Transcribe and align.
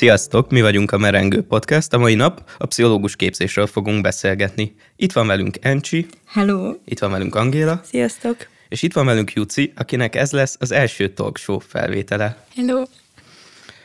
Sziasztok, 0.00 0.50
mi 0.50 0.60
vagyunk 0.60 0.92
a 0.92 0.98
Merengő 0.98 1.42
Podcast. 1.42 1.92
A 1.92 1.98
mai 1.98 2.14
nap 2.14 2.50
a 2.58 2.66
pszichológus 2.66 3.16
képzésről 3.16 3.66
fogunk 3.66 4.02
beszélgetni. 4.02 4.74
Itt 4.96 5.12
van 5.12 5.26
velünk 5.26 5.56
Encsi. 5.60 6.06
Hello. 6.26 6.74
Itt 6.84 6.98
van 6.98 7.10
velünk 7.10 7.34
Angéla. 7.34 7.80
Sziasztok. 7.84 8.36
És 8.68 8.82
itt 8.82 8.92
van 8.92 9.06
velünk 9.06 9.32
Juci, 9.32 9.72
akinek 9.76 10.14
ez 10.14 10.32
lesz 10.32 10.56
az 10.60 10.72
első 10.72 11.08
talk 11.08 11.36
show 11.36 11.58
felvétele. 11.58 12.44
Hello. 12.54 12.82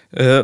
Ö, 0.10 0.42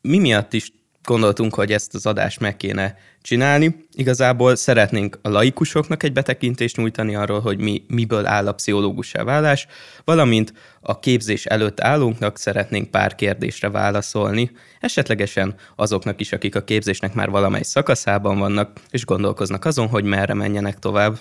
mi 0.00 0.18
miatt 0.18 0.52
is 0.52 0.72
gondoltunk, 1.06 1.54
hogy 1.54 1.72
ezt 1.72 1.94
az 1.94 2.06
adást 2.06 2.40
meg 2.40 2.56
kéne 2.56 2.96
csinálni. 3.22 3.86
Igazából 3.92 4.56
szeretnénk 4.56 5.18
a 5.22 5.28
laikusoknak 5.28 6.02
egy 6.02 6.12
betekintést 6.12 6.76
nyújtani 6.76 7.14
arról, 7.14 7.40
hogy 7.40 7.58
mi, 7.58 7.84
miből 7.88 8.26
áll 8.26 8.46
a 8.46 8.52
pszichológussá 8.52 9.22
válás, 9.22 9.66
valamint 10.04 10.52
a 10.80 10.98
képzés 10.98 11.44
előtt 11.44 11.80
állónknak 11.80 12.38
szeretnénk 12.38 12.90
pár 12.90 13.14
kérdésre 13.14 13.70
válaszolni, 13.70 14.50
esetlegesen 14.80 15.54
azoknak 15.76 16.20
is, 16.20 16.32
akik 16.32 16.54
a 16.54 16.64
képzésnek 16.64 17.14
már 17.14 17.30
valamely 17.30 17.62
szakaszában 17.62 18.38
vannak, 18.38 18.80
és 18.90 19.04
gondolkoznak 19.04 19.64
azon, 19.64 19.88
hogy 19.88 20.04
merre 20.04 20.34
menjenek 20.34 20.78
tovább. 20.78 21.18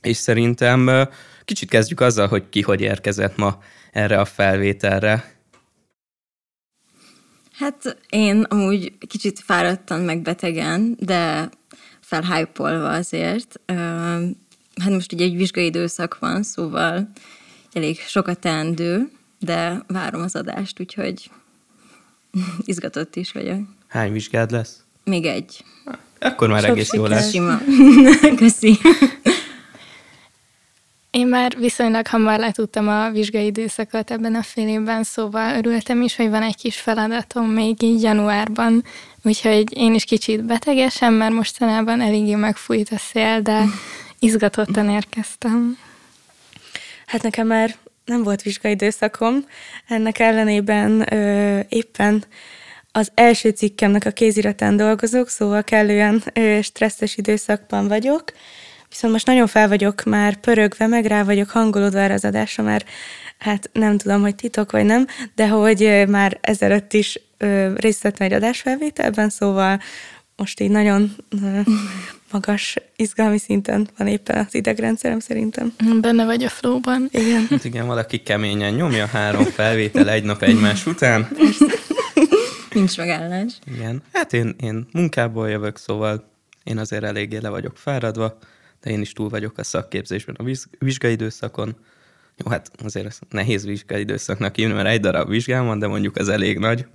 És 0.00 0.16
szerintem 0.16 1.08
kicsit 1.44 1.68
kezdjük 1.68 2.00
azzal, 2.00 2.26
hogy 2.26 2.48
ki 2.48 2.60
hogy 2.60 2.80
érkezett 2.80 3.36
ma 3.36 3.58
erre 3.92 4.18
a 4.20 4.24
felvételre. 4.24 5.33
Hát 7.58 7.96
én 8.08 8.42
amúgy 8.42 8.92
kicsit 9.08 9.40
fáradtan, 9.40 10.00
meg 10.00 10.22
betegen, 10.22 10.96
de 11.00 11.48
felhájpolva 12.00 12.88
azért. 12.88 13.60
Hát 14.80 14.90
most 14.90 15.12
ugye 15.12 15.24
egy 15.24 15.36
vizsgai 15.36 15.64
időszak 15.64 16.18
van, 16.18 16.42
szóval 16.42 17.10
elég 17.72 18.00
sokat 18.00 18.38
teendő, 18.38 19.10
de 19.38 19.82
várom 19.86 20.22
az 20.22 20.36
adást, 20.36 20.80
úgyhogy 20.80 21.30
izgatott 22.64 23.16
is 23.16 23.32
vagyok. 23.32 23.60
Hány 23.88 24.12
vizsgád 24.12 24.50
lesz? 24.50 24.84
Még 25.04 25.24
egy. 25.24 25.64
Akkor 26.18 26.48
már 26.48 26.60
Sok 26.62 26.70
egész 26.70 26.92
jó 26.92 27.06
lesz. 27.06 27.30
Sima. 27.30 27.60
Köszi. 28.36 28.78
Én 31.14 31.26
már 31.26 31.56
viszonylag 31.58 32.06
hamar 32.06 32.38
letudtam 32.38 32.88
a 32.88 33.10
vizsgai 33.10 33.44
időszakot 33.44 34.10
ebben 34.10 34.34
a 34.34 34.42
fél 34.42 34.68
évben, 34.68 35.02
szóval 35.02 35.56
örültem 35.56 36.02
is, 36.02 36.16
hogy 36.16 36.28
van 36.28 36.42
egy 36.42 36.56
kis 36.56 36.76
feladatom 36.76 37.50
még 37.50 37.82
így 37.82 38.02
januárban, 38.02 38.84
úgyhogy 39.22 39.76
én 39.76 39.94
is 39.94 40.04
kicsit 40.04 40.44
betegesen, 40.44 41.12
mert 41.12 41.32
mostanában 41.32 42.00
eléggé 42.00 42.34
megfújt 42.34 42.90
a 42.90 42.98
szél, 42.98 43.40
de 43.40 43.64
izgatottan 44.18 44.90
érkeztem. 44.90 45.78
Hát 47.06 47.22
nekem 47.22 47.46
már 47.46 47.74
nem 48.04 48.22
volt 48.22 48.42
vizsgai 48.42 48.72
időszakom, 48.72 49.44
ennek 49.88 50.18
ellenében 50.18 51.12
ö, 51.12 51.60
éppen 51.68 52.24
az 52.92 53.10
első 53.14 53.50
cikkemnek 53.50 54.04
a 54.04 54.10
kéziratán 54.10 54.76
dolgozok, 54.76 55.28
szóval 55.28 55.64
kellően 55.64 56.22
ö, 56.32 56.58
stresszes 56.62 57.16
időszakban 57.16 57.88
vagyok, 57.88 58.24
Viszont 58.94 59.12
most 59.12 59.26
nagyon 59.26 59.46
fel 59.46 59.68
vagyok 59.68 60.02
már 60.02 60.36
pörögve, 60.36 60.86
meg 60.86 61.04
rá 61.04 61.22
vagyok 61.22 61.50
hangolódva 61.50 61.98
erre 61.98 62.14
az 62.14 62.24
adásra, 62.24 62.62
mert 62.62 62.88
hát 63.38 63.70
nem 63.72 63.98
tudom, 63.98 64.20
hogy 64.20 64.34
titok 64.34 64.72
vagy 64.72 64.84
nem, 64.84 65.06
de 65.34 65.48
hogy 65.48 66.04
már 66.08 66.38
ezelőtt 66.40 66.92
is 66.92 67.20
részt 67.74 68.02
vettem 68.02 68.26
egy 68.26 68.32
adásfelvételben, 68.32 69.28
szóval 69.28 69.80
most 70.36 70.60
így 70.60 70.70
nagyon 70.70 71.16
magas 72.30 72.76
izgalmi 72.96 73.38
szinten 73.38 73.88
van 73.98 74.06
éppen 74.06 74.38
az 74.46 74.54
idegrendszerem 74.54 75.18
szerintem. 75.18 75.72
Benne 76.00 76.24
vagy 76.24 76.44
a 76.44 76.48
flowban. 76.48 77.08
Igen. 77.12 77.46
Hát 77.50 77.64
igen, 77.64 77.86
valaki 77.86 78.22
keményen 78.22 78.74
nyomja 78.74 79.06
három 79.06 79.44
felvétel 79.44 80.10
egy 80.10 80.24
nap 80.24 80.42
egymás 80.42 80.86
után. 80.86 81.28
Nincs 82.72 82.96
megállás. 82.96 83.52
Igen. 83.76 84.02
Hát 84.12 84.32
én, 84.32 84.54
én 84.62 84.86
munkából 84.92 85.48
jövök, 85.50 85.76
szóval 85.76 86.30
én 86.64 86.78
azért 86.78 87.04
eléggé 87.04 87.38
le 87.42 87.48
vagyok 87.48 87.76
fáradva 87.76 88.38
de 88.84 88.90
én 88.90 89.00
is 89.00 89.12
túl 89.12 89.28
vagyok 89.28 89.58
a 89.58 89.64
szakképzésben 89.64 90.36
a 90.38 90.42
vizsgai 90.78 91.12
időszakon. 91.12 91.76
Jó, 92.36 92.50
hát 92.50 92.70
azért 92.84 93.18
nehéz 93.30 93.64
vizsgai 93.64 94.00
időszaknak 94.00 94.54
hívni, 94.54 94.74
mert 94.74 94.88
egy 94.88 95.00
darab 95.00 95.28
vizsgám 95.28 95.66
van, 95.66 95.78
de 95.78 95.86
mondjuk 95.86 96.16
az 96.16 96.28
elég 96.28 96.58
nagy. 96.58 96.86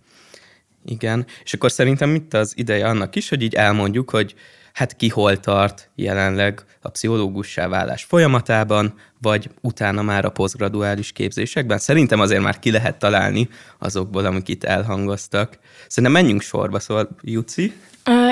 Igen, 0.85 1.25
és 1.43 1.53
akkor 1.53 1.71
szerintem 1.71 2.15
itt 2.15 2.33
az 2.33 2.53
ideje 2.55 2.87
annak 2.87 3.15
is, 3.15 3.29
hogy 3.29 3.41
így 3.41 3.53
elmondjuk, 3.53 4.09
hogy 4.09 4.35
hát 4.73 4.95
ki 4.95 5.09
hol 5.09 5.39
tart 5.39 5.89
jelenleg 5.95 6.63
a 6.81 6.89
pszichológussá 6.89 7.67
válás 7.67 8.03
folyamatában, 8.03 8.93
vagy 9.21 9.49
utána 9.61 10.01
már 10.01 10.25
a 10.25 10.29
posztgraduális 10.29 11.11
képzésekben. 11.11 11.77
Szerintem 11.77 12.19
azért 12.19 12.41
már 12.41 12.59
ki 12.59 12.71
lehet 12.71 12.99
találni 12.99 13.49
azokból, 13.79 14.25
amik 14.25 14.47
itt 14.47 14.63
elhangoztak. 14.63 15.59
Szerintem 15.87 16.21
menjünk 16.21 16.41
sorba, 16.41 16.79
szóval 16.79 17.09
Juci. 17.21 17.73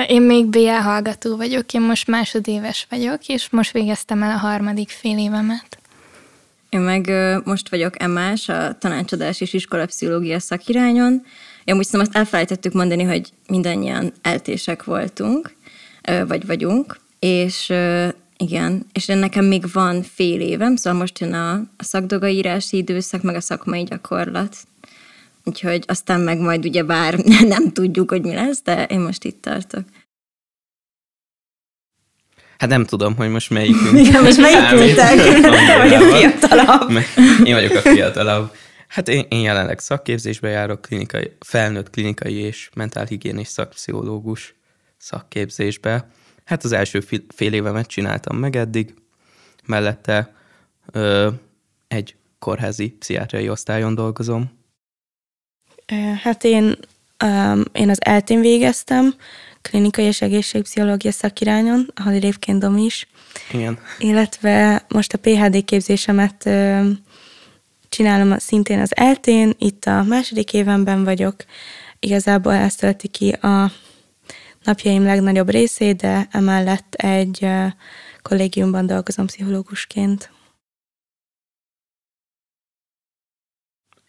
Én 0.08 0.22
még 0.22 0.46
BA 0.46 0.80
hallgató 0.80 1.36
vagyok, 1.36 1.72
én 1.72 1.80
most 1.80 2.06
másodéves 2.06 2.86
vagyok, 2.90 3.26
és 3.26 3.50
most 3.50 3.72
végeztem 3.72 4.22
el 4.22 4.30
a 4.30 4.38
harmadik 4.38 4.88
fél 4.88 5.18
évemet. 5.18 5.78
Én 6.68 6.80
meg 6.80 7.10
most 7.44 7.68
vagyok 7.68 8.02
emás 8.02 8.48
a 8.48 8.78
tanácsadás 8.78 9.40
és 9.40 9.52
iskolapszichológia 9.52 10.38
szakirányon. 10.38 11.22
Én 11.64 11.76
úgy 11.76 11.86
azt 11.92 12.16
elfelejtettük 12.16 12.72
mondani, 12.72 13.02
hogy 13.02 13.32
mindannyian 13.48 14.12
eltések 14.22 14.84
voltunk, 14.84 15.54
vagy 16.26 16.46
vagyunk, 16.46 16.98
és 17.18 17.72
igen, 18.36 18.86
és 18.92 19.06
nekem 19.06 19.44
még 19.44 19.72
van 19.72 20.02
fél 20.02 20.40
évem, 20.40 20.76
szóval 20.76 20.98
most 20.98 21.18
jön 21.18 21.32
a, 21.32 21.52
a 21.52 21.84
szakdogaírási 21.84 22.76
időszak, 22.76 23.22
meg 23.22 23.34
a 23.34 23.40
szakmai 23.40 23.82
gyakorlat. 23.82 24.56
Úgyhogy 25.44 25.84
aztán 25.86 26.20
meg 26.20 26.38
majd 26.38 26.64
ugye 26.64 26.82
bár 26.82 27.18
nem 27.54 27.72
tudjuk, 27.72 28.10
hogy 28.10 28.22
mi 28.22 28.34
lesz, 28.34 28.62
de 28.62 28.84
én 28.84 29.00
most 29.00 29.24
itt 29.24 29.42
tartok. 29.42 29.84
Hát 32.58 32.68
nem 32.68 32.84
tudom, 32.84 33.16
hogy 33.16 33.28
most 33.28 33.50
melyik. 33.50 33.76
Igen, 34.06 34.22
most 34.22 34.36
melyikültek? 34.36 35.16
vagyok 35.76 36.02
fiatalabb. 36.02 36.90
Én 37.44 37.54
vagyok 37.54 37.74
a 37.74 37.80
fiatalabb. 37.80 38.52
Hát 38.88 39.08
én, 39.08 39.26
én 39.28 39.40
jelenleg 39.40 39.78
szakképzésbe 39.78 40.48
járok, 40.48 40.82
klinikai, 40.82 41.32
felnőtt 41.40 41.90
klinikai 41.90 42.34
és 42.34 42.70
mentálhigiénés 42.74 43.48
szakpszichológus 43.48 44.54
szakképzésbe. 44.96 46.08
Hát 46.44 46.64
az 46.64 46.72
első 46.72 47.00
fél 47.34 47.52
évemet 47.52 47.86
csináltam 47.86 48.36
meg 48.36 48.56
eddig, 48.56 48.94
mellette 49.66 50.34
ö, 50.92 51.28
egy 51.88 52.14
kórházi 52.38 52.88
pszichiátriai 52.88 53.48
osztályon 53.48 53.94
dolgozom. 53.94 54.50
Hát 56.22 56.44
én, 56.44 56.76
um, 57.24 57.62
én 57.72 57.90
az 57.90 58.04
eltén 58.04 58.40
végeztem, 58.40 59.14
klinikai 59.62 60.04
és 60.04 60.20
egészségpszichológia 60.20 61.12
szakirányon, 61.12 61.92
ahol 61.94 62.12
egyébként 62.12 62.58
dom 62.58 62.76
is. 62.76 63.08
Igen. 63.52 63.78
Illetve 63.98 64.84
most 64.88 65.12
a 65.12 65.18
PHD 65.18 65.64
képzésemet 65.64 66.46
ö, 66.46 66.90
csinálom 67.88 68.38
szintén 68.38 68.80
az 68.80 68.96
eltén, 68.96 69.54
itt 69.58 69.84
a 69.84 70.02
második 70.02 70.52
évenben 70.52 71.04
vagyok. 71.04 71.34
Igazából 72.00 72.52
ezt 72.52 72.78
tölti 72.78 73.08
ki 73.08 73.30
a 73.30 73.72
napjaim 74.64 75.02
legnagyobb 75.02 75.50
részét, 75.50 75.96
de 75.96 76.28
emellett 76.30 76.94
egy 76.94 77.46
kollégiumban 78.22 78.86
dolgozom 78.86 79.26
pszichológusként. 79.26 80.30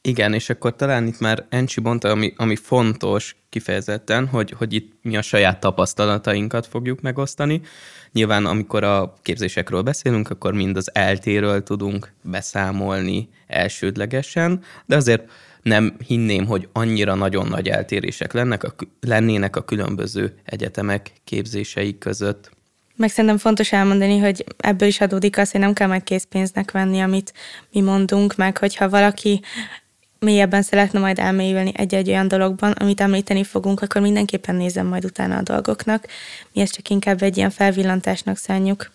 Igen, 0.02 0.34
és 0.34 0.50
akkor 0.50 0.76
talán 0.76 1.08
itt 1.08 1.20
már 1.20 1.46
Encsi 1.50 1.82
mondta, 1.82 2.10
ami, 2.10 2.34
ami 2.38 2.56
fontos 2.56 3.36
kifejezetten, 3.50 4.28
hogy, 4.28 4.52
hogy 4.58 4.74
itt 4.74 4.94
mi 5.02 5.18
a 5.18 5.22
saját 5.22 5.60
tapasztalatainkat 5.60 6.68
fogjuk 6.68 7.02
megosztani. 7.02 7.62
Nyilván, 8.12 8.46
amikor 8.46 8.84
a 8.84 9.14
képzésekről 9.22 9.82
beszélünk, 9.82 10.30
akkor 10.30 10.54
mind 10.54 10.78
az 10.78 10.96
eltéről 10.96 11.64
tudunk 11.64 12.14
beszámolni 12.22 13.29
elsődlegesen, 13.47 14.64
de 14.85 14.96
azért 14.96 15.32
nem 15.62 15.96
hinném, 16.08 16.46
hogy 16.46 16.70
annyira 16.73 17.16
nagyon 17.16 17.47
nagy 17.47 17.68
eltérések 17.68 18.34
lennek 18.34 18.64
a, 18.64 18.76
lennének 19.00 19.56
a 19.56 19.64
különböző 19.64 20.34
egyetemek 20.44 21.12
képzései 21.23 21.97
között. 21.97 22.52
Meg 22.96 23.09
szerintem 23.09 23.38
fontos 23.38 23.72
elmondani, 23.72 24.18
hogy 24.18 24.44
ebből 24.58 24.88
is 24.88 25.02
adódik 25.02 25.38
az, 25.38 25.52
hogy 25.52 25.59
nem 25.59 25.73
kell 25.73 25.88
meg 25.88 26.03
készpénznek 26.03 26.72
venni, 26.72 27.00
amit 27.00 27.34
mi 27.72 27.82
mondunk, 27.82 28.35
meg 28.35 28.58
hogyha 28.58 28.90
valaki 28.90 29.41
mélyebben 30.20 30.62
szeretne 30.62 31.00
majd 31.00 31.20
elmélyülni 31.20 31.72
egy-egy 31.76 32.10
olyan 32.10 32.28
dologban, 32.28 32.72
amit 32.72 33.02
említeni 33.02 33.44
fogunk, 33.44 33.82
akkor 33.82 34.02
mindenképpen 34.02 34.56
nézem 34.56 34.88
majd 34.88 35.06
utána 35.06 35.38
a 35.38 35.42
dolgoknak. 35.42 36.06
Mi 36.54 36.62
ezt 36.62 36.74
csak 36.74 36.90
inkább 36.90 37.22
egy 37.22 37.38
ilyen 37.38 37.50
felvillantásnak 37.50 38.38
szánjuk. 38.38 38.92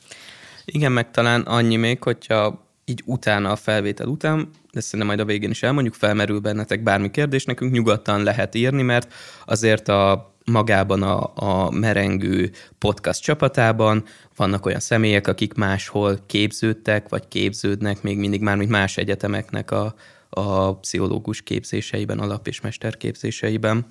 Igen, 0.64 0.92
meg 0.92 1.10
talán 1.10 1.40
annyi 1.40 1.76
még, 1.76 2.02
hogyha 2.02 2.62
így 2.84 3.02
utána 3.04 3.50
a 3.50 3.56
felvétel 3.56 4.06
után, 4.06 4.50
de 4.72 4.80
szerintem 4.80 5.06
majd 5.06 5.20
a 5.20 5.24
végén 5.32 5.50
is 5.50 5.62
elmondjuk, 5.62 5.94
felmerül 5.94 6.38
bennetek 6.38 6.82
bármi 6.82 7.10
kérdés, 7.10 7.44
nekünk 7.44 7.72
nyugodtan 7.72 8.22
lehet 8.22 8.54
írni, 8.54 8.82
mert 8.82 9.14
azért 9.44 9.88
a 9.88 10.32
magában 10.44 11.02
a, 11.02 11.32
a 11.34 11.70
merengő 11.70 12.50
podcast 12.78 13.22
csapatában 13.22 14.04
vannak 14.36 14.66
olyan 14.66 14.80
személyek, 14.80 15.26
akik 15.26 15.54
máshol 15.54 16.18
képződtek, 16.26 17.08
vagy 17.08 17.28
képződnek 17.28 18.02
még 18.02 18.18
mindig 18.18 18.40
már, 18.40 18.56
mint 18.56 18.70
más 18.70 18.96
egyetemeknek 18.96 19.70
a, 19.70 19.94
a 20.34 20.74
pszichológus 20.74 21.42
képzéseiben, 21.42 22.18
alap- 22.18 22.46
és 22.46 22.60
mesterképzéseiben. 22.60 23.86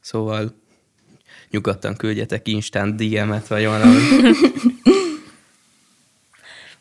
Szóval 0.00 0.54
nyugodtan 1.50 1.96
küldjetek 1.96 2.48
instant 2.48 2.96
DM-et, 2.96 3.46
vagy 3.46 3.64
valami. 3.64 3.98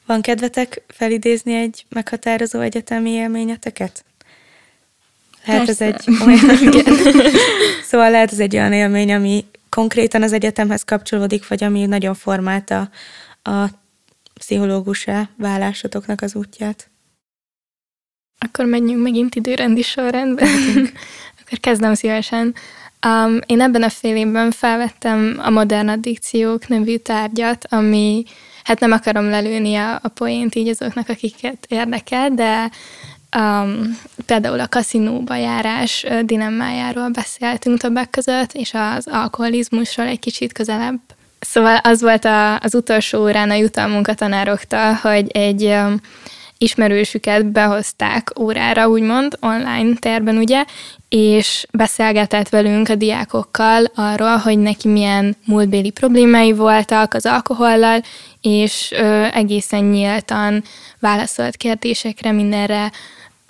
Van 0.05 0.21
kedvetek 0.21 0.81
felidézni 0.87 1.55
egy 1.55 1.85
meghatározó 1.89 2.59
egyetemi 2.59 3.09
élményeteket? 3.09 4.05
Lehet 5.45 5.69
ez 5.69 5.81
egy 5.81 6.03
olyan, 6.25 6.39
szóval 7.89 8.11
lehet 8.11 8.31
ez 8.31 8.39
egy 8.39 8.55
olyan 8.55 8.73
élmény, 8.73 9.13
ami 9.13 9.45
konkrétan 9.69 10.23
az 10.23 10.33
egyetemhez 10.33 10.83
kapcsolódik, 10.83 11.47
vagy 11.47 11.63
ami 11.63 11.85
nagyon 11.85 12.13
formálta 12.13 12.89
a 13.43 13.65
pszichológusá 14.33 15.29
válásotoknak 15.37 16.21
az 16.21 16.35
útját. 16.35 16.89
Akkor 18.39 18.65
menjünk 18.65 19.03
megint 19.03 19.35
időrendi 19.35 19.81
sorrendben. 19.81 20.47
Akkor 21.41 21.59
kezdem 21.59 21.93
szívesen. 21.93 22.55
Um, 23.05 23.39
én 23.45 23.61
ebben 23.61 23.83
a 23.83 23.89
fél 23.89 24.15
évben 24.15 24.51
felvettem 24.51 25.39
a 25.43 25.49
modern 25.49 25.87
addikciók 25.87 26.67
nevű 26.67 26.97
tárgyat, 26.97 27.65
ami, 27.69 28.23
hát 28.63 28.79
nem 28.79 28.91
akarom 28.91 29.29
lelőni 29.29 29.75
a, 29.75 29.99
a 30.03 30.07
poént 30.07 30.55
így 30.55 30.67
azoknak, 30.67 31.09
akiket 31.09 31.65
érdekel, 31.67 32.29
de 32.29 32.71
um, 33.37 33.99
például 34.25 34.59
a 34.59 34.67
kaszinóba 34.67 35.35
járás 35.35 36.05
dilemmájáról 36.21 37.09
beszéltünk 37.09 37.79
többek 37.79 38.09
között, 38.09 38.53
és 38.53 38.71
az 38.73 39.07
alkoholizmusról 39.07 40.07
egy 40.07 40.19
kicsit 40.19 40.53
közelebb. 40.53 40.99
Szóval 41.39 41.77
az 41.77 42.01
volt 42.01 42.25
a, 42.25 42.59
az 42.59 42.75
utolsó 42.75 43.21
órán 43.21 43.49
a 43.49 43.53
jutalmunk 43.53 44.07
a 44.07 44.13
tanároktól, 44.13 44.91
hogy 44.91 45.31
egy 45.31 45.63
um, 45.63 45.99
ismerősüket 46.57 47.45
behozták 47.45 48.39
órára, 48.39 48.87
úgymond, 48.87 49.37
online 49.41 49.95
terben, 49.99 50.37
ugye, 50.37 50.63
és 51.09 51.65
beszélgetett 51.71 52.49
velünk 52.49 52.89
a 52.89 52.95
diákokkal 52.95 53.83
arról, 53.95 54.35
hogy 54.35 54.57
neki 54.57 54.87
milyen 54.87 55.35
múltbéli 55.45 55.89
problémái 55.89 56.53
voltak 56.53 57.13
az 57.13 57.25
alkohollal, 57.25 58.01
és 58.41 58.91
ö, 58.91 59.25
egészen 59.33 59.83
nyíltan 59.83 60.63
válaszolt 60.99 61.55
kérdésekre, 61.55 62.31
mindenre, 62.31 62.91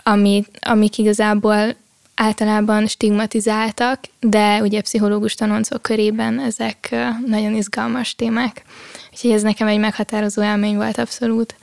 ami, 0.03 0.45
amik 0.59 0.97
igazából 0.97 1.75
általában 2.15 2.87
stigmatizáltak, 2.87 3.99
de 4.19 4.61
ugye 4.61 4.81
pszichológus 4.81 5.35
tanoncok 5.35 5.81
körében 5.81 6.39
ezek 6.39 6.95
nagyon 7.25 7.53
izgalmas 7.55 8.15
témák. 8.15 8.63
Úgyhogy 9.11 9.31
ez 9.31 9.41
nekem 9.41 9.67
egy 9.67 9.79
meghatározó 9.79 10.43
élmény 10.43 10.75
volt 10.75 10.97
abszolút. 10.97 11.55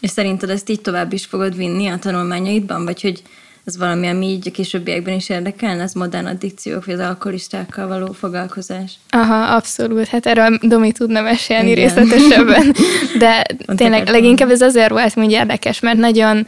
És 0.00 0.10
szerinted 0.10 0.50
ezt 0.50 0.68
így 0.68 0.80
tovább 0.80 1.12
is 1.12 1.24
fogod 1.24 1.56
vinni 1.56 1.86
a 1.86 1.98
tanulmányaidban, 1.98 2.84
vagy 2.84 3.02
hogy 3.02 3.22
ez 3.64 3.76
valami, 3.76 4.06
ami 4.06 4.26
így 4.26 4.48
a 4.48 4.50
későbbiekben 4.50 5.14
is 5.14 5.28
érdekelne, 5.28 5.82
ez 5.82 5.92
modern 5.92 6.26
addikciók, 6.26 6.84
vagy 6.84 6.94
az 6.94 7.00
alkoholistákkal 7.00 7.86
való 7.86 8.12
foglalkozás? 8.12 8.92
Aha, 9.10 9.54
abszolút. 9.54 10.06
Hát 10.06 10.26
erről 10.26 10.58
Domi 10.62 10.92
tudna 10.92 11.20
mesélni 11.20 11.70
Igen. 11.70 11.84
részletesebben. 11.84 12.74
De 13.18 13.46
tényleg 13.76 14.08
leginkább 14.08 14.50
ez 14.50 14.60
azért 14.60 14.90
volt 14.90 15.14
hogy 15.14 15.30
érdekes, 15.30 15.80
mert 15.80 15.98
nagyon 15.98 16.46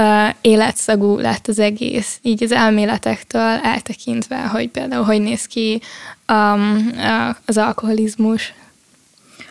uh, 0.00 0.34
életszagú 0.40 1.18
lett 1.18 1.46
az 1.46 1.58
egész, 1.58 2.18
így 2.22 2.42
az 2.42 2.52
elméletektől 2.52 3.60
eltekintve, 3.62 4.36
hogy 4.36 4.68
például 4.68 5.04
hogy 5.04 5.20
néz 5.20 5.46
ki 5.46 5.80
um, 6.32 6.90
az 7.46 7.56
alkoholizmus. 7.56 8.54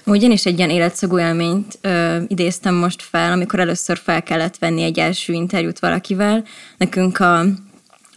Ugyanis 0.07 0.45
egy 0.45 0.57
ilyen 0.57 0.69
életszagú 0.69 1.19
élményt 1.19 1.77
ö, 1.81 2.17
idéztem 2.27 2.75
most 2.75 3.01
fel, 3.01 3.31
amikor 3.31 3.59
először 3.59 3.97
fel 3.97 4.23
kellett 4.23 4.57
venni 4.57 4.83
egy 4.83 4.99
első 4.99 5.33
interjút 5.33 5.79
valakivel. 5.79 6.43
Nekünk 6.77 7.19
a, 7.19 7.45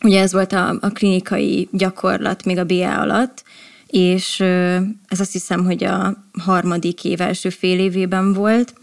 ugye 0.02 0.20
ez 0.20 0.32
volt 0.32 0.52
a, 0.52 0.68
a 0.80 0.88
klinikai 0.88 1.68
gyakorlat 1.72 2.44
még 2.44 2.58
a 2.58 2.64
BA 2.64 3.00
alatt, 3.00 3.42
és 3.86 4.40
ö, 4.40 4.76
ez 5.08 5.20
azt 5.20 5.32
hiszem, 5.32 5.64
hogy 5.64 5.84
a 5.84 6.24
harmadik 6.38 7.04
év 7.04 7.20
első 7.20 7.48
fél 7.48 7.78
évében 7.78 8.32
volt, 8.32 8.74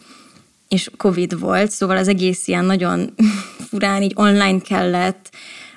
és 0.68 0.90
Covid 0.98 1.40
volt, 1.40 1.72
szóval 1.72 1.98
az 1.98 2.08
egész 2.08 2.48
ilyen 2.48 2.66
nagyon 2.66 3.14
furán 3.70 4.02
így 4.02 4.14
online 4.16 4.60
kellett 4.60 5.30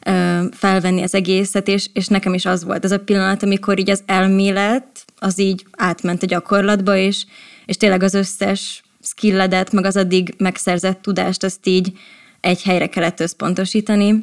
ö, 0.06 0.42
felvenni 0.52 1.02
az 1.02 1.14
egészet, 1.14 1.68
és, 1.68 1.88
és 1.92 2.06
nekem 2.06 2.34
is 2.34 2.46
az 2.46 2.64
volt 2.64 2.84
ez 2.84 2.92
a 2.92 3.00
pillanat, 3.00 3.42
amikor 3.42 3.78
így 3.78 3.90
az 3.90 4.02
elmélet 4.06 5.04
az 5.20 5.38
így 5.38 5.66
átment 5.76 6.22
a 6.22 6.26
gyakorlatba, 6.26 6.96
és, 6.96 7.24
és 7.66 7.76
tényleg 7.76 8.02
az 8.02 8.14
összes 8.14 8.82
skilledet, 9.02 9.72
meg 9.72 9.84
az 9.84 9.96
addig 9.96 10.34
megszerzett 10.38 11.02
tudást, 11.02 11.44
azt 11.44 11.66
így 11.66 11.92
egy 12.40 12.62
helyre 12.62 12.86
kellett 12.86 13.20
összpontosítani. 13.20 14.22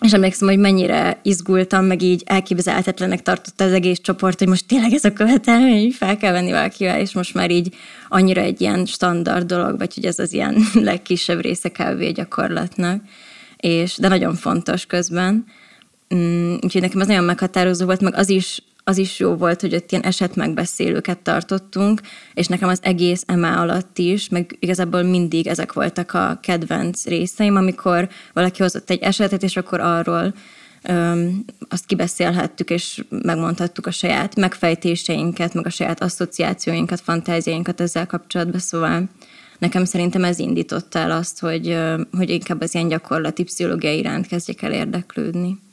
És 0.00 0.12
emlékszem, 0.12 0.48
hogy 0.48 0.58
mennyire 0.58 1.20
izgultam, 1.22 1.84
meg 1.84 2.02
így 2.02 2.22
elképzelhetetlenek 2.26 3.22
tartotta 3.22 3.64
az 3.64 3.72
egész 3.72 3.98
csoport, 4.00 4.38
hogy 4.38 4.48
most 4.48 4.66
tényleg 4.66 4.92
ez 4.92 5.04
a 5.04 5.12
követelmény, 5.12 5.82
hogy 5.82 5.94
fel 5.94 6.16
kell 6.16 6.32
venni 6.32 6.50
valakivel, 6.50 7.00
és 7.00 7.12
most 7.12 7.34
már 7.34 7.50
így 7.50 7.74
annyira 8.08 8.40
egy 8.40 8.60
ilyen 8.60 8.86
standard 8.86 9.46
dolog, 9.46 9.78
vagy 9.78 9.94
hogy 9.94 10.04
ez 10.04 10.18
az 10.18 10.32
ilyen 10.32 10.56
legkisebb 10.74 11.40
része 11.40 11.68
kb. 11.68 12.02
gyakorlatnak. 12.02 13.02
És, 13.56 13.96
de 13.96 14.08
nagyon 14.08 14.34
fontos 14.34 14.86
közben. 14.86 15.44
Mm, 16.14 16.54
úgyhogy 16.60 16.80
nekem 16.80 17.00
ez 17.00 17.06
nagyon 17.06 17.24
meghatározó 17.24 17.84
volt, 17.84 18.00
meg 18.00 18.14
az 18.14 18.28
is 18.28 18.62
az 18.88 18.98
is 18.98 19.18
jó 19.18 19.34
volt, 19.34 19.60
hogy 19.60 19.74
ott 19.74 19.92
ilyen 19.92 20.04
esetmegbeszélőket 20.04 21.18
tartottunk, 21.18 22.00
és 22.34 22.46
nekem 22.46 22.68
az 22.68 22.78
egész 22.82 23.22
EMA 23.26 23.60
alatt 23.60 23.98
is, 23.98 24.28
meg 24.28 24.56
igazából 24.58 25.02
mindig 25.02 25.46
ezek 25.46 25.72
voltak 25.72 26.12
a 26.12 26.38
kedvenc 26.42 27.04
részeim, 27.04 27.56
amikor 27.56 28.08
valaki 28.32 28.62
hozott 28.62 28.90
egy 28.90 29.02
esetet, 29.02 29.42
és 29.42 29.56
akkor 29.56 29.80
arról 29.80 30.34
öm, 30.82 31.44
azt 31.68 31.86
kibeszélhettük, 31.86 32.70
és 32.70 33.04
megmondhattuk 33.08 33.86
a 33.86 33.90
saját 33.90 34.36
megfejtéseinket, 34.36 35.54
meg 35.54 35.66
a 35.66 35.70
saját 35.70 36.02
asszociációinkat, 36.02 37.00
fantáziáinkat 37.00 37.80
ezzel 37.80 38.06
kapcsolatban, 38.06 38.60
szóval 38.60 39.08
nekem 39.58 39.84
szerintem 39.84 40.24
ez 40.24 40.38
indította 40.38 40.98
el 40.98 41.10
azt, 41.10 41.40
hogy, 41.40 41.78
hogy 42.12 42.30
inkább 42.30 42.60
az 42.60 42.74
ilyen 42.74 42.88
gyakorlati 42.88 43.44
pszichológia 43.44 43.92
iránt 43.92 44.26
kezdjek 44.26 44.62
el 44.62 44.72
érdeklődni. 44.72 45.64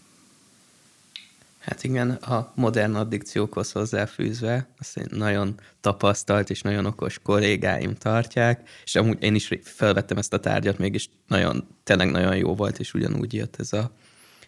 Hát 1.63 1.83
igen, 1.83 2.09
a 2.09 2.51
modern 2.55 2.95
addikciókhoz 2.95 3.71
hozzáfűzve, 3.71 4.67
azt 4.79 5.09
nagyon 5.09 5.59
tapasztalt 5.81 6.49
és 6.49 6.61
nagyon 6.61 6.85
okos 6.85 7.19
kollégáim 7.19 7.95
tartják, 7.95 8.69
és 8.83 8.95
amúgy 8.95 9.23
én 9.23 9.35
is 9.35 9.49
felvettem 9.63 10.17
ezt 10.17 10.33
a 10.33 10.39
tárgyat, 10.39 10.77
mégis 10.77 11.09
nagyon, 11.27 11.67
tényleg 11.83 12.11
nagyon 12.11 12.35
jó 12.35 12.55
volt, 12.55 12.79
és 12.79 12.93
ugyanúgy 12.93 13.33
jött 13.33 13.55
ez 13.59 13.73
a, 13.73 13.91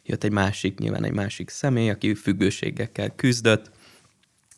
jött 0.03 0.23
egy 0.23 0.31
másik, 0.31 0.79
nyilván 0.79 1.03
egy 1.03 1.13
másik 1.13 1.49
személy, 1.49 1.89
aki 1.89 2.13
függőségekkel 2.13 3.09
küzdött, 3.15 3.71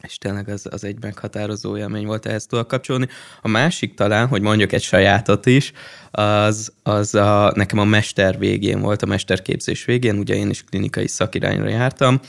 és 0.04 0.18
tényleg 0.18 0.50
az, 0.50 0.68
az 0.70 0.84
egy 0.84 0.98
meghatározó 1.01 1.77
élmény 1.77 2.06
volt 2.06 2.25
ehhez 2.25 2.46
tudok 2.46 2.68
kapcsolni. 2.68 3.08
A 3.42 3.48
másik 3.48 3.94
talán, 3.94 4.27
hogy 4.27 4.42
mondjuk 4.42 4.72
egy 4.72 4.82
sajátot 4.82 5.46
is, 5.46 5.72
az, 6.12 6.74
az 6.84 7.16
a, 7.16 7.51
nekem 7.56 7.80
a 7.80 7.86
mester 7.86 8.38
végén 8.38 8.80
volt, 8.82 9.01
a 9.01 9.06
mesterképzés 9.06 9.86
végén, 9.86 10.18
ugye 10.18 10.36
én 10.36 10.50
is 10.50 10.63
klinikai 10.63 11.08
szakirányra 11.08 11.70
jártam, 11.70 12.20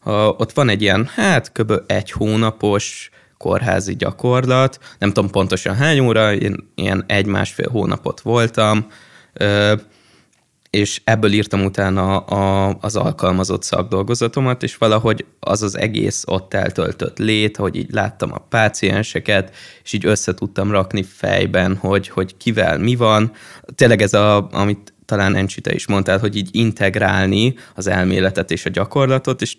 a, 0.00 0.10
ott 0.12 0.52
van 0.52 0.68
egy 0.68 0.82
ilyen, 0.82 1.08
hát 1.14 1.52
kb. 1.52 1.72
egy 1.86 2.10
hónapos 2.10 3.10
kórházi 3.38 3.96
gyakorlat, 3.96 4.78
nem 4.98 5.12
tudom 5.12 5.30
pontosan 5.30 5.74
hány 5.74 5.98
óra, 5.98 6.34
én 6.34 6.70
ilyen 6.74 7.04
egy-másfél 7.06 7.68
hónapot 7.70 8.20
voltam, 8.20 8.86
és 10.70 11.00
ebből 11.04 11.32
írtam 11.32 11.64
utána 11.64 12.18
a, 12.18 12.76
az 12.80 12.96
alkalmazott 12.96 13.62
szakdolgozatomat, 13.62 14.62
és 14.62 14.76
valahogy 14.76 15.24
az 15.40 15.62
az 15.62 15.78
egész 15.78 16.22
ott 16.26 16.54
eltöltött 16.54 17.18
lét, 17.18 17.56
hogy 17.56 17.76
így 17.76 17.92
láttam 17.92 18.32
a 18.32 18.38
pácienseket, 18.48 19.54
és 19.82 19.92
így 19.92 20.06
össze 20.06 20.34
tudtam 20.34 20.70
rakni 20.70 21.02
fejben, 21.02 21.76
hogy, 21.76 22.08
hogy 22.08 22.36
kivel 22.36 22.78
mi 22.78 22.96
van. 22.96 23.32
Tényleg 23.74 24.02
ez, 24.02 24.14
a, 24.14 24.48
amit 24.50 24.94
talán 25.04 25.34
Encsite 25.34 25.74
is 25.74 25.86
mondtál, 25.86 26.18
hogy 26.18 26.36
így 26.36 26.48
integrálni 26.52 27.54
az 27.74 27.86
elméletet 27.86 28.50
és 28.50 28.64
a 28.66 28.70
gyakorlatot, 28.70 29.42
és 29.42 29.56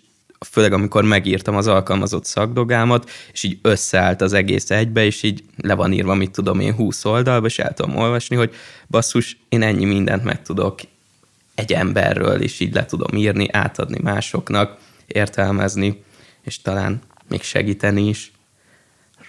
főleg 0.50 0.72
amikor 0.72 1.04
megírtam 1.04 1.56
az 1.56 1.66
alkalmazott 1.66 2.24
szakdogámat, 2.24 3.10
és 3.32 3.42
így 3.42 3.58
összeállt 3.62 4.20
az 4.20 4.32
egész 4.32 4.70
egybe, 4.70 5.04
és 5.04 5.22
így 5.22 5.44
le 5.56 5.74
van 5.74 5.92
írva, 5.92 6.14
mit 6.14 6.30
tudom 6.30 6.60
én, 6.60 6.74
20 6.74 7.04
oldalba, 7.04 7.46
és 7.46 7.58
el 7.58 7.74
tudom 7.74 7.96
olvasni, 7.96 8.36
hogy 8.36 8.54
basszus, 8.88 9.36
én 9.48 9.62
ennyi 9.62 9.84
mindent 9.84 10.24
meg 10.24 10.42
tudok 10.42 10.80
egy 11.58 11.72
emberről 11.72 12.40
is 12.40 12.60
így 12.60 12.74
le 12.74 12.84
tudom 12.84 13.16
írni, 13.16 13.48
átadni 13.52 13.98
másoknak, 14.02 14.78
értelmezni, 15.06 16.02
és 16.42 16.60
talán 16.60 17.00
még 17.28 17.42
segíteni 17.42 18.08
is 18.08 18.32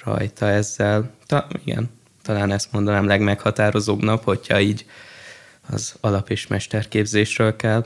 rajta 0.03 0.47
ezzel. 0.47 1.11
Ta, 1.25 1.47
igen, 1.63 1.89
talán 2.21 2.51
ezt 2.51 2.71
mondanám 2.71 3.05
legmeghatározóbb 3.05 4.03
nap, 4.03 4.23
hogyha 4.23 4.59
így 4.59 4.85
az 5.69 5.95
alap- 6.01 6.29
és 6.29 6.47
mesterképzésről 6.47 7.55
kell. 7.55 7.85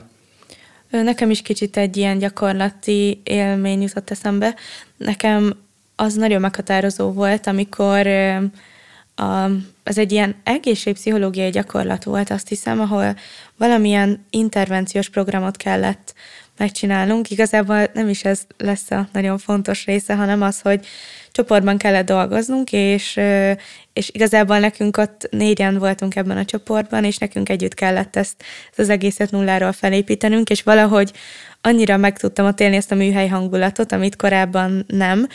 Nekem 0.90 1.30
is 1.30 1.42
kicsit 1.42 1.76
egy 1.76 1.96
ilyen 1.96 2.18
gyakorlati 2.18 3.20
élmény 3.24 3.82
jutott 3.82 4.10
eszembe. 4.10 4.54
Nekem 4.96 5.56
az 5.96 6.14
nagyon 6.14 6.40
meghatározó 6.40 7.12
volt, 7.12 7.46
amikor 7.46 8.06
a, 9.14 9.50
ez 9.84 9.98
egy 9.98 10.12
ilyen 10.12 10.36
egészségpszichológiai 10.44 11.50
gyakorlat 11.50 12.04
volt, 12.04 12.30
azt 12.30 12.48
hiszem, 12.48 12.80
ahol 12.80 13.16
valamilyen 13.56 14.26
intervenciós 14.30 15.08
programot 15.08 15.56
kellett 15.56 16.14
megcsinálunk. 16.56 17.30
Igazából 17.30 17.86
nem 17.92 18.08
is 18.08 18.24
ez 18.24 18.40
lesz 18.56 18.90
a 18.90 19.08
nagyon 19.12 19.38
fontos 19.38 19.84
része, 19.84 20.14
hanem 20.14 20.42
az, 20.42 20.60
hogy 20.60 20.86
csoportban 21.32 21.78
kellett 21.78 22.06
dolgoznunk, 22.06 22.72
és, 22.72 23.20
és 23.92 24.10
igazából 24.12 24.58
nekünk 24.58 24.96
ott 24.96 25.28
négyen 25.30 25.78
voltunk 25.78 26.16
ebben 26.16 26.36
a 26.36 26.44
csoportban, 26.44 27.04
és 27.04 27.18
nekünk 27.18 27.48
együtt 27.48 27.74
kellett 27.74 28.16
ezt, 28.16 28.42
ezt 28.68 28.78
az 28.78 28.88
egészet 28.88 29.30
nulláról 29.30 29.72
felépítenünk, 29.72 30.50
és 30.50 30.62
valahogy 30.62 31.12
annyira 31.66 31.96
meg 31.96 32.18
tudtam 32.18 32.46
ott 32.46 32.60
élni 32.60 32.76
ezt 32.76 32.92
a 32.92 32.94
műhely 32.94 33.28
hangulatot, 33.28 33.92
amit 33.92 34.16
korábban 34.16 34.84
nem, 34.86 35.28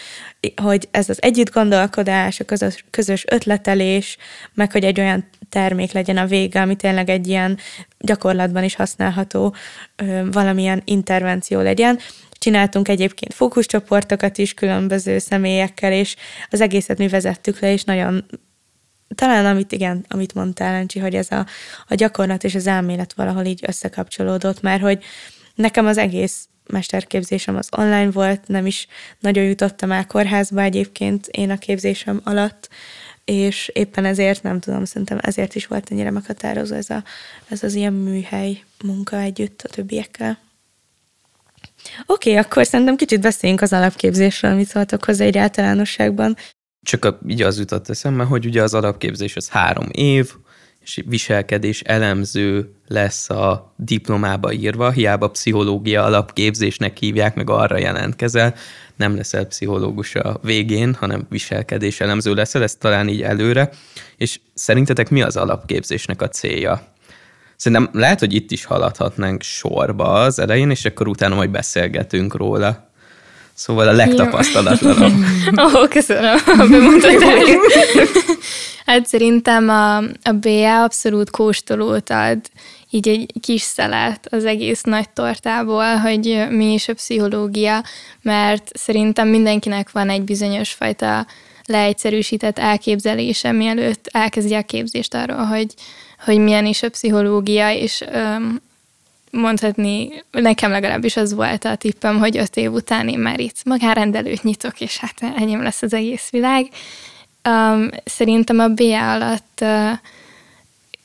hogy 0.61 0.87
ez 0.91 1.09
az 1.09 1.21
együtt 1.21 1.51
gondolkodás, 1.51 2.39
a 2.39 2.43
közös, 2.43 2.85
közös 2.89 3.25
ötletelés, 3.27 4.17
meg 4.53 4.71
hogy 4.71 4.83
egy 4.83 4.99
olyan 4.99 5.29
termék 5.49 5.91
legyen 5.91 6.17
a 6.17 6.25
vége, 6.25 6.61
ami 6.61 6.75
tényleg 6.75 7.09
egy 7.09 7.27
ilyen 7.27 7.57
gyakorlatban 7.97 8.63
is 8.63 8.75
használható 8.75 9.55
valamilyen 10.31 10.81
intervenció 10.85 11.61
legyen. 11.61 11.99
Csináltunk 12.31 12.87
egyébként 12.87 13.33
fókuszcsoportokat 13.33 14.37
is 14.37 14.53
különböző 14.53 15.17
személyekkel, 15.17 15.91
és 15.91 16.15
az 16.49 16.61
egészet 16.61 16.97
mi 16.97 17.07
vezettük 17.07 17.59
le, 17.59 17.71
és 17.71 17.83
nagyon 17.83 18.25
talán 19.15 19.45
amit 19.45 19.71
igen, 19.71 20.05
amit 20.07 20.33
mondtál, 20.33 20.71
Lencsi, 20.71 20.99
hogy 20.99 21.15
ez 21.15 21.31
a, 21.31 21.45
a 21.87 21.95
gyakorlat 21.95 22.43
és 22.43 22.55
az 22.55 22.67
elmélet 22.67 23.13
valahol 23.13 23.45
így 23.45 23.63
összekapcsolódott, 23.67 24.61
mert 24.61 24.81
hogy 24.81 25.03
nekem 25.59 25.85
az 25.85 25.97
egész 25.97 26.47
mesterképzésem 26.67 27.55
az 27.55 27.69
online 27.77 28.11
volt, 28.11 28.47
nem 28.47 28.65
is 28.65 28.87
nagyon 29.19 29.43
jutottam 29.43 29.91
el 29.91 30.07
kórházba 30.07 30.61
egyébként 30.61 31.27
én 31.27 31.49
a 31.49 31.57
képzésem 31.57 32.21
alatt, 32.23 32.69
és 33.25 33.71
éppen 33.73 34.05
ezért, 34.05 34.43
nem 34.43 34.59
tudom, 34.59 34.85
szerintem 34.85 35.17
ezért 35.21 35.55
is 35.55 35.67
volt 35.67 35.91
ennyire 35.91 36.11
meghatározó 36.11 36.75
ez, 36.75 36.89
a, 36.89 37.03
ez 37.49 37.63
az 37.63 37.73
ilyen 37.73 37.93
műhely 37.93 38.63
munka 38.83 39.19
együtt 39.19 39.61
a 39.61 39.69
többiekkel. 39.69 40.37
Oké, 42.05 42.29
okay, 42.29 42.43
akkor 42.43 42.65
szerintem 42.65 42.95
kicsit 42.95 43.21
beszéljünk 43.21 43.61
az 43.61 43.73
alapképzésről, 43.73 44.51
amit 44.51 44.67
szóltok 44.67 45.05
hozzá 45.05 45.25
egy 45.25 45.37
általánosságban. 45.37 46.35
Csak 46.81 47.05
a, 47.05 47.19
így 47.27 47.41
az 47.41 47.59
jutott 47.59 47.89
eszembe, 47.89 48.23
hogy 48.23 48.45
ugye 48.45 48.63
az 48.63 48.73
alapképzés 48.73 49.35
az 49.35 49.49
három 49.49 49.87
év, 49.91 50.33
viselkedés 51.05 51.81
elemző 51.81 52.73
lesz 52.87 53.29
a 53.29 53.73
diplomába 53.75 54.51
írva, 54.51 54.89
hiába 54.89 55.29
pszichológia 55.29 56.03
alapképzésnek 56.03 56.97
hívják, 56.97 57.35
meg 57.35 57.49
arra 57.49 57.77
jelentkezel, 57.77 58.55
nem 58.95 59.15
leszel 59.15 59.45
pszichológus 59.45 60.15
a 60.15 60.39
végén, 60.43 60.93
hanem 60.93 61.25
viselkedés 61.29 61.99
elemző 61.99 62.33
leszel, 62.33 62.63
ez 62.63 62.75
talán 62.75 63.07
így 63.07 63.21
előre. 63.21 63.69
És 64.17 64.39
szerintetek 64.53 65.09
mi 65.09 65.21
az 65.21 65.37
alapképzésnek 65.37 66.21
a 66.21 66.29
célja? 66.29 66.81
Szerintem 67.55 67.89
lehet, 67.93 68.19
hogy 68.19 68.33
itt 68.33 68.51
is 68.51 68.65
haladhatnánk 68.65 69.41
sorba 69.41 70.13
az 70.13 70.39
elején, 70.39 70.69
és 70.69 70.85
akkor 70.85 71.07
utána 71.07 71.35
majd 71.35 71.49
beszélgetünk 71.49 72.35
róla. 72.35 72.89
Szóval 73.53 73.87
a 73.87 73.91
legtapasztalatlanabb. 73.91 75.13
Ó, 75.57 75.63
oh, 75.63 75.87
köszönöm 75.87 76.37
Hát 78.89 79.05
szerintem 79.05 79.69
a, 79.69 79.97
a 79.97 80.31
BA 80.41 80.83
abszolút 80.83 81.29
kóstolót 81.29 82.09
ad, 82.09 82.39
így 82.89 83.07
egy 83.07 83.31
kis 83.41 83.61
szelet 83.61 84.27
az 84.31 84.45
egész 84.45 84.81
nagy 84.81 85.09
tortából, 85.09 85.95
hogy 85.95 86.45
mi 86.49 86.73
is 86.73 86.87
a 86.87 86.93
pszichológia, 86.93 87.83
mert 88.21 88.69
szerintem 88.73 89.27
mindenkinek 89.27 89.91
van 89.91 90.09
egy 90.09 90.21
bizonyos 90.21 90.71
fajta 90.71 91.25
leegyszerűsített 91.65 92.59
elképzelése, 92.59 93.51
mielőtt 93.51 94.09
elkezdje 94.11 94.57
a 94.57 94.63
képzést 94.63 95.13
arról, 95.13 95.43
hogy, 95.45 95.73
hogy 96.25 96.37
milyen 96.37 96.65
is 96.65 96.83
a 96.83 96.89
pszichológia, 96.89 97.73
és 97.73 98.03
öm, 98.11 98.61
mondhatni, 99.31 100.23
nekem 100.31 100.71
legalábbis 100.71 101.17
az 101.17 101.33
volt 101.33 101.65
a 101.65 101.75
tippem, 101.75 102.19
hogy 102.19 102.37
öt 102.37 102.57
év 102.57 102.71
után 102.71 103.07
én 103.07 103.19
már 103.19 103.39
itt 103.39 103.63
magánrendelőt 103.63 104.43
nyitok, 104.43 104.81
és 104.81 104.97
hát 104.97 105.35
enyém 105.37 105.61
lesz 105.61 105.81
az 105.81 105.93
egész 105.93 106.29
világ. 106.29 106.67
Um, 107.43 107.89
szerintem 108.05 108.59
a 108.59 108.67
BA 108.67 109.11
alatt 109.11 109.59
uh, 109.61 109.91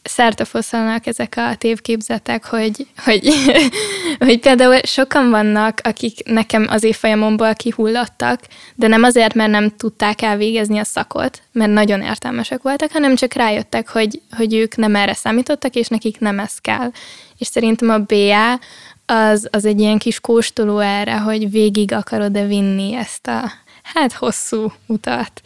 szertefoszlanak 0.05 1.07
ezek 1.07 1.35
a 1.37 1.55
tévképzetek, 1.55 2.45
hogy, 2.45 2.87
hogy, 3.05 3.29
hogy 4.27 4.41
például 4.41 4.79
sokan 4.83 5.31
vannak, 5.31 5.81
akik 5.83 6.27
nekem 6.27 6.67
az 6.69 6.83
évfolyamomból 6.83 7.55
kihullottak, 7.55 8.41
de 8.75 8.87
nem 8.87 9.03
azért, 9.03 9.35
mert 9.35 9.51
nem 9.51 9.71
tudták 9.77 10.23
elvégezni 10.23 10.79
a 10.79 10.85
szakot, 10.85 11.43
mert 11.53 11.73
nagyon 11.73 12.03
értelmesek 12.03 12.63
voltak, 12.63 12.93
hanem 12.93 13.15
csak 13.15 13.33
rájöttek, 13.33 13.89
hogy, 13.89 14.21
hogy 14.37 14.55
ők 14.55 14.77
nem 14.77 14.97
erre 14.97 15.15
számítottak, 15.15 15.75
és 15.75 15.89
nekik 15.89 16.21
nem 16.21 16.39
ez 16.39 16.59
kell. 16.59 16.91
És 17.39 17.47
szerintem 17.47 17.89
a 17.89 17.99
BA 17.99 18.61
az, 19.07 19.49
az 19.51 19.65
egy 19.65 19.81
ilyen 19.81 19.99
kis 19.99 20.21
kóstoló 20.21 20.79
erre, 20.79 21.19
hogy 21.19 21.51
végig 21.51 21.93
akarod-e 21.93 22.47
vinni 22.47 22.95
ezt 22.95 23.27
a 23.27 23.53
hát 23.83 24.13
hosszú 24.13 24.73
utat 24.87 25.43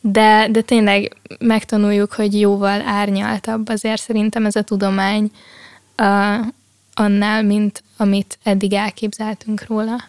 de, 0.00 0.48
de 0.50 0.60
tényleg 0.60 1.16
megtanuljuk, 1.38 2.12
hogy 2.12 2.40
jóval 2.40 2.80
árnyaltabb 2.80 3.68
azért 3.68 4.00
szerintem 4.00 4.46
ez 4.46 4.56
a 4.56 4.62
tudomány 4.62 5.30
uh, 5.98 6.46
annál, 6.94 7.42
mint 7.42 7.82
amit 7.96 8.38
eddig 8.42 8.72
elképzeltünk 8.72 9.66
róla. 9.68 10.02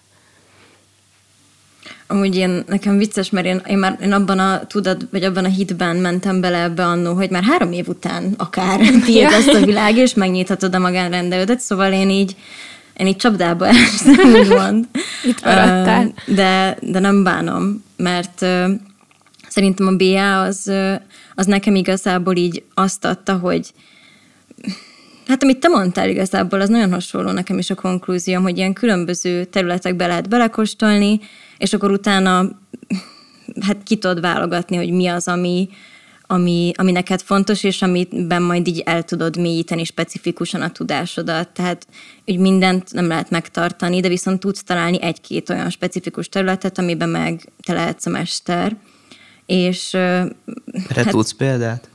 Amúgy 2.07 2.35
én, 2.35 2.63
nekem 2.67 2.97
vicces, 2.97 3.29
mert 3.29 3.45
én, 3.45 3.61
én 3.67 3.77
már 3.77 3.97
én 4.01 4.11
abban 4.11 4.39
a 4.39 4.65
tudat, 4.67 5.07
vagy 5.11 5.23
abban 5.23 5.45
a 5.45 5.47
hitben 5.47 5.95
mentem 5.95 6.41
bele 6.41 6.61
ebbe 6.61 6.85
annó, 6.85 7.13
hogy 7.13 7.29
már 7.29 7.43
három 7.43 7.71
év 7.71 7.87
után 7.87 8.33
akár 8.37 8.79
tiéd 9.05 9.29
lesz 9.29 9.47
a 9.47 9.65
világ, 9.65 9.97
és 9.97 10.13
megnyithatod 10.13 10.75
a 10.75 10.79
magánrendelődet, 10.79 11.59
szóval 11.59 11.91
én 11.91 12.09
így 12.09 12.35
én 12.97 13.07
így 13.07 13.15
csapdába 13.15 13.67
estem, 13.67 14.33
úgymond. 14.33 14.85
Itt 15.29 15.43
maradtál. 15.43 16.13
De, 16.25 16.77
de 16.81 16.99
nem 16.99 17.23
bánom, 17.23 17.83
mert 17.95 18.45
Szerintem 19.51 19.87
a 19.87 19.95
BA 19.95 20.41
az, 20.41 20.71
az 21.35 21.45
nekem 21.45 21.75
igazából 21.75 22.35
így 22.35 22.63
azt 22.73 23.05
adta, 23.05 23.37
hogy 23.37 23.73
Hát 25.27 25.43
amit 25.43 25.59
te 25.59 25.67
mondtál 25.67 26.09
igazából, 26.09 26.61
az 26.61 26.69
nagyon 26.69 26.91
hasonló 26.91 27.31
nekem 27.31 27.57
is 27.57 27.69
a 27.69 27.75
konklúzióm, 27.75 28.43
hogy 28.43 28.57
ilyen 28.57 28.73
különböző 28.73 29.43
területekbe 29.43 30.07
lehet 30.07 30.29
belekostolni, 30.29 31.19
és 31.57 31.73
akkor 31.73 31.91
utána 31.91 32.49
hát 33.61 33.83
ki 33.83 33.97
tudod 33.97 34.21
válogatni, 34.21 34.75
hogy 34.75 34.91
mi 34.91 35.07
az, 35.07 35.27
ami, 35.27 35.69
ami, 36.27 36.71
ami 36.75 36.91
neked 36.91 37.21
fontos, 37.21 37.63
és 37.63 37.81
amiben 37.81 38.41
majd 38.41 38.67
így 38.67 38.79
el 38.79 39.03
tudod 39.03 39.37
mélyíteni 39.37 39.83
specifikusan 39.83 40.61
a 40.61 40.71
tudásodat. 40.71 41.49
Tehát 41.49 41.87
úgy 42.25 42.37
mindent 42.37 42.93
nem 42.93 43.07
lehet 43.07 43.29
megtartani, 43.29 43.99
de 43.99 44.07
viszont 44.07 44.39
tudsz 44.39 44.63
találni 44.63 45.01
egy-két 45.01 45.49
olyan 45.49 45.69
specifikus 45.69 46.29
területet, 46.29 46.77
amiben 46.77 47.09
meg 47.09 47.51
te 47.63 47.73
lehetsz 47.73 48.05
a 48.05 48.09
mester. 48.09 48.75
És, 49.51 49.93
Erre 49.93 50.23
hát, 50.95 51.09
tudsz 51.09 51.31
példát? 51.31 51.89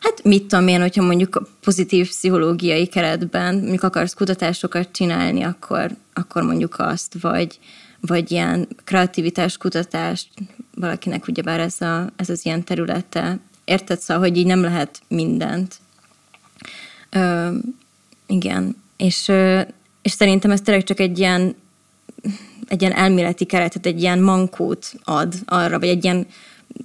Hát 0.00 0.22
mit 0.24 0.46
tudom 0.46 0.68
én, 0.68 0.80
hogyha 0.80 1.02
mondjuk 1.02 1.48
pozitív 1.60 2.08
pszichológiai 2.08 2.86
keretben 2.86 3.54
mondjuk 3.54 3.82
akarsz 3.82 4.14
kutatásokat 4.14 4.88
csinálni, 4.92 5.42
akkor, 5.42 5.90
akkor 6.12 6.42
mondjuk 6.42 6.74
azt, 6.78 7.16
vagy, 7.20 7.58
vagy 8.00 8.30
ilyen 8.30 8.68
kreativitás 8.84 9.56
kutatást, 9.56 10.28
valakinek 10.74 11.28
ugyebár 11.28 11.60
ez, 11.60 11.80
a, 11.80 12.12
ez 12.16 12.28
az 12.28 12.44
ilyen 12.44 12.64
területe. 12.64 13.38
Érted 13.64 13.98
szóval, 13.98 14.22
hogy 14.28 14.36
így 14.36 14.46
nem 14.46 14.62
lehet 14.62 15.00
mindent. 15.08 15.76
Ö, 17.10 17.48
igen, 18.26 18.76
és, 18.96 19.32
és 20.02 20.12
szerintem 20.12 20.50
ez 20.50 20.60
tényleg 20.60 20.84
csak 20.84 21.00
egy 21.00 21.18
ilyen, 21.18 21.54
egy 22.68 22.80
ilyen 22.80 22.94
elméleti 22.94 23.44
keretet, 23.44 23.86
egy 23.86 24.00
ilyen 24.00 24.18
mankót 24.18 24.92
ad 25.04 25.34
arra, 25.44 25.78
vagy 25.78 25.88
egy 25.88 26.04
ilyen 26.04 26.26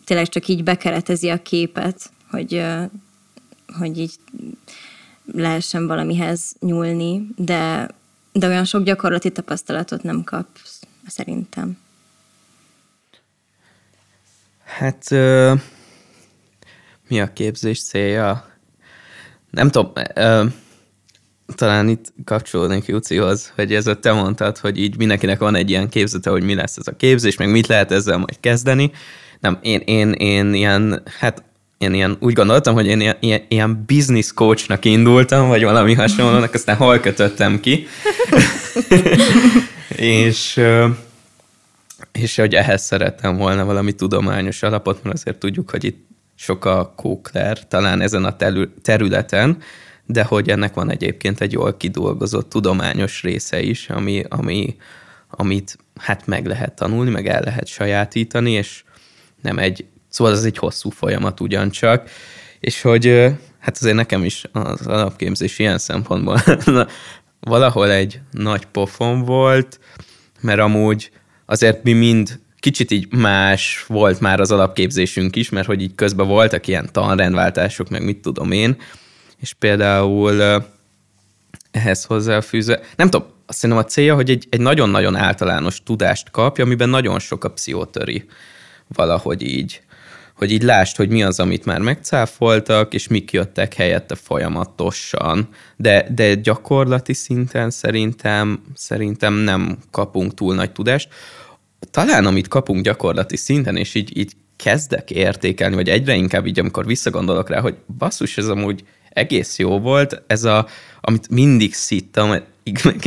tényleg 0.05 0.27
csak 0.29 0.47
így 0.47 0.63
bekeretezi 0.63 1.29
a 1.29 1.41
képet, 1.41 2.09
hogy, 2.31 2.65
hogy 3.79 3.97
így 3.97 4.13
lehessen 5.33 5.87
valamihez 5.87 6.55
nyúlni, 6.59 7.27
de, 7.35 7.89
de 8.31 8.47
olyan 8.47 8.65
sok 8.65 8.83
gyakorlati 8.83 9.31
tapasztalatot 9.31 10.03
nem 10.03 10.23
kapsz, 10.23 10.79
szerintem. 11.07 11.77
Hát 14.63 15.09
mi 17.07 17.21
a 17.21 17.33
képzés 17.33 17.83
célja? 17.83 18.47
Nem 19.51 19.69
tudom, 19.69 19.91
talán 21.55 21.87
itt 21.87 22.13
kapcsolódnék 22.25 22.85
Jucihoz, 22.85 23.51
hogy 23.55 23.73
ez 23.73 23.87
a 23.87 23.99
te 23.99 24.11
mondtad, 24.11 24.57
hogy 24.57 24.77
így 24.77 24.97
mindenkinek 24.97 25.39
van 25.39 25.55
egy 25.55 25.69
ilyen 25.69 25.89
képzete, 25.89 26.29
hogy 26.29 26.43
mi 26.43 26.55
lesz 26.55 26.77
ez 26.77 26.87
a 26.87 26.95
képzés, 26.95 27.37
meg 27.37 27.51
mit 27.51 27.67
lehet 27.67 27.91
ezzel 27.91 28.17
majd 28.17 28.39
kezdeni, 28.39 28.91
nem, 29.39 29.57
én, 29.61 29.81
én, 29.85 30.11
én 30.11 30.53
ilyen, 30.53 31.03
hát 31.19 31.43
én 31.77 31.93
ilyen, 31.93 32.17
úgy 32.19 32.33
gondoltam, 32.33 32.73
hogy 32.73 32.85
én 32.85 33.15
ilyen, 33.19 33.41
ilyen 33.47 33.83
business 33.87 34.33
coachnak 34.33 34.85
indultam, 34.85 35.47
vagy 35.47 35.63
valami 35.63 35.93
hasonlónak, 35.93 36.53
aztán 36.53 36.75
hol 36.75 36.99
kötöttem 36.99 37.59
ki. 37.59 37.87
és, 39.95 40.61
és 42.11 42.35
hogy 42.35 42.55
ehhez 42.55 42.83
szerettem 42.83 43.37
volna 43.37 43.65
valami 43.65 43.93
tudományos 43.93 44.63
alapot, 44.63 45.03
mert 45.03 45.15
azért 45.15 45.37
tudjuk, 45.37 45.69
hogy 45.69 45.83
itt 45.83 46.07
sok 46.35 46.65
a 46.65 46.93
kókler, 46.95 47.67
talán 47.67 48.01
ezen 48.01 48.25
a 48.25 48.35
területen, 48.81 49.57
de 50.05 50.23
hogy 50.23 50.49
ennek 50.49 50.73
van 50.73 50.91
egyébként 50.91 51.41
egy 51.41 51.51
jól 51.51 51.77
kidolgozott 51.77 52.49
tudományos 52.49 53.21
része 53.21 53.61
is, 53.61 53.89
ami, 53.89 54.23
ami, 54.29 54.75
amit 55.29 55.77
hát 55.95 56.27
meg 56.27 56.45
lehet 56.45 56.73
tanulni, 56.73 57.09
meg 57.09 57.27
el 57.27 57.41
lehet 57.41 57.67
sajátítani, 57.67 58.51
és 58.51 58.83
nem 59.41 59.57
egy, 59.57 59.85
szóval 60.09 60.33
ez 60.33 60.43
egy 60.43 60.57
hosszú 60.57 60.89
folyamat 60.89 61.39
ugyancsak, 61.39 62.09
és 62.59 62.81
hogy 62.81 63.05
hát 63.59 63.77
azért 63.77 63.95
nekem 63.95 64.23
is 64.23 64.43
az 64.51 64.87
alapképzés 64.87 65.59
ilyen 65.59 65.77
szempontból 65.77 66.41
valahol 67.39 67.91
egy 67.91 68.19
nagy 68.31 68.65
pofon 68.65 69.23
volt, 69.23 69.79
mert 70.41 70.59
amúgy 70.59 71.11
azért 71.45 71.83
mi 71.83 71.93
mind 71.93 72.39
kicsit 72.59 72.91
így 72.91 73.13
más 73.13 73.85
volt 73.87 74.19
már 74.19 74.39
az 74.39 74.51
alapképzésünk 74.51 75.35
is, 75.35 75.49
mert 75.49 75.67
hogy 75.67 75.81
így 75.81 75.95
közben 75.95 76.27
voltak 76.27 76.67
ilyen 76.67 76.89
tanrendváltások, 76.91 77.89
meg 77.89 78.03
mit 78.03 78.21
tudom 78.21 78.51
én, 78.51 78.77
és 79.37 79.53
például 79.53 80.65
ehhez 81.71 82.03
hozzáfűzve, 82.03 82.79
nem 82.95 83.09
tudom, 83.09 83.27
azt 83.45 83.61
hiszem 83.61 83.77
a 83.77 83.83
célja, 83.83 84.15
hogy 84.15 84.29
egy, 84.29 84.47
egy 84.49 84.61
nagyon-nagyon 84.61 85.15
általános 85.15 85.83
tudást 85.83 86.31
kapja, 86.31 86.63
amiben 86.63 86.89
nagyon 86.89 87.19
sok 87.19 87.43
a 87.43 87.51
pszichotöri 87.51 88.25
valahogy 88.93 89.41
így 89.41 89.81
hogy 90.39 90.51
így 90.51 90.63
lásd, 90.63 90.95
hogy 90.95 91.09
mi 91.09 91.23
az, 91.23 91.39
amit 91.39 91.65
már 91.65 91.79
megcáfoltak, 91.79 92.93
és 92.93 93.07
mik 93.07 93.31
jöttek 93.31 93.73
helyette 93.73 94.15
folyamatosan. 94.15 95.47
De, 95.75 96.07
de 96.15 96.35
gyakorlati 96.35 97.13
szinten 97.13 97.69
szerintem, 97.69 98.63
szerintem 98.75 99.33
nem 99.33 99.77
kapunk 99.91 100.33
túl 100.33 100.55
nagy 100.55 100.71
tudást. 100.71 101.09
Talán 101.91 102.25
amit 102.25 102.47
kapunk 102.47 102.83
gyakorlati 102.83 103.37
szinten, 103.37 103.75
és 103.75 103.95
így, 103.95 104.17
így 104.17 104.31
kezdek 104.55 105.11
értékelni, 105.11 105.75
vagy 105.75 105.89
egyre 105.89 106.15
inkább 106.15 106.45
így, 106.45 106.59
amikor 106.59 106.85
visszagondolok 106.85 107.49
rá, 107.49 107.59
hogy 107.59 107.75
basszus, 107.97 108.37
ez 108.37 108.47
amúgy 108.47 108.83
egész 109.09 109.57
jó 109.57 109.79
volt, 109.79 110.21
ez 110.27 110.43
a, 110.43 110.67
amit 111.01 111.29
mindig 111.29 111.73
szittam, 111.73 112.29
meg, 112.29 112.43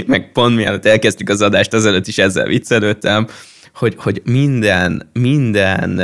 meg 0.06 0.32
pont 0.32 0.56
mielőtt 0.56 0.86
elkezdtük 0.86 1.28
az 1.28 1.42
adást, 1.42 1.72
azelőtt 1.72 2.06
is 2.06 2.18
ezzel 2.18 2.46
viccelődtem, 2.46 3.26
hogy, 3.74 3.94
hogy 3.98 4.22
minden, 4.24 5.10
minden 5.12 6.02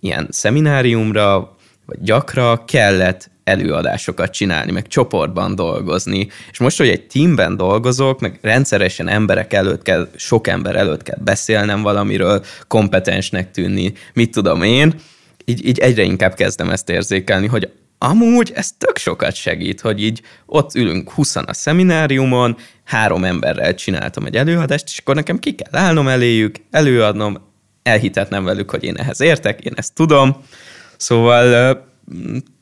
ilyen 0.00 0.26
szemináriumra, 0.30 1.56
vagy 1.86 1.98
gyakra 2.00 2.64
kellett 2.64 3.30
előadásokat 3.44 4.32
csinálni, 4.32 4.72
meg 4.72 4.86
csoportban 4.86 5.54
dolgozni. 5.54 6.28
És 6.50 6.58
most, 6.58 6.78
hogy 6.78 6.88
egy 6.88 7.06
teamben 7.06 7.56
dolgozok, 7.56 8.20
meg 8.20 8.38
rendszeresen 8.42 9.08
emberek 9.08 9.52
előtt 9.52 9.82
kell, 9.82 10.08
sok 10.16 10.46
ember 10.46 10.76
előtt 10.76 11.02
kell 11.02 11.18
beszélnem 11.24 11.82
valamiről, 11.82 12.44
kompetensnek 12.68 13.50
tűnni, 13.50 13.92
mit 14.14 14.30
tudom 14.30 14.62
én, 14.62 14.94
így, 15.44 15.66
így 15.66 15.78
egyre 15.78 16.02
inkább 16.02 16.34
kezdem 16.34 16.70
ezt 16.70 16.90
érzékelni, 16.90 17.46
hogy 17.46 17.70
amúgy 17.98 18.52
ez 18.54 18.72
tök 18.78 18.98
sokat 18.98 19.34
segít, 19.34 19.80
hogy 19.80 20.02
így 20.02 20.22
ott 20.46 20.74
ülünk 20.74 21.10
20 21.10 21.36
a 21.36 21.52
szemináriumon, 21.52 22.56
három 22.84 23.24
emberrel 23.24 23.74
csináltam 23.74 24.24
egy 24.24 24.36
előadást, 24.36 24.84
és 24.88 24.98
akkor 24.98 25.14
nekem 25.14 25.38
ki 25.38 25.54
kell 25.54 25.80
állnom 25.80 26.08
eléjük, 26.08 26.56
előadnom, 26.70 27.38
elhitetnem 27.82 28.44
velük, 28.44 28.70
hogy 28.70 28.84
én 28.84 28.96
ehhez 28.96 29.20
értek, 29.20 29.60
én 29.60 29.72
ezt 29.76 29.94
tudom. 29.94 30.36
Szóval 30.96 31.86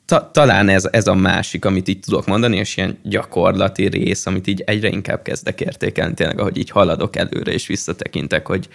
ta, 0.05 0.31
talán 0.33 0.69
ez, 0.69 0.87
ez 0.91 1.07
a 1.07 1.13
másik, 1.13 1.65
amit 1.65 1.87
így 1.87 1.99
tudok 1.99 2.25
mondani, 2.25 2.57
és 2.57 2.77
ilyen 2.77 2.97
gyakorlati 3.03 3.87
rész, 3.87 4.25
amit 4.25 4.47
így 4.47 4.63
egyre 4.65 4.87
inkább 4.87 5.21
kezdek 5.21 5.61
értékelni, 5.61 6.13
tényleg, 6.13 6.39
ahogy 6.39 6.57
így 6.57 6.69
haladok 6.69 7.15
előre, 7.15 7.51
és 7.51 7.67
visszatekintek, 7.67 8.47
hogy, 8.47 8.67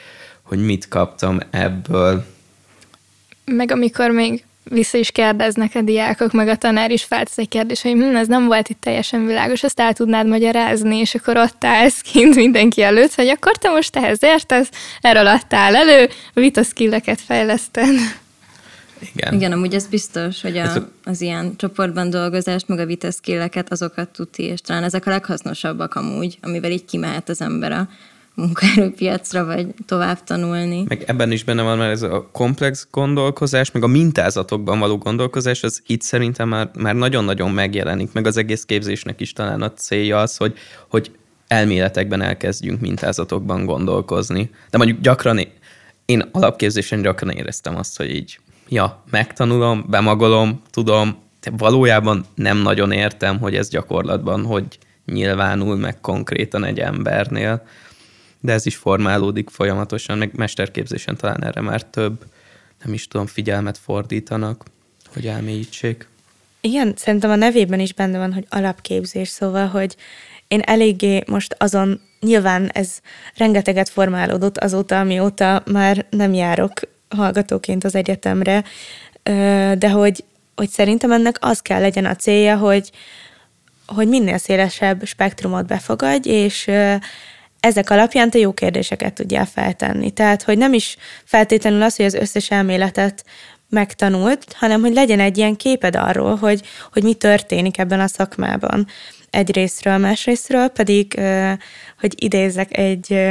hogy 0.42 0.64
mit 0.64 0.88
kaptam 0.88 1.38
ebből. 1.50 2.24
Meg 3.44 3.70
amikor 3.70 4.10
még 4.10 4.44
vissza 4.70 4.98
is 4.98 5.10
kérdeznek 5.10 5.74
a 5.74 5.80
diákok, 5.80 6.32
meg 6.32 6.48
a 6.48 6.56
tanár 6.56 6.90
is 6.90 7.04
feltesz 7.04 7.38
egy 7.38 7.48
kérdés, 7.48 7.82
hogy 7.82 7.92
hm, 7.92 8.16
ez 8.16 8.26
nem 8.26 8.46
volt 8.46 8.68
itt 8.68 8.80
teljesen 8.80 9.26
világos, 9.26 9.62
ezt 9.62 9.80
el 9.80 9.92
tudnád 9.92 10.26
magyarázni, 10.26 10.96
és 10.96 11.14
akkor 11.14 11.36
ott 11.36 11.64
állsz 11.64 12.00
kint 12.12 12.34
mindenki 12.34 12.82
előtt, 12.82 13.14
hogy 13.14 13.28
akkor 13.28 13.56
te 13.56 13.70
most 13.70 13.96
ehhez 13.96 14.22
értesz, 14.22 14.68
erről 15.00 15.26
adtál 15.26 15.76
elő, 15.76 16.08
vita 16.34 16.62
skilleket 16.62 17.20
fejleszted. 17.20 17.94
Igen. 19.14 19.34
Igen, 19.34 19.52
amúgy 19.52 19.74
ez 19.74 19.86
biztos, 19.86 20.42
hogy 20.42 20.56
a, 20.56 20.90
az 21.04 21.20
ilyen 21.20 21.56
csoportban 21.56 22.10
dolgozást, 22.10 22.68
meg 22.68 22.78
a 22.78 22.86
vitaszkéleket, 22.86 23.72
azokat 23.72 24.08
tudti, 24.08 24.42
és 24.42 24.60
talán 24.60 24.82
ezek 24.82 25.06
a 25.06 25.10
leghasznosabbak 25.10 25.94
amúgy, 25.94 26.38
amivel 26.42 26.70
így 26.70 26.84
kimehet 26.84 27.28
az 27.28 27.40
ember 27.40 27.72
a 27.72 27.88
munkaerőpiacra, 28.34 29.44
vagy 29.44 29.66
tovább 29.86 30.24
tanulni. 30.24 30.84
Meg 30.88 31.02
ebben 31.06 31.32
is 31.32 31.44
benne 31.44 31.62
van 31.62 31.78
már 31.78 31.90
ez 31.90 32.02
a 32.02 32.28
komplex 32.32 32.86
gondolkozás, 32.90 33.70
meg 33.70 33.82
a 33.82 33.86
mintázatokban 33.86 34.78
való 34.78 34.98
gondolkozás, 34.98 35.62
az 35.62 35.82
itt 35.86 36.02
szerintem 36.02 36.48
már, 36.48 36.70
már 36.78 36.94
nagyon-nagyon 36.94 37.50
megjelenik, 37.50 38.12
meg 38.12 38.26
az 38.26 38.36
egész 38.36 38.64
képzésnek 38.64 39.20
is 39.20 39.32
talán 39.32 39.62
a 39.62 39.72
célja 39.72 40.18
az, 40.18 40.36
hogy, 40.36 40.58
hogy 40.88 41.10
elméletekben 41.46 42.22
elkezdjünk 42.22 42.80
mintázatokban 42.80 43.64
gondolkozni. 43.64 44.50
De 44.70 44.78
mondjuk 44.78 45.00
gyakran, 45.00 45.40
én 46.04 46.28
alapképzésen 46.32 47.02
gyakran 47.02 47.30
éreztem 47.30 47.76
azt, 47.76 47.96
hogy 47.96 48.14
így, 48.14 48.38
ja, 48.68 49.02
megtanulom, 49.10 49.84
bemagolom, 49.88 50.62
tudom, 50.70 51.16
de 51.40 51.50
valójában 51.56 52.24
nem 52.34 52.56
nagyon 52.56 52.92
értem, 52.92 53.38
hogy 53.38 53.54
ez 53.54 53.68
gyakorlatban 53.68 54.44
hogy 54.44 54.78
nyilvánul 55.04 55.76
meg 55.76 56.00
konkrétan 56.00 56.64
egy 56.64 56.78
embernél 56.78 57.62
de 58.40 58.52
ez 58.52 58.66
is 58.66 58.76
formálódik 58.76 59.50
folyamatosan, 59.50 60.18
meg 60.18 60.30
mesterképzésen 60.34 61.16
talán 61.16 61.44
erre 61.44 61.60
már 61.60 61.82
több, 61.82 62.24
nem 62.84 62.94
is 62.94 63.08
tudom, 63.08 63.26
figyelmet 63.26 63.78
fordítanak, 63.78 64.64
hogy 65.12 65.26
elmélyítsék. 65.26 66.08
Igen, 66.60 66.94
szerintem 66.96 67.30
a 67.30 67.34
nevében 67.34 67.80
is 67.80 67.92
benne 67.92 68.18
van, 68.18 68.32
hogy 68.32 68.46
alapképzés, 68.48 69.28
szóval, 69.28 69.66
hogy 69.66 69.96
én 70.48 70.60
eléggé 70.60 71.22
most 71.26 71.54
azon, 71.58 72.00
nyilván 72.20 72.70
ez 72.72 72.98
rengeteget 73.36 73.88
formálódott 73.88 74.58
azóta, 74.58 75.00
amióta 75.00 75.62
már 75.72 76.06
nem 76.10 76.32
járok 76.32 76.72
hallgatóként 77.08 77.84
az 77.84 77.94
egyetemre, 77.94 78.64
de 79.78 79.90
hogy, 79.90 80.24
hogy 80.56 80.68
szerintem 80.68 81.12
ennek 81.12 81.36
az 81.40 81.60
kell 81.60 81.80
legyen 81.80 82.04
a 82.04 82.16
célja, 82.16 82.56
hogy, 82.56 82.90
hogy 83.86 84.08
minél 84.08 84.38
szélesebb 84.38 85.04
spektrumot 85.04 85.66
befogadj, 85.66 86.28
és 86.28 86.70
ezek 87.60 87.90
alapján 87.90 88.30
te 88.30 88.38
jó 88.38 88.52
kérdéseket 88.52 89.12
tudjál 89.12 89.46
feltenni. 89.46 90.10
Tehát, 90.10 90.42
hogy 90.42 90.58
nem 90.58 90.72
is 90.72 90.96
feltétlenül 91.24 91.82
az, 91.82 91.96
hogy 91.96 92.04
az 92.04 92.14
összes 92.14 92.50
elméletet 92.50 93.24
megtanult, 93.68 94.52
hanem 94.52 94.80
hogy 94.80 94.92
legyen 94.92 95.20
egy 95.20 95.38
ilyen 95.38 95.56
képed 95.56 95.96
arról, 95.96 96.36
hogy, 96.36 96.62
hogy 96.92 97.02
mi 97.02 97.14
történik 97.14 97.78
ebben 97.78 98.00
a 98.00 98.06
szakmában. 98.06 98.86
Egyrésztről, 99.30 99.96
másrésztről 99.96 100.68
pedig, 100.68 101.20
hogy 102.00 102.22
idézek 102.22 102.76
egy 102.78 103.28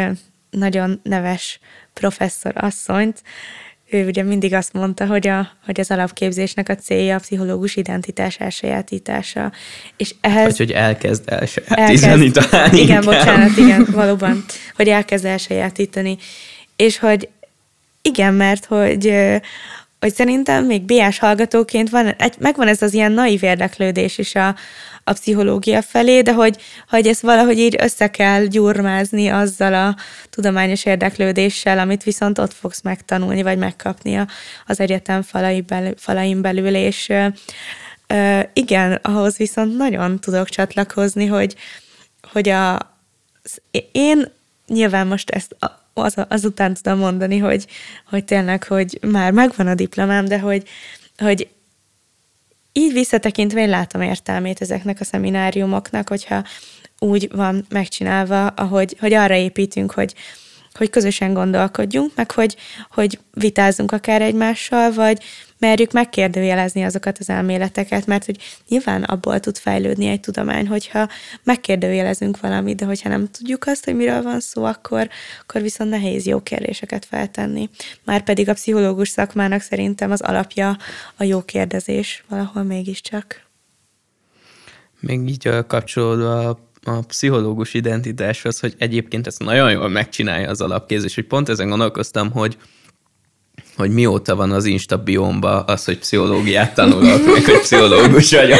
nagyon 0.49 0.99
neves 1.03 1.59
professzor 1.93 2.53
asszonyt, 2.55 3.21
ő 3.91 4.05
ugye 4.05 4.23
mindig 4.23 4.53
azt 4.53 4.73
mondta, 4.73 5.05
hogy, 5.05 5.27
a, 5.27 5.49
hogy 5.65 5.79
az 5.79 5.91
alapképzésnek 5.91 6.69
a 6.69 6.75
célja 6.75 7.15
a 7.15 7.19
pszichológus 7.19 7.75
identitás 7.75 8.35
elsajátítása. 8.35 9.51
És 9.97 10.15
ehhez... 10.21 10.45
Vagy 10.45 10.57
hogy 10.57 10.71
elkezd 10.71 11.23
elsajátítani 11.25 12.25
elkezd, 12.25 12.49
talán 12.49 12.73
Igen, 12.73 12.87
inkább. 12.87 13.03
bocsánat, 13.03 13.57
igen, 13.57 13.87
valóban, 13.91 14.45
hogy 14.75 14.87
elkezd 14.87 15.25
elsajátítani. 15.25 16.17
És 16.75 16.99
hogy 16.99 17.29
igen, 18.01 18.33
mert 18.33 18.65
hogy, 18.65 19.13
hogy 19.99 20.13
szerintem 20.13 20.65
még 20.65 20.81
BS 20.81 21.19
hallgatóként 21.19 21.89
van, 21.89 22.07
egy, 22.07 22.35
megvan 22.39 22.67
ez 22.67 22.81
az 22.81 22.93
ilyen 22.93 23.11
naív 23.11 23.43
érdeklődés 23.43 24.17
is 24.17 24.35
a, 24.35 24.55
a 25.03 25.13
pszichológia 25.13 25.81
felé, 25.81 26.21
de 26.21 26.33
hogy, 26.33 26.61
hogy 26.89 27.07
ezt 27.07 27.21
valahogy 27.21 27.59
így 27.59 27.75
össze 27.79 28.09
kell 28.09 28.45
gyurmázni 28.45 29.27
azzal 29.27 29.73
a 29.73 29.95
tudományos 30.29 30.85
érdeklődéssel, 30.85 31.79
amit 31.79 32.03
viszont 32.03 32.39
ott 32.39 32.53
fogsz 32.53 32.81
megtanulni, 32.81 33.41
vagy 33.41 33.57
megkapni 33.57 34.25
az 34.65 34.79
egyetem 34.79 35.21
falai 35.21 35.61
belül, 35.61 35.93
falain 35.97 36.41
belül, 36.41 36.75
és 36.75 37.09
ö, 38.07 38.39
igen, 38.53 38.99
ahhoz 39.01 39.37
viszont 39.37 39.77
nagyon 39.77 40.19
tudok 40.19 40.49
csatlakozni, 40.49 41.25
hogy, 41.25 41.55
hogy 42.31 42.49
a, 42.49 42.97
én 43.91 44.31
nyilván 44.67 45.07
most 45.07 45.29
ezt 45.29 45.55
az, 45.99 46.15
azután 46.27 46.73
tudom 46.73 46.99
mondani, 46.99 47.37
hogy, 47.37 47.67
hogy 48.09 48.25
tényleg, 48.25 48.63
hogy 48.63 48.99
már 49.11 49.31
megvan 49.31 49.67
a 49.67 49.75
diplomám, 49.75 50.25
de 50.25 50.39
hogy, 50.39 50.67
hogy 51.17 51.49
így 52.73 52.93
visszatekintve 52.93 53.61
én 53.61 53.69
látom 53.69 54.01
értelmét 54.01 54.61
ezeknek 54.61 54.99
a 54.99 55.03
szemináriumoknak, 55.03 56.09
hogyha 56.09 56.43
úgy 56.99 57.29
van 57.31 57.65
megcsinálva, 57.69 58.47
ahogy, 58.47 58.95
hogy 58.99 59.13
arra 59.13 59.35
építünk, 59.35 59.91
hogy, 59.91 60.13
hogy 60.79 60.89
közösen 60.89 61.33
gondolkodjunk, 61.33 62.11
meg 62.15 62.31
hogy, 62.31 62.55
hogy 62.91 63.19
vitázunk 63.33 63.91
akár 63.91 64.21
egymással, 64.21 64.91
vagy 64.91 65.23
merjük 65.59 65.91
megkérdőjelezni 65.91 66.83
azokat 66.83 67.17
az 67.17 67.29
elméleteket, 67.29 68.05
mert 68.05 68.25
hogy 68.25 68.37
nyilván 68.67 69.03
abból 69.03 69.39
tud 69.39 69.57
fejlődni 69.57 70.07
egy 70.07 70.19
tudomány, 70.19 70.67
hogyha 70.67 71.07
megkérdőjelezünk 71.43 72.39
valamit, 72.39 72.75
de 72.75 72.85
hogyha 72.85 73.09
nem 73.09 73.31
tudjuk 73.31 73.65
azt, 73.65 73.85
hogy 73.85 73.95
miről 73.95 74.21
van 74.21 74.39
szó, 74.39 74.63
akkor, 74.63 75.09
akkor 75.41 75.61
viszont 75.61 75.89
nehéz 75.89 76.25
jó 76.25 76.41
kérdéseket 76.41 77.05
feltenni. 77.05 77.69
Már 78.05 78.23
pedig 78.23 78.49
a 78.49 78.53
pszichológus 78.53 79.09
szakmának 79.09 79.61
szerintem 79.61 80.11
az 80.11 80.21
alapja 80.21 80.77
a 81.17 81.23
jó 81.23 81.41
kérdezés 81.41 82.23
valahol 82.29 82.63
mégiscsak. 82.63 83.47
Még 84.99 85.29
így 85.29 85.49
kapcsolódva 85.67 86.49
a, 86.49 86.59
a 86.83 86.99
pszichológus 87.07 87.73
identitáshoz, 87.73 88.59
hogy 88.59 88.73
egyébként 88.77 89.27
ezt 89.27 89.39
nagyon 89.39 89.71
jól 89.71 89.89
megcsinálja 89.89 90.49
az 90.49 90.61
alapképzés, 90.61 91.15
hogy 91.15 91.25
pont 91.25 91.49
ezen 91.49 91.69
gondolkoztam, 91.69 92.31
hogy 92.31 92.57
hogy 93.79 93.91
mióta 93.91 94.35
van 94.35 94.51
az 94.51 94.65
Insta 94.65 94.97
biomba 94.97 95.59
az, 95.59 95.85
hogy 95.85 95.97
pszichológiát 95.97 96.73
tanulok, 96.73 97.25
meg 97.25 97.43
hogy 97.45 97.59
pszichológus 97.59 98.31
vagyok. 98.31 98.59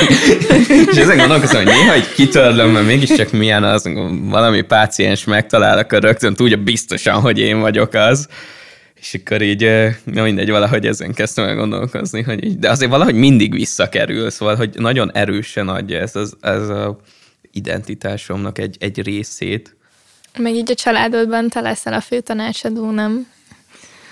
és 0.91 0.97
ezen 0.97 1.17
gondolkozom, 1.17 1.63
hogy 1.63 1.73
néha 1.73 1.93
egy 1.93 2.13
kitörlöm, 2.13 2.69
mert 2.69 2.85
mégiscsak 2.85 3.31
milyen 3.31 3.63
az, 3.63 3.89
valami 4.21 4.61
páciens 4.61 5.23
megtalál, 5.23 5.77
akkor 5.77 6.01
rögtön 6.01 6.33
tudja 6.33 6.57
biztosan, 6.57 7.21
hogy 7.21 7.39
én 7.39 7.59
vagyok 7.59 7.93
az. 7.93 8.27
És 8.99 9.13
akkor 9.13 9.41
így, 9.41 9.71
na 10.03 10.23
mindegy, 10.23 10.49
valahogy 10.49 10.85
ezen 10.85 11.13
kezdtem 11.13 11.45
el 11.45 11.55
gondolkozni, 11.55 12.21
hogy 12.21 12.43
így, 12.43 12.59
de 12.59 12.69
azért 12.69 12.91
valahogy 12.91 13.15
mindig 13.15 13.53
visszakerül, 13.53 14.29
szóval, 14.29 14.55
hogy 14.55 14.69
nagyon 14.77 15.11
erősen 15.13 15.67
adja 15.67 15.99
ez 15.99 16.15
az, 16.15 16.35
ez 16.41 16.69
a 16.69 16.99
identitásomnak 17.51 18.57
egy, 18.57 18.75
egy 18.79 19.01
részét. 19.01 19.75
Meg 20.37 20.53
így 20.53 20.71
a 20.71 20.75
családodban 20.75 21.49
te 21.49 21.61
leszel 21.61 21.93
a 21.93 22.01
főtanácsadó, 22.01 22.91
nem? 22.91 23.27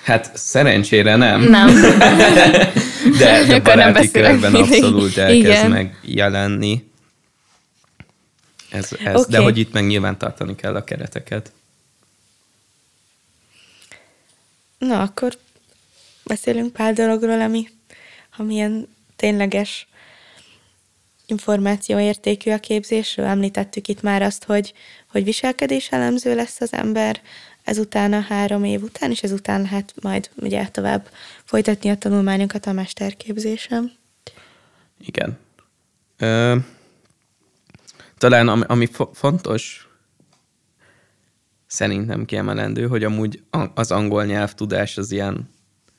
Hát 0.03 0.37
szerencsére 0.37 1.15
nem. 1.15 1.41
Nem. 1.41 1.67
de, 3.19 3.43
de 3.47 3.59
baráti 3.59 4.11
körben 4.11 4.55
abszolút 4.55 5.17
elkezd 5.17 5.45
Igen. 5.45 5.71
megjelenni. 5.71 6.91
Ez, 8.69 8.89
ez, 9.03 9.19
okay. 9.19 9.31
De 9.31 9.39
hogy 9.39 9.57
itt 9.57 9.73
meg 9.73 9.87
nyilván 9.87 10.17
tartani 10.17 10.55
kell 10.55 10.75
a 10.75 10.83
kereteket. 10.83 11.51
Na, 14.77 15.01
akkor 15.01 15.37
beszélünk 16.23 16.73
pár 16.73 16.93
dologról, 16.93 17.41
ami, 17.41 17.67
ami 18.37 18.53
ilyen 18.53 18.87
tényleges 19.15 19.87
információértékű 21.27 22.51
a 22.51 22.59
képzésről. 22.59 23.25
Említettük 23.25 23.87
itt 23.87 24.01
már 24.01 24.21
azt, 24.21 24.43
hogy, 24.43 24.73
hogy 25.11 25.23
viselkedés 25.23 25.91
elemző 25.91 26.35
lesz 26.35 26.61
az 26.61 26.73
ember, 26.73 27.21
ezután 27.63 28.13
a 28.13 28.19
három 28.19 28.63
év 28.63 28.83
után, 28.83 29.11
és 29.11 29.23
ezután 29.23 29.61
lehet 29.61 29.93
majd 30.01 30.29
ugye 30.35 30.67
tovább 30.67 31.09
folytatni 31.43 31.89
a 31.89 31.97
tanulmányokat 31.97 32.65
a 32.65 32.71
mesterképzésem. 32.71 33.91
Igen. 34.99 35.37
Ö, 36.17 36.55
talán 38.17 38.47
ami, 38.47 38.63
ami 38.67 38.87
fontos 39.13 39.87
szerintem 41.67 42.25
kiemelendő, 42.25 42.87
hogy 42.87 43.03
amúgy 43.03 43.43
az 43.73 43.91
angol 43.91 44.25
nyelvtudás 44.25 44.97
az 44.97 45.11
ilyen 45.11 45.49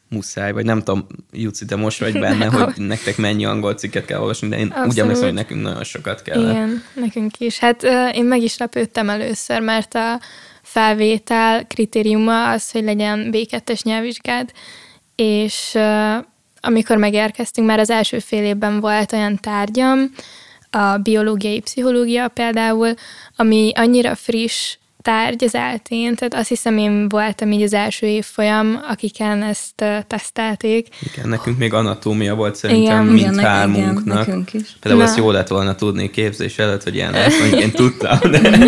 muszáj, 0.08 0.52
vagy 0.52 0.64
nem 0.64 0.78
tudom, 0.78 1.06
Juci, 1.32 1.64
te 1.64 1.76
most 1.76 2.00
vagy 2.00 2.12
benne, 2.12 2.46
hogy 2.46 2.74
nektek 2.76 3.16
mennyi 3.16 3.44
angol 3.44 3.74
cikket 3.74 4.04
kell 4.04 4.20
olvasni, 4.20 4.48
de 4.48 4.58
én 4.58 4.66
Abszolút. 4.66 4.92
úgy 4.92 4.98
emlékszem, 4.98 5.24
hogy 5.24 5.34
nekünk 5.34 5.62
nagyon 5.62 5.84
sokat 5.84 6.22
kell. 6.22 6.40
Igen, 6.50 6.82
nekünk 6.94 7.38
is. 7.38 7.58
Hát 7.58 7.82
én 8.14 8.24
meg 8.24 8.42
is 8.42 8.58
lepődtem 8.58 9.10
először, 9.10 9.60
mert 9.60 9.94
a 9.94 10.20
felvétel 10.62 11.66
kritériuma 11.66 12.50
az, 12.50 12.70
hogy 12.70 12.82
legyen 12.84 13.28
B2-es 13.32 13.82
nyelvvizsgád, 13.82 14.52
és 15.14 15.78
amikor 16.60 16.96
megérkeztünk, 16.96 17.66
már 17.66 17.78
az 17.78 17.90
első 17.90 18.18
fél 18.18 18.44
évben 18.44 18.80
volt 18.80 19.12
olyan 19.12 19.36
tárgyam, 19.36 20.10
a 20.70 20.96
biológiai 20.96 21.60
pszichológia 21.60 22.28
például, 22.28 22.94
ami 23.36 23.72
annyira 23.74 24.14
friss, 24.14 24.76
tárgy 25.02 25.44
az 25.44 25.54
eltén, 25.54 26.14
tehát 26.14 26.34
azt 26.34 26.48
hiszem 26.48 26.78
én 26.78 27.08
voltam 27.08 27.52
így 27.52 27.62
az 27.62 27.72
első 27.72 28.06
évfolyam, 28.06 28.80
akiken 28.88 29.42
ezt 29.42 29.82
uh, 29.82 29.98
tesztelték. 30.06 30.88
Igen, 31.12 31.28
nekünk 31.28 31.58
még 31.58 31.72
anatómia 31.72 32.34
volt 32.34 32.54
szerintem 32.54 33.14
igen, 33.16 33.30
mind 33.30 33.40
hármunknak. 33.40 34.26
Igen, 34.26 34.46
is. 34.52 34.76
Például 34.80 35.02
Na. 35.02 35.08
azt 35.08 35.18
jó 35.18 35.30
lett 35.30 35.48
volna 35.48 35.74
tudni 35.74 36.10
képzés 36.10 36.58
előtt, 36.58 36.82
hogy 36.82 36.94
ilyen 36.94 37.12
lesz, 37.18 37.52
én 37.52 37.70
tudtam. 37.70 38.18
De... 38.30 38.40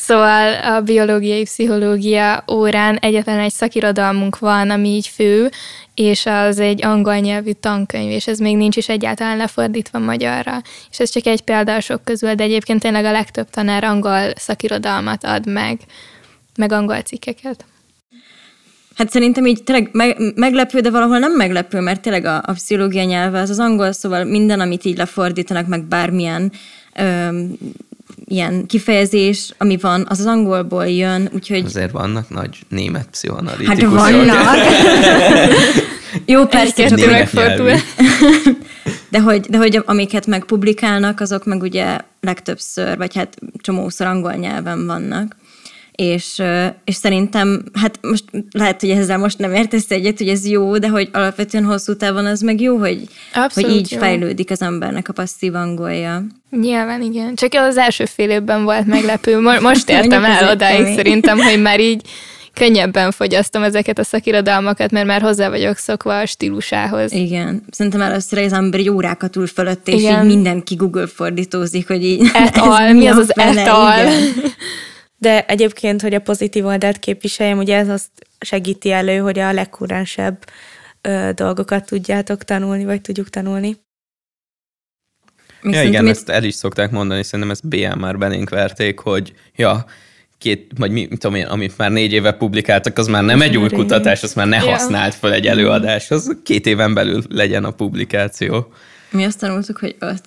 szóval 0.00 0.54
a 0.54 0.80
biológiai 0.80 1.42
pszichológia 1.42 2.44
órán 2.52 2.96
egyetlen 2.96 3.38
egy 3.38 3.52
szakirodalmunk 3.52 4.38
van, 4.38 4.70
ami 4.70 4.88
így 4.88 5.06
fő, 5.06 5.50
és 5.94 6.26
az 6.26 6.58
egy 6.58 6.84
angol 6.84 7.16
nyelvű 7.16 7.50
tankönyv, 7.52 8.10
és 8.10 8.26
ez 8.26 8.38
még 8.38 8.56
nincs 8.56 8.76
is 8.76 8.88
egyáltalán 8.88 9.36
lefordítva 9.36 9.98
magyarra. 9.98 10.62
És 10.90 10.98
ez 10.98 11.10
csak 11.10 11.26
egy 11.26 11.40
példa 11.40 11.74
a 11.74 11.80
sok 11.80 12.04
közül, 12.04 12.34
de 12.34 12.42
egyébként 12.42 12.80
tényleg 12.80 13.04
a 13.04 13.12
legtöbb 13.12 13.50
tanár 13.50 13.84
angol 13.84 14.32
szakirodalmat 14.36 15.24
ad 15.24 15.46
meg, 15.46 15.78
meg 16.56 16.72
angol 16.72 17.00
cikkeket. 17.00 17.64
Hát 18.94 19.10
szerintem 19.10 19.46
így 19.46 19.62
tényleg 19.62 19.90
meglepő, 20.34 20.80
de 20.80 20.90
valahol 20.90 21.18
nem 21.18 21.32
meglepő, 21.32 21.80
mert 21.80 22.00
tényleg 22.00 22.24
a, 22.24 22.36
a 22.36 22.52
pszichológia 22.52 23.04
nyelve 23.04 23.40
az 23.40 23.50
az 23.50 23.58
angol, 23.58 23.92
szóval 23.92 24.24
minden, 24.24 24.60
amit 24.60 24.84
így 24.84 24.96
lefordítanak, 24.96 25.66
meg 25.66 25.84
bármilyen 25.84 26.52
öm, 26.96 27.56
ilyen 28.24 28.66
kifejezés, 28.66 29.54
ami 29.58 29.76
van, 29.76 30.06
az 30.08 30.18
az 30.18 30.26
angolból 30.26 30.86
jön, 30.86 31.30
úgyhogy... 31.34 31.64
Azért 31.64 31.90
vannak 31.90 32.28
nagy 32.28 32.58
német 32.68 33.06
pszichoanalitikusok. 33.10 33.98
Hát 33.98 34.10
vannak. 34.10 34.56
Jó, 36.26 36.46
persze, 36.46 36.86
csak 36.86 37.06
megfordul. 37.10 37.72
de 39.10 39.20
hogy, 39.20 39.40
de 39.40 39.58
hogy 39.58 39.82
amiket 39.84 40.26
megpublikálnak, 40.26 41.20
azok 41.20 41.44
meg 41.44 41.62
ugye 41.62 41.98
legtöbbször, 42.20 42.96
vagy 42.96 43.14
hát 43.14 43.36
csomószor 43.60 44.06
angol 44.06 44.32
nyelven 44.32 44.86
vannak 44.86 45.36
és, 46.00 46.42
és 46.84 46.94
szerintem, 46.94 47.62
hát 47.72 47.98
most 48.02 48.24
lehet, 48.50 48.80
hogy 48.80 48.90
ezzel 48.90 49.18
most 49.18 49.38
nem 49.38 49.54
értesz 49.54 49.90
egyet, 49.90 50.18
hogy 50.18 50.28
ez 50.28 50.46
jó, 50.46 50.78
de 50.78 50.88
hogy 50.88 51.08
alapvetően 51.12 51.64
hosszú 51.64 51.96
távon 51.96 52.26
az 52.26 52.40
meg 52.40 52.60
jó, 52.60 52.76
hogy, 52.76 53.08
Abszolút 53.34 53.70
hogy 53.70 53.78
így 53.78 53.92
jó. 53.92 53.98
fejlődik 53.98 54.50
az 54.50 54.62
embernek 54.62 55.08
a 55.08 55.12
passzív 55.12 55.54
angolja. 55.54 56.22
Nyilván, 56.50 57.02
igen. 57.02 57.34
Csak 57.34 57.54
az 57.54 57.76
első 57.76 58.04
fél 58.04 58.30
évben 58.30 58.64
volt 58.64 58.86
meglepő. 58.86 59.40
Most 59.60 59.90
értem 59.90 60.24
el 60.24 60.50
odáig 60.50 60.94
szerintem, 60.96 61.38
hogy 61.38 61.62
már 61.68 61.80
így 61.80 62.02
könnyebben 62.54 63.10
fogyasztom 63.10 63.62
ezeket 63.62 63.98
a 63.98 64.04
szakirodalmakat, 64.04 64.90
mert 64.90 65.06
már 65.06 65.20
hozzá 65.20 65.48
vagyok 65.48 65.76
szokva 65.76 66.18
a 66.18 66.26
stílusához. 66.26 67.12
Igen. 67.12 67.62
Szerintem 67.70 68.00
először 68.00 68.38
az 68.38 68.52
ember 68.52 68.88
órákat 68.88 69.36
ül 69.36 69.46
fölött, 69.46 69.88
és 69.88 70.00
igen. 70.00 70.20
így 70.20 70.34
mindenki 70.34 70.74
Google 70.74 71.06
fordítózik, 71.06 71.86
hogy 71.86 72.04
így... 72.04 72.30
Etal, 72.34 72.92
mi 72.92 73.06
az 73.06 73.16
az 73.16 73.36
etal? 73.36 74.08
De 75.20 75.46
egyébként, 75.46 76.02
hogy 76.02 76.14
a 76.14 76.20
pozitív 76.20 76.66
oldalt 76.66 76.98
képviseljem, 76.98 77.58
ugye 77.58 77.76
ez 77.76 77.88
azt 77.88 78.10
segíti 78.38 78.90
elő, 78.90 79.18
hogy 79.18 79.38
a 79.38 79.52
legkurensebb 79.52 80.44
ö, 81.00 81.30
dolgokat 81.34 81.86
tudjátok 81.86 82.44
tanulni, 82.44 82.84
vagy 82.84 83.00
tudjuk 83.00 83.30
tanulni. 83.30 83.76
Ja, 85.62 85.82
igen, 85.82 86.06
ezt 86.06 86.28
el 86.28 86.44
is 86.44 86.54
szokták 86.54 86.90
mondani, 86.90 87.22
szerintem 87.22 87.50
ezt 87.50 87.68
BM 87.68 87.98
már 87.98 88.18
belénk 88.18 88.50
verték, 88.50 88.98
hogy 88.98 89.32
ja, 89.56 89.84
két, 90.38 90.72
vagy 90.76 90.90
mi, 90.90 91.08
tudom 91.08 91.34
én, 91.34 91.46
amit 91.46 91.76
már 91.76 91.90
négy 91.90 92.12
éve 92.12 92.32
publikáltak, 92.32 92.98
az 92.98 93.06
már 93.06 93.22
nem 93.22 93.42
egy 93.42 93.56
új 93.56 93.68
kutatás, 93.68 94.22
az 94.22 94.34
már 94.34 94.46
ne 94.46 94.58
használt 94.58 95.14
fel 95.14 95.32
egy 95.32 95.46
előadás, 95.46 96.10
az 96.10 96.36
két 96.44 96.66
éven 96.66 96.94
belül 96.94 97.22
legyen 97.28 97.64
a 97.64 97.70
publikáció. 97.70 98.72
Mi 99.10 99.24
azt 99.24 99.38
tanultuk, 99.38 99.78
hogy 99.78 99.96
öt. 99.98 100.22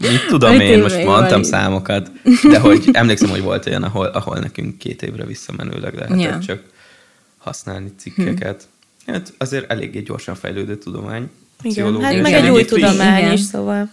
Mit 0.00 0.26
tudom 0.28 0.54
öt 0.54 0.60
én, 0.60 0.80
most 0.80 1.04
mondtam 1.04 1.40
vagy. 1.40 1.50
számokat, 1.50 2.10
de 2.42 2.58
hogy 2.68 2.88
emlékszem, 2.92 3.28
hogy 3.28 3.42
volt 3.42 3.66
olyan, 3.66 3.82
ahol, 3.82 4.06
ahol 4.06 4.38
nekünk 4.38 4.78
két 4.78 5.02
évre 5.02 5.24
visszamenőleg 5.24 5.94
lehetett 5.94 6.20
ja. 6.20 6.38
csak 6.38 6.62
használni 7.38 7.92
cikkeket. 7.96 8.68
Hm. 9.06 9.12
Hát 9.12 9.32
azért 9.38 9.70
eléggé 9.70 10.00
gyorsan 10.00 10.34
fejlődő 10.34 10.76
tudomány. 10.76 11.30
Igen, 11.62 12.00
hát 12.00 12.22
meg 12.22 12.32
egy 12.32 12.48
új 12.48 12.64
tudomány 12.64 13.32
is, 13.32 13.40
szóval. 13.40 13.90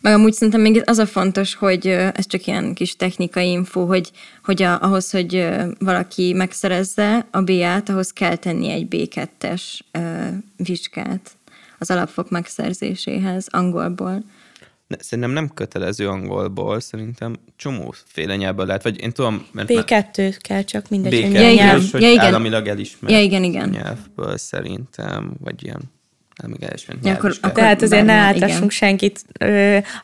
Meg 0.00 0.14
amúgy 0.14 0.32
szerintem 0.32 0.60
még 0.60 0.82
az 0.84 0.98
a 0.98 1.06
fontos, 1.06 1.54
hogy 1.54 1.86
ez 1.86 2.26
csak 2.26 2.46
ilyen 2.46 2.74
kis 2.74 2.96
technikai 2.96 3.50
info, 3.50 3.84
hogy, 3.84 4.10
hogy 4.44 4.62
a, 4.62 4.82
ahhoz, 4.82 5.10
hogy 5.10 5.48
valaki 5.78 6.32
megszerezze 6.32 7.26
a 7.30 7.40
B-át, 7.40 7.88
ahhoz 7.88 8.12
kell 8.12 8.36
tenni 8.36 8.70
egy 8.70 8.86
B2-es 8.90 9.62
vizsgát 10.56 11.30
az 11.88 11.96
alapfok 11.96 12.30
megszerzéséhez 12.30 13.46
angolból. 13.50 14.24
Ne, 14.86 14.96
szerintem 14.98 15.32
nem 15.32 15.48
kötelező 15.48 16.08
angolból, 16.08 16.80
szerintem 16.80 17.36
csomóféle 17.56 18.36
nyelvből 18.36 18.66
lehet, 18.66 18.82
vagy 18.82 19.00
én 19.00 19.12
tudom... 19.12 19.46
Mert 19.52 19.68
B2 19.72 20.36
kell 20.40 20.62
csak 20.62 20.88
mindegy, 20.88 21.12
B2, 21.12 21.32
ja, 21.32 21.50
igen. 21.50 21.80
hogy 21.90 22.02
ja, 22.02 22.10
igen. 22.10 22.24
államilag 22.24 22.66
elismert 22.66 23.12
ja, 23.12 23.20
igen, 23.20 23.44
igen. 23.44 23.68
nyelvből 23.68 24.36
szerintem, 24.36 25.34
vagy 25.40 25.64
ilyen 25.64 25.80
nem 26.42 26.56
elismert 26.60 27.04
ja, 27.06 27.12
akkor, 27.12 27.36
akkor 27.40 27.52
Tehát 27.52 27.82
azért 27.82 28.04
ne 28.04 28.12
átlassunk 28.12 28.70
senkit, 28.70 29.24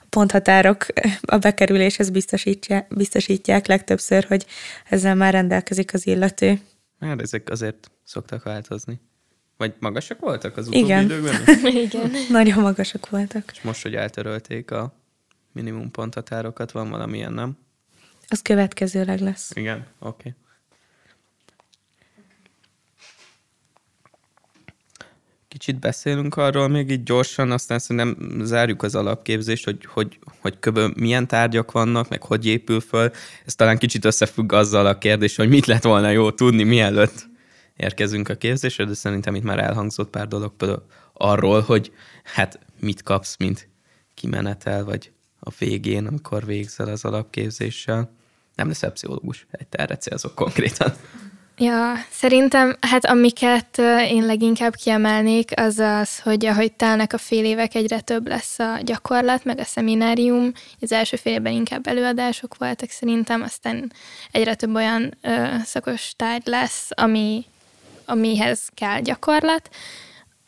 a 0.01 0.05
ponthatárok 0.09 0.87
a 1.21 1.37
bekerüléshez 1.37 2.11
biztosítják, 2.11 2.95
biztosítják 2.95 3.67
legtöbbször, 3.67 4.25
hogy 4.25 4.47
ezzel 4.89 5.15
már 5.15 5.33
rendelkezik 5.33 5.95
az 5.95 6.07
illető. 6.07 6.61
Hát 7.01 7.21
ezek 7.21 7.51
azért 7.51 7.91
szoktak 8.05 8.43
változni. 8.43 9.01
Vagy 9.63 9.75
magasak 9.79 10.21
voltak 10.21 10.57
az 10.57 10.69
utóbbi 10.69 10.85
Igen. 10.85 11.05
időkben? 11.05 11.35
Igen. 11.85 12.11
Nagyon 12.29 12.63
magasak 12.63 13.09
voltak. 13.09 13.51
És 13.53 13.63
most, 13.63 13.83
hogy 13.83 13.95
eltörölték 13.95 14.71
a 14.71 14.95
minimum 15.53 15.91
ponthatárokat, 15.91 16.73
van 16.73 16.91
valamilyen, 16.91 17.33
nem? 17.33 17.57
Az 18.29 18.43
következőleg 18.43 19.21
lesz. 19.21 19.51
Igen, 19.55 19.87
oké. 19.99 20.29
Okay. 20.29 20.35
kicsit 25.49 25.79
beszélünk 25.79 26.37
arról 26.37 26.69
még 26.69 26.91
így 26.91 27.03
gyorsan, 27.03 27.51
aztán 27.51 27.79
szerintem 27.79 28.41
zárjuk 28.45 28.83
az 28.83 28.95
alapképzést, 28.95 29.65
hogy, 29.65 29.87
hogy, 29.87 30.19
hogy 30.41 30.59
köbön 30.59 30.95
milyen 30.97 31.27
tárgyak 31.27 31.73
vannak, 31.73 32.09
meg 32.09 32.23
hogy 32.23 32.47
épül 32.47 32.81
föl. 32.81 33.11
Ez 33.45 33.55
talán 33.55 33.79
kicsit 33.79 34.05
összefügg 34.05 34.53
azzal 34.53 34.87
a 34.87 34.99
kérdés, 34.99 35.37
hogy 35.37 35.49
mit 35.49 35.67
lett 35.67 35.83
volna 35.83 36.11
jó 36.11 36.31
tudni, 36.31 36.63
mielőtt 36.63 37.31
érkezünk 37.83 38.29
a 38.29 38.35
képzésre, 38.35 38.85
de 38.85 38.95
szerintem 38.95 39.35
itt 39.35 39.43
már 39.43 39.59
elhangzott 39.59 40.11
pár 40.11 40.29
dolog 40.29 40.53
arról, 41.13 41.61
hogy 41.61 41.93
hát 42.25 42.59
mit 42.81 43.03
kapsz, 43.03 43.37
mint 43.39 43.69
kimenetel, 44.15 44.85
vagy 44.85 45.13
a 45.41 45.51
végén, 45.59 46.07
amikor 46.07 46.45
végzel 46.45 46.89
az 46.89 47.05
alapképzéssel. 47.05 48.11
Nem 48.55 48.69
leszel 48.69 48.91
pszichológus, 48.91 49.47
egy 49.51 49.67
erre 49.71 49.97
célzok 49.97 50.35
konkrétan. 50.35 50.93
Ja, 51.59 51.95
szerintem 52.11 52.77
hát 52.81 53.05
amiket 53.05 53.79
én 54.09 54.27
leginkább 54.27 54.75
kiemelnék, 54.75 55.51
az 55.61 55.79
az, 55.79 56.21
hogy 56.21 56.47
ahogy 56.47 56.73
telnek 56.73 57.13
a 57.13 57.19
fél 57.19 57.45
évek, 57.45 57.75
egyre 57.75 58.01
több 58.01 58.29
lesz 58.29 58.59
a 58.59 58.79
gyakorlat, 58.83 59.45
meg 59.45 59.59
a 59.59 59.65
szeminárium. 59.65 60.53
Az 60.81 60.93
első 60.93 61.17
fél 61.17 61.33
évben 61.33 61.53
inkább 61.53 61.87
előadások 61.87 62.57
voltak 62.59 62.91
szerintem, 62.91 63.43
aztán 63.43 63.93
egyre 64.31 64.55
több 64.55 64.75
olyan 64.75 65.15
ö, 65.23 65.47
szakos 65.65 66.13
tárgy 66.17 66.47
lesz, 66.47 66.89
ami, 66.91 67.45
amihez 68.13 68.69
kell 68.75 69.01
gyakorlat. 69.01 69.69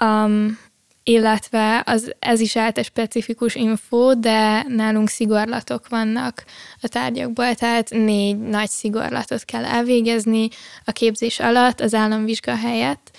Um, 0.02 0.58
illetve 1.02 1.82
az, 1.86 2.14
ez 2.18 2.40
is 2.40 2.56
állt 2.56 2.78
egy 2.78 2.84
specifikus 2.84 3.54
info, 3.54 4.14
de 4.14 4.62
nálunk 4.68 5.08
szigorlatok 5.08 5.88
vannak 5.88 6.44
a 6.80 6.88
tárgyakból, 6.88 7.54
tehát 7.54 7.90
négy 7.90 8.38
nagy 8.38 8.68
szigorlatot 8.68 9.44
kell 9.44 9.64
elvégezni 9.64 10.48
a 10.84 10.92
képzés 10.92 11.40
alatt 11.40 11.80
az 11.80 11.94
államvizsga 11.94 12.56
helyett. 12.56 13.16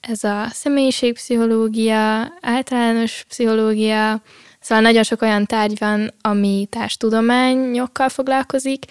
Ez 0.00 0.24
a 0.24 0.46
személyiségpszichológia, 0.50 2.32
általános 2.40 3.24
pszichológia, 3.28 4.22
szóval 4.60 4.84
nagyon 4.84 5.02
sok 5.02 5.22
olyan 5.22 5.46
tárgy 5.46 5.78
van, 5.78 6.14
ami 6.20 6.66
társtudományokkal 6.70 8.08
foglalkozik, 8.08 8.84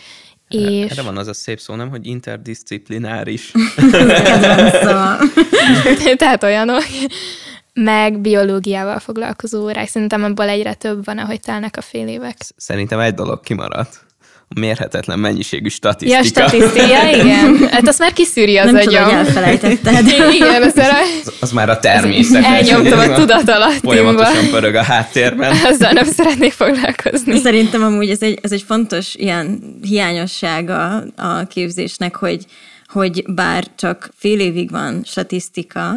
és... 0.50 0.92
Erre 0.92 1.02
van 1.02 1.18
az 1.18 1.28
a 1.28 1.34
szép 1.34 1.60
szó, 1.60 1.76
nem, 1.76 1.90
hogy 1.90 2.08
interdisziplináris. 2.08 3.52
Tehát 6.18 6.44
olyanok 6.44 6.84
meg 7.74 8.20
biológiával 8.20 9.00
foglalkozó 9.00 9.64
órák. 9.64 9.88
Szerintem 9.88 10.24
abból 10.24 10.48
egyre 10.50 10.74
több 10.74 11.06
van, 11.06 11.18
ahogy 11.18 11.40
telnek 11.40 11.78
a 11.78 11.82
fél 11.82 12.08
évek. 12.08 12.38
Szerintem 12.56 13.00
egy 13.00 13.14
dolog 13.14 13.40
kimaradt. 13.40 14.06
A 14.48 14.60
mérhetetlen 14.60 15.20
mennyiségű 15.20 15.70
statisztika. 15.70 16.18
Ja, 16.18 16.24
statisztika, 16.24 17.10
igen. 17.24 17.68
Hát 17.72 17.88
azt 17.88 18.00
már 18.00 18.14
kiszűri 18.14 18.58
az 18.58 18.66
Nem 18.66 18.76
agyam. 18.76 19.04
tudom, 19.04 19.04
hogy 19.04 19.14
elfelejtetted. 19.14 20.08
igen, 20.36 20.62
az, 20.64 20.74
az, 20.78 21.34
az 21.40 21.52
már 21.52 21.70
a 21.70 21.80
természet. 21.80 22.44
Elnyomtam 22.44 23.00
a 23.00 23.14
tudatalattimba. 23.14 23.96
Folyamatosan 23.96 24.50
pörög 24.50 24.76
a 24.76 24.84
háttérben. 24.84 25.52
Azzal 25.72 25.92
nem 25.92 26.06
szeretnék 26.06 26.52
foglalkozni. 26.52 27.40
Szerintem 27.40 27.84
amúgy 27.84 28.10
ez 28.10 28.22
egy, 28.22 28.40
ez 28.42 28.52
egy 28.52 28.64
fontos 28.68 29.16
ilyen 29.16 29.60
hiányossága 29.82 31.04
a 31.16 31.48
képzésnek, 31.48 32.16
hogy, 32.16 32.46
hogy 32.88 33.24
bár 33.28 33.66
csak 33.76 34.10
fél 34.18 34.40
évig 34.40 34.72
van 34.72 35.02
statisztika, 35.06 35.90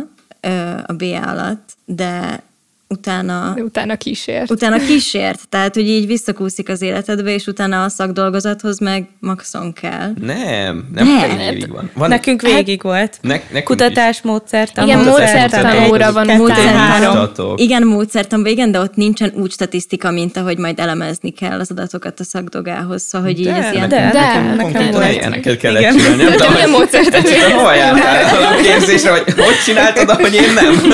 a 0.86 0.92
B 0.92 1.02
alatt, 1.02 1.68
de 1.84 2.42
utána... 2.88 3.52
De 3.54 3.62
utána 3.62 3.96
kísért. 3.96 4.50
Utána 4.50 4.78
kísért, 4.78 5.48
tehát 5.48 5.74
hogy 5.74 5.88
így 5.88 6.06
visszakúszik 6.06 6.68
az 6.68 6.82
életedbe, 6.82 7.34
és 7.34 7.46
utána 7.46 7.84
a 7.84 7.88
szakdolgozathoz 7.88 8.78
meg 8.78 9.08
maxon 9.20 9.72
kell. 9.72 10.12
Nem, 10.20 10.88
nem, 10.94 11.06
nem. 11.06 11.38
évig 11.38 11.72
van. 11.72 11.90
van. 11.94 12.08
Nekünk 12.08 12.42
végig 12.42 12.82
hát, 12.82 12.92
volt. 12.92 13.18
Ne, 13.20 13.32
nekünk 13.32 13.64
Kutatás, 13.64 14.22
módszertan. 14.22 14.84
Igen, 14.88 15.04
módszertan 15.04 15.90
óra 15.90 16.12
van, 16.12 16.26
módszertan. 16.26 17.56
Igen, 17.56 17.86
módszertan, 17.86 18.46
igen, 18.46 18.70
de 18.70 18.80
ott 18.80 18.94
nincsen 18.94 19.32
úgy 19.36 19.50
statisztika, 19.50 20.10
mint 20.10 20.36
ahogy 20.36 20.58
majd 20.58 20.78
elemezni 20.78 21.30
kell 21.30 21.60
az 21.60 21.70
adatokat 21.70 22.20
a 22.20 22.24
szakdogához, 22.24 23.02
szóval, 23.02 23.26
hogy 23.26 23.38
így 23.38 23.46
de, 23.46 23.54
ez 23.54 23.72
ilyen... 23.72 23.88
De, 23.88 24.10
de, 24.12 24.20
nekem, 24.20 24.56
nekem 24.56 24.90
volt. 24.90 25.56
Kellett 25.58 25.92
csinálni. 25.92 26.22
Nem 26.22 26.32
tudom, 26.32 26.52
milyen 26.52 26.70
módszertan. 26.70 27.22
Hova 27.52 27.74
jártál 27.74 28.42
a 28.42 28.62
képzésre, 28.62 29.10
hogy 29.10 29.22
hogy 29.36 29.58
csináltad, 29.64 30.08
ahogy 30.08 30.34
én 30.34 30.52
nem? 30.54 30.92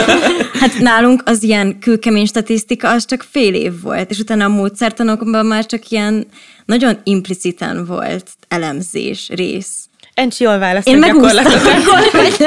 Hát 0.61 0.79
nálunk 0.79 1.23
az 1.25 1.43
ilyen 1.43 1.79
kőkemény 1.85 2.27
statisztika 2.27 2.91
az 2.91 3.05
csak 3.05 3.27
fél 3.31 3.55
év 3.55 3.81
volt, 3.81 4.11
és 4.11 4.19
utána 4.19 4.45
a 4.45 4.49
módszertanokban 4.49 5.47
már 5.47 5.67
csak 5.67 5.89
ilyen 5.89 6.27
nagyon 6.65 6.99
impliciten 7.03 7.85
volt 7.85 8.31
elemzés 8.49 9.29
rész. 9.29 9.89
Encsi 10.15 10.45
jól 10.45 10.59
választ 10.59 10.89
Én 10.89 10.99
megúsztam. 10.99 11.53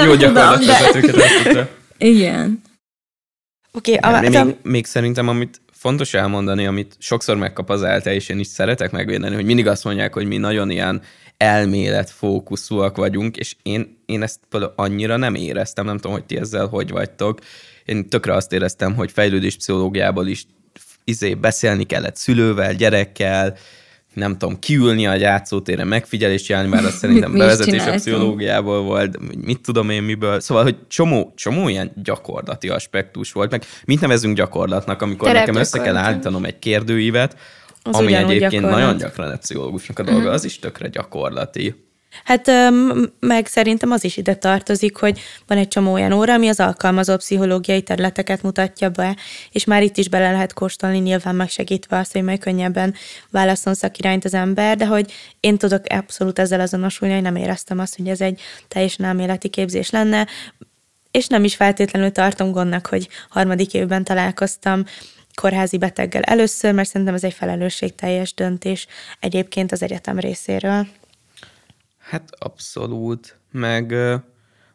Jó 0.06 0.16
gyakorlatvezetőket 0.16 1.70
Igen. 1.98 2.62
Oké, 3.72 3.98
okay, 4.04 4.30
még, 4.30 4.56
még 4.64 4.86
szerintem, 4.86 5.28
amit 5.28 5.62
fontos 5.72 6.14
elmondani, 6.14 6.66
amit 6.66 6.96
sokszor 7.00 7.38
megkap 7.38 7.70
az 7.70 7.84
ELTE, 7.84 8.14
és 8.14 8.30
én 8.30 8.40
is 8.40 8.48
szeretek 8.48 8.92
megvédeni, 8.92 9.36
hogy 9.36 9.46
mindig 9.46 9.68
azt 9.68 9.84
mondják, 9.84 10.14
hogy 10.14 10.28
mi 10.28 10.38
nagyon 10.38 10.70
ilyen 10.70 11.02
elméletfókuszúak 11.38 12.98
vagyunk, 12.98 13.38
és 13.38 13.56
én, 13.64 14.04
én 14.06 14.22
ezt 14.22 14.40
annyira 14.76 15.18
nem 15.18 15.36
éreztem, 15.36 15.86
nem 15.86 15.96
tudom, 15.96 16.12
hogy 16.12 16.26
ti 16.26 16.38
ezzel 16.38 16.68
hogy 16.68 16.90
vagytok, 16.90 17.40
én 17.88 18.10
tökre 18.10 18.34
azt 18.34 18.54
éreztem, 18.54 18.96
hogy 18.96 19.12
fejlődés 19.12 19.56
pszichológiából 19.56 20.28
is 20.28 20.46
izé, 21.04 21.34
beszélni 21.34 21.84
kellett 21.84 22.16
szülővel, 22.16 22.74
gyerekkel, 22.74 23.58
nem 24.14 24.38
tudom, 24.38 24.60
kiülni 24.60 25.08
a 25.08 25.14
játszótéren, 25.14 25.88
megfigyelést 25.88 26.46
csinálni, 26.46 26.70
már 26.70 26.86
azt 26.86 26.98
szerintem 26.98 27.32
bevezetés 27.38 27.86
a 27.86 27.92
pszichológiából 27.92 28.82
volt, 28.82 29.36
mit 29.46 29.62
tudom 29.62 29.90
én 29.90 30.04
miből. 30.04 30.40
Szóval, 30.40 30.64
hogy 30.64 30.76
csomó, 30.88 31.34
csomó 31.36 31.68
ilyen 31.68 31.92
gyakorlati 32.04 32.70
aspektus 32.70 33.32
volt, 33.32 33.52
meg 33.52 33.64
mit 33.86 34.02
nevezünk 34.02 34.36
gyakorlatnak, 34.36 35.02
amikor 35.02 35.28
Terep 35.28 35.46
nekem 35.46 35.62
össze 35.62 35.80
kell 35.80 35.96
állítanom 35.96 36.46
egy 36.46 36.60
kérdőívet, 36.60 37.38
az 37.84 37.96
ami 37.96 38.14
egyébként 38.14 38.52
gyakorlat. 38.52 38.80
nagyon 38.80 38.98
gyakran 38.98 39.32
egy 39.32 39.40
pszichológusnak 39.40 40.00
a 40.00 40.04
dolga, 40.04 40.20
uh-huh. 40.20 40.34
az 40.34 40.46
is 40.46 40.60
tökre 40.60 40.88
gyakorlati. 40.88 41.87
Hát 42.24 42.52
meg 43.20 43.48
szerintem 43.48 43.92
az 43.92 44.04
is 44.04 44.18
ide 44.18 44.36
tartozik, 44.36 44.98
hogy 44.98 45.20
van 45.48 45.58
egy 45.58 45.68
csomó 45.68 45.94
olyan 45.94 46.12
óra, 46.12 46.34
ami 46.34 46.48
az 46.48 46.60
alkalmazó 46.60 47.16
pszichológiai 47.16 47.82
területeket 47.82 48.42
mutatja 48.42 48.90
be, 48.90 49.16
és 49.52 49.66
már 49.66 49.84
itt 49.84 49.98
is 49.98 50.10
bele 50.10 50.32
lehet 50.32 50.54
kóstolni, 50.54 50.98
nyilván 50.98 51.36
megsegítve 51.36 51.98
azt, 51.98 52.12
hogy 52.12 52.24
meg 52.24 52.38
könnyebben 52.38 52.94
válaszol 53.30 53.74
szakirányt 53.74 54.26
az 54.26 54.34
ember, 54.34 54.78
de 54.78 54.86
hogy 54.86 55.12
én 55.40 55.58
tudok 55.58 55.82
abszolút 55.88 56.40
ezzel 56.40 56.60
azonosulni, 56.60 57.14
hogy 57.14 57.24
nem 57.24 57.36
éreztem 57.36 57.80
azt, 57.80 57.98
hogy 57.98 58.08
ez 58.08 58.22
egy 58.22 58.42
teljesen 58.68 59.06
elméleti 59.06 59.48
képzés 59.48 59.90
lenne, 59.90 60.28
és 61.12 61.28
nem 61.28 61.44
is 61.44 61.56
feltétlenül 61.56 62.12
tartom 62.12 62.52
gondnak, 62.52 62.86
hogy 62.88 63.08
harmadik 63.30 63.74
évben 63.74 64.04
találkoztam 64.04 64.84
kórházi 65.42 65.78
beteggel 65.78 66.22
először, 66.22 66.74
mert 66.74 66.88
szerintem 66.90 67.16
ez 67.16 67.24
egy 67.24 67.34
felelősségteljes 67.34 68.34
döntés 68.34 68.88
egyébként 69.20 69.72
az 69.72 69.82
egyetem 69.82 70.20
részéről. 70.20 70.88
Hát 72.10 72.30
abszolút, 72.38 73.40
meg, 73.52 73.92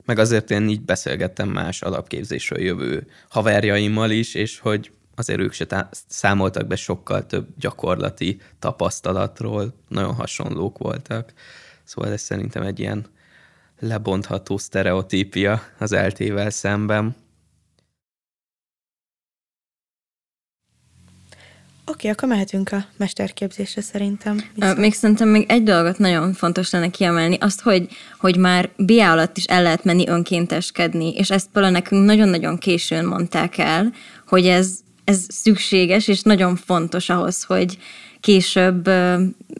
meg 0.04 0.18
azért 0.18 0.50
én 0.50 0.68
így 0.68 0.82
beszélgettem 0.82 1.48
más 1.48 1.82
alapképzésről 1.82 2.60
jövő 2.60 3.06
haverjaimmal 3.28 4.10
is, 4.10 4.34
és 4.34 4.58
hogy 4.58 4.92
azért 5.14 5.40
ők 5.40 5.52
se 5.52 5.66
tá- 5.66 5.96
számoltak 6.08 6.66
be 6.66 6.76
sokkal 6.76 7.26
több 7.26 7.48
gyakorlati 7.58 8.40
tapasztalatról, 8.58 9.74
nagyon 9.88 10.14
hasonlók 10.14 10.78
voltak. 10.78 11.32
Szóval 11.84 12.12
ez 12.12 12.20
szerintem 12.20 12.62
egy 12.62 12.80
ilyen 12.80 13.06
lebontható 13.78 14.56
sztereotípia 14.56 15.62
az 15.78 15.92
eltével 15.92 16.50
szemben. 16.50 17.16
Oké, 21.86 22.08
akkor 22.08 22.28
mehetünk 22.28 22.72
a 22.72 22.84
mesterképzésre 22.96 23.80
szerintem. 23.80 24.44
Viszont. 24.54 24.78
Még 24.78 24.94
szerintem 24.94 25.28
még 25.28 25.44
egy 25.48 25.62
dolgot 25.62 25.98
nagyon 25.98 26.32
fontos 26.32 26.70
lenne 26.70 26.90
kiemelni, 26.90 27.36
azt, 27.40 27.60
hogy, 27.60 27.88
hogy 28.18 28.36
már 28.36 28.70
BA 28.76 29.10
alatt 29.10 29.36
is 29.36 29.44
el 29.44 29.62
lehet 29.62 29.84
menni 29.84 30.08
önkénteskedni, 30.08 31.14
és 31.14 31.30
ezt 31.30 31.48
például 31.52 31.74
nekünk 31.74 32.04
nagyon-nagyon 32.04 32.58
későn 32.58 33.04
mondták 33.04 33.58
el, 33.58 33.92
hogy 34.26 34.46
ez, 34.46 34.78
ez 35.04 35.24
szükséges, 35.28 36.08
és 36.08 36.22
nagyon 36.22 36.56
fontos 36.56 37.08
ahhoz, 37.08 37.42
hogy 37.42 37.78
később, 38.22 38.88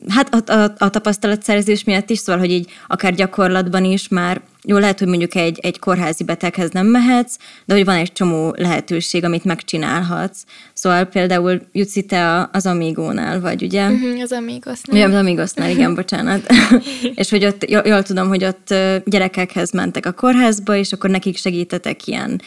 hát 0.08 0.34
a, 0.34 0.52
a, 0.52 0.74
a 0.78 0.90
tapasztalatszerzés 0.90 1.84
miatt 1.84 2.10
is, 2.10 2.18
szóval, 2.18 2.40
hogy 2.40 2.50
így 2.50 2.70
akár 2.86 3.14
gyakorlatban 3.14 3.84
is 3.84 4.08
már 4.08 4.40
jó, 4.64 4.78
lehet, 4.78 4.98
hogy 4.98 5.08
mondjuk 5.08 5.34
egy, 5.34 5.58
egy 5.62 5.78
kórházi 5.78 6.24
beteghez 6.24 6.70
nem 6.70 6.86
mehetsz, 6.86 7.36
de 7.64 7.74
hogy 7.74 7.84
van 7.84 7.96
egy 7.96 8.12
csomó 8.12 8.54
lehetőség, 8.56 9.24
amit 9.24 9.44
megcsinálhatsz. 9.44 10.44
Szóval 10.72 11.04
például 11.04 11.60
jutsz 11.72 11.96
te 12.08 12.48
az 12.52 12.66
Amigónál, 12.66 13.40
vagy 13.40 13.62
ugye? 13.62 13.86
Uh-huh, 13.86 14.22
az 14.22 14.32
Amigosnál. 14.32 14.98
Ja, 14.98 15.06
az 15.06 15.14
Amigosnál, 15.14 15.70
igen, 15.70 15.94
bocsánat. 16.00 16.46
és 17.14 17.30
hogy 17.30 17.44
ott, 17.44 17.70
jól 17.70 18.02
tudom, 18.02 18.28
hogy 18.28 18.44
ott 18.44 18.74
gyerekekhez 19.04 19.70
mentek 19.70 20.06
a 20.06 20.12
kórházba, 20.12 20.76
és 20.76 20.92
akkor 20.92 21.10
nekik 21.10 21.36
segítetek 21.36 22.06
ilyen 22.06 22.40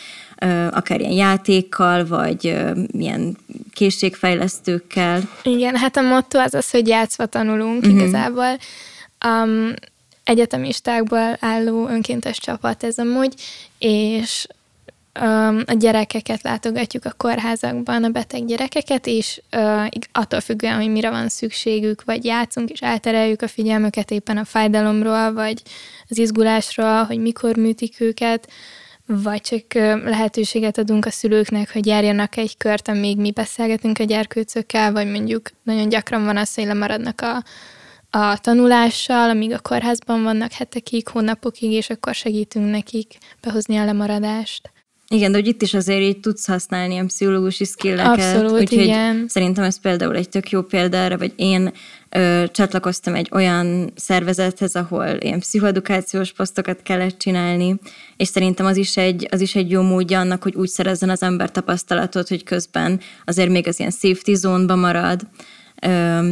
akár 0.71 0.99
ilyen 0.99 1.11
játékkal, 1.11 2.05
vagy 2.05 2.55
milyen 2.91 3.37
készségfejlesztőkkel. 3.73 5.21
Igen, 5.43 5.75
hát 5.75 5.97
a 5.97 6.01
motto 6.01 6.39
az 6.39 6.53
az, 6.53 6.69
hogy 6.69 6.87
játszva 6.87 7.25
tanulunk 7.25 7.83
uh-huh. 7.83 7.93
igazából. 7.93 8.57
Um, 9.25 9.73
egyetemistákból 10.23 11.37
álló 11.39 11.87
önkéntes 11.87 12.37
csapat 12.39 12.83
ez 12.83 12.97
amúgy, 12.97 13.33
és 13.77 14.47
a 15.65 15.73
gyerekeket 15.77 16.43
látogatjuk 16.43 17.05
a 17.05 17.13
kórházakban, 17.17 18.03
a 18.03 18.09
beteg 18.09 18.45
gyerekeket, 18.45 19.07
és 19.07 19.41
attól 20.11 20.39
függően, 20.39 20.75
hogy 20.75 20.91
mire 20.91 21.09
van 21.09 21.29
szükségük, 21.29 22.03
vagy 22.03 22.25
játszunk, 22.25 22.69
és 22.69 22.79
eltereljük 22.79 23.41
a 23.41 23.47
figyelmüket 23.47 24.11
éppen 24.11 24.37
a 24.37 24.45
fájdalomról, 24.45 25.33
vagy 25.33 25.61
az 26.09 26.17
izgulásról, 26.17 27.03
hogy 27.03 27.19
mikor 27.19 27.55
műtik 27.55 27.99
őket, 27.99 28.49
vagy 29.05 29.41
csak 29.41 29.73
lehetőséget 30.03 30.77
adunk 30.77 31.05
a 31.05 31.09
szülőknek, 31.09 31.71
hogy 31.71 31.85
járjanak 31.85 32.37
egy 32.37 32.57
kört, 32.57 32.87
amíg 32.87 33.17
mi 33.17 33.31
beszélgetünk 33.31 33.99
a 33.99 34.03
gyerkőcökkel, 34.03 34.91
vagy 34.91 35.11
mondjuk 35.11 35.49
nagyon 35.63 35.89
gyakran 35.89 36.25
van 36.25 36.37
az, 36.37 36.55
hogy 36.55 36.65
lemaradnak 36.65 37.21
a, 37.21 37.43
a 38.17 38.37
tanulással, 38.37 39.29
amíg 39.29 39.51
a 39.51 39.59
kórházban 39.59 40.23
vannak 40.23 40.51
hetekig, 40.51 41.07
hónapokig, 41.07 41.71
és 41.71 41.89
akkor 41.89 42.13
segítünk 42.13 42.69
nekik 42.69 43.17
behozni 43.41 43.77
a 43.77 43.85
lemaradást. 43.85 44.69
Igen, 45.07 45.31
de 45.31 45.37
hogy 45.37 45.47
itt 45.47 45.61
is 45.61 45.73
azért 45.73 46.01
így 46.01 46.19
tudsz 46.19 46.47
használni 46.47 46.93
ilyen 46.93 47.07
pszichológusi 47.07 47.65
skilleket. 47.65 48.35
Abszolút, 48.35 48.61
úgyhogy 48.61 48.83
igen. 48.83 49.25
Szerintem 49.27 49.63
ez 49.63 49.79
például 49.79 50.15
egy 50.15 50.29
tök 50.29 50.49
jó 50.49 50.61
példára, 50.61 51.17
vagy 51.17 51.33
én 51.35 51.71
ö, 52.09 52.43
csatlakoztam 52.51 53.15
egy 53.15 53.29
olyan 53.31 53.91
szervezethez, 53.95 54.75
ahol 54.75 55.07
ilyen 55.19 55.39
pszichoedukációs 55.39 56.31
posztokat 56.31 56.81
kellett 56.83 57.17
csinálni, 57.17 57.75
és 58.17 58.27
szerintem 58.27 58.65
az 58.65 58.77
is 58.77 58.97
egy, 58.97 59.27
az 59.31 59.41
is 59.41 59.55
egy 59.55 59.71
jó 59.71 59.81
módja 59.81 60.19
annak, 60.19 60.43
hogy 60.43 60.55
úgy 60.55 60.69
szerezzen 60.69 61.09
az 61.09 61.21
ember 61.21 61.51
tapasztalatot, 61.51 62.27
hogy 62.27 62.43
közben 62.43 62.99
azért 63.25 63.49
még 63.49 63.67
az 63.67 63.79
ilyen 63.79 63.91
safety 63.91 64.33
zone-ba 64.33 64.75
marad. 64.75 65.21
Ö, 65.81 66.29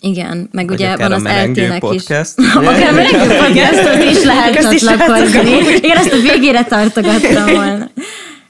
igen, 0.00 0.48
meg 0.52 0.70
ugye 0.70 0.96
van 0.96 1.12
az 1.12 1.24
eltének 1.24 1.80
podcast. 1.80 2.10
is. 2.38 2.46
akár 2.54 2.88
a 2.88 2.92
melengő 2.92 3.36
podcastot 3.36 4.10
is 4.10 4.22
lehet 4.22 4.78
csatlakozni. 4.78 5.76
Igen, 5.76 5.96
ezt 6.02 6.12
a 6.12 6.20
végére 6.20 6.64
tartogattam 6.64 7.52
volna. 7.54 7.90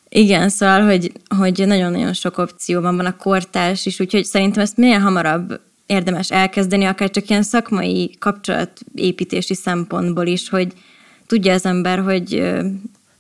Igen, 0.09 0.49
szóval, 0.49 0.81
hogy, 0.81 1.13
hogy 1.39 1.67
nagyon-nagyon 1.67 2.13
sok 2.13 2.39
opció 2.39 2.81
van, 2.81 2.99
a 2.99 3.17
kortárs 3.17 3.87
is, 3.87 4.01
úgyhogy 4.01 4.25
szerintem 4.25 4.63
ezt 4.63 4.77
milyen 4.77 5.01
hamarabb 5.01 5.61
érdemes 5.87 6.31
elkezdeni, 6.31 6.85
akár 6.85 7.11
csak 7.11 7.31
ilyen 7.31 7.43
szakmai 7.43 8.17
kapcsolatépítési 8.19 9.55
szempontból 9.55 10.27
is, 10.27 10.49
hogy 10.49 10.73
tudja 11.27 11.53
az 11.53 11.65
ember, 11.65 11.99
hogy 11.99 12.43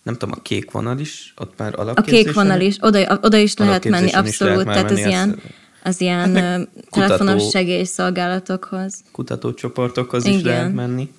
nem 0.02 0.16
tudom, 0.16 0.34
a 0.38 0.42
kék 0.42 0.70
vonal 0.70 0.98
is, 0.98 1.34
ott 1.36 1.52
már 1.56 1.74
A 1.76 2.02
kék 2.02 2.32
vonal 2.32 2.60
is, 2.60 2.76
oda, 2.80 3.18
oda 3.22 3.36
is 3.36 3.56
lehet 3.56 3.84
menni, 3.84 4.12
abszolút, 4.12 4.64
lehet 4.64 4.86
tehát 4.86 4.90
ez 4.90 5.06
ilyen 5.06 5.40
az 5.88 6.00
ilyen 6.00 6.36
hát 6.36 6.68
telefonos 6.90 7.34
kutató, 7.34 7.50
segélyszolgálatokhoz. 7.50 9.02
Kutatócsoportokhoz 9.12 10.24
Igen. 10.24 10.38
is 10.38 10.44
lehet 10.44 10.74
menni, 10.74 11.12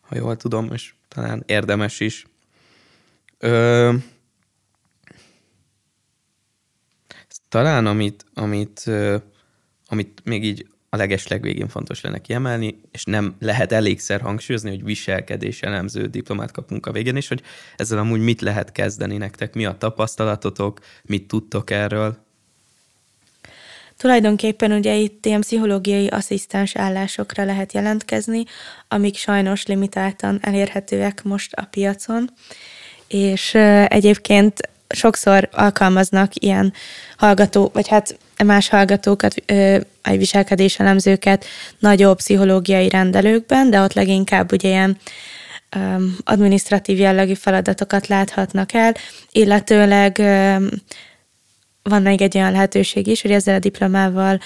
ha 0.00 0.16
jól 0.16 0.36
tudom, 0.36 0.70
és 0.72 0.94
talán 1.08 1.42
érdemes 1.46 2.00
is. 2.00 2.26
Ö, 3.38 3.92
talán 7.48 7.86
amit, 7.86 8.24
amit, 8.34 8.90
amit 9.86 10.20
még 10.24 10.44
így 10.44 10.66
a 10.88 10.96
legesleg 10.96 11.42
végén 11.42 11.68
fontos 11.68 12.00
lenne 12.00 12.18
kiemelni, 12.18 12.80
és 12.92 13.04
nem 13.04 13.34
lehet 13.38 13.72
elégszer 13.72 14.20
hangsúlyozni, 14.20 14.70
hogy 14.70 14.84
viselkedés 14.84 15.62
elemző 15.62 16.06
diplomát 16.06 16.50
kapunk 16.50 16.86
a 16.86 16.92
végén, 16.92 17.16
és 17.16 17.28
hogy 17.28 17.42
ezzel 17.76 17.98
amúgy 17.98 18.20
mit 18.20 18.40
lehet 18.40 18.72
kezdeni 18.72 19.16
nektek, 19.16 19.54
mi 19.54 19.64
a 19.64 19.78
tapasztalatotok, 19.78 20.80
mit 21.02 21.26
tudtok 21.26 21.70
erről? 21.70 22.23
Tulajdonképpen 23.96 24.72
ugye 24.72 24.94
itt 24.94 25.26
ilyen 25.26 25.40
pszichológiai 25.40 26.06
asszisztens 26.06 26.76
állásokra 26.76 27.44
lehet 27.44 27.72
jelentkezni, 27.72 28.44
amik 28.88 29.16
sajnos 29.16 29.66
limitáltan 29.66 30.38
elérhetőek 30.42 31.22
most 31.22 31.52
a 31.52 31.64
piacon, 31.70 32.30
és 33.08 33.54
egyébként 33.88 34.60
sokszor 34.88 35.48
alkalmaznak 35.52 36.32
ilyen 36.34 36.72
hallgató, 37.16 37.70
vagy 37.72 37.88
hát 37.88 38.18
más 38.44 38.68
hallgatókat, 38.68 39.34
egy 40.02 40.18
viselkedéselemzőket 40.18 41.44
nagyobb 41.78 42.16
pszichológiai 42.16 42.88
rendelőkben, 42.88 43.70
de 43.70 43.80
ott 43.80 43.92
leginkább 43.92 44.52
ugye 44.52 44.68
ilyen 44.68 44.98
administratív 46.24 46.98
jellegű 46.98 47.34
feladatokat 47.34 48.06
láthatnak 48.06 48.72
el, 48.72 48.94
illetőleg 49.32 50.22
van 51.88 52.02
még 52.02 52.22
egy 52.22 52.36
olyan 52.36 52.52
lehetőség 52.52 53.06
is, 53.06 53.22
hogy 53.22 53.30
ezzel 53.30 53.54
a 53.54 53.58
diplomával 53.58 54.40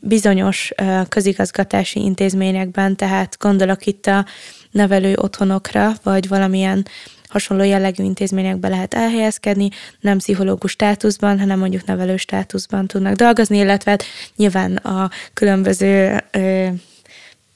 bizonyos 0.00 0.72
közigazgatási 1.08 2.00
intézményekben, 2.00 2.96
tehát 2.96 3.36
gondolok 3.38 3.86
itt 3.86 4.06
a 4.06 4.26
nevelő 4.70 5.16
otthonokra, 5.16 5.92
vagy 6.02 6.28
valamilyen 6.28 6.86
hasonló 7.28 7.64
jellegű 7.64 8.04
intézményekbe 8.04 8.68
lehet 8.68 8.94
elhelyezkedni, 8.94 9.68
nem 10.00 10.18
pszichológus 10.18 10.70
státuszban, 10.70 11.38
hanem 11.38 11.58
mondjuk 11.58 11.84
nevelő 11.84 12.16
státuszban 12.16 12.86
tudnak 12.86 13.14
dolgozni, 13.14 13.58
illetve 13.58 13.90
hát 13.90 14.04
nyilván 14.36 14.76
a 14.76 15.10
különböző 15.32 16.22
ö, 16.30 16.68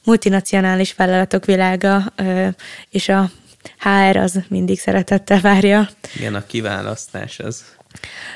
multinacionális 0.03 0.95
vállalatok 0.95 1.45
világa 1.45 2.13
ö, 2.15 2.47
és 2.89 3.09
a 3.09 3.31
HR 3.79 4.17
az 4.17 4.39
mindig 4.47 4.79
szeretettel 4.79 5.41
várja. 5.41 5.89
Igen, 6.15 6.35
a 6.35 6.45
kiválasztás 6.45 7.39
az 7.39 7.63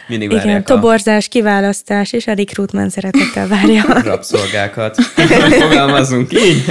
mindig 0.08 0.32
Igen, 0.32 0.64
toborzás, 0.64 1.26
a... 1.26 1.30
kiválasztás, 1.30 2.14
és 2.14 2.28
a 2.28 2.34
recruitment 2.34 2.92
szeretettel 2.92 3.48
várja. 3.48 3.84
Rabszolgákat. 4.04 5.02
Fogalmazunk 5.62 6.34
így. 6.34 6.64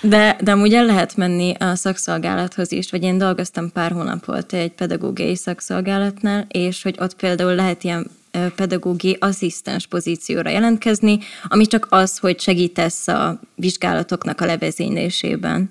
De, 0.00 0.36
de 0.40 0.52
amúgy 0.52 0.74
el 0.74 0.84
lehet 0.84 1.16
menni 1.16 1.54
a 1.58 1.74
szakszolgálathoz 1.74 2.72
is, 2.72 2.90
vagy 2.90 3.02
én 3.02 3.18
dolgoztam 3.18 3.72
pár 3.72 3.92
hónapot 3.92 4.52
egy 4.52 4.72
pedagógiai 4.72 5.36
szakszolgálatnál, 5.36 6.46
és 6.48 6.82
hogy 6.82 6.96
ott 6.98 7.14
például 7.16 7.54
lehet 7.54 7.84
ilyen 7.84 8.10
pedagógiai 8.56 9.16
asszisztens 9.20 9.86
pozícióra 9.86 10.50
jelentkezni, 10.50 11.18
ami 11.48 11.66
csak 11.66 11.86
az, 11.90 12.18
hogy 12.18 12.40
segítesz 12.40 13.08
a 13.08 13.40
vizsgálatoknak 13.54 14.40
a 14.40 14.46
levezénylésében 14.46 15.70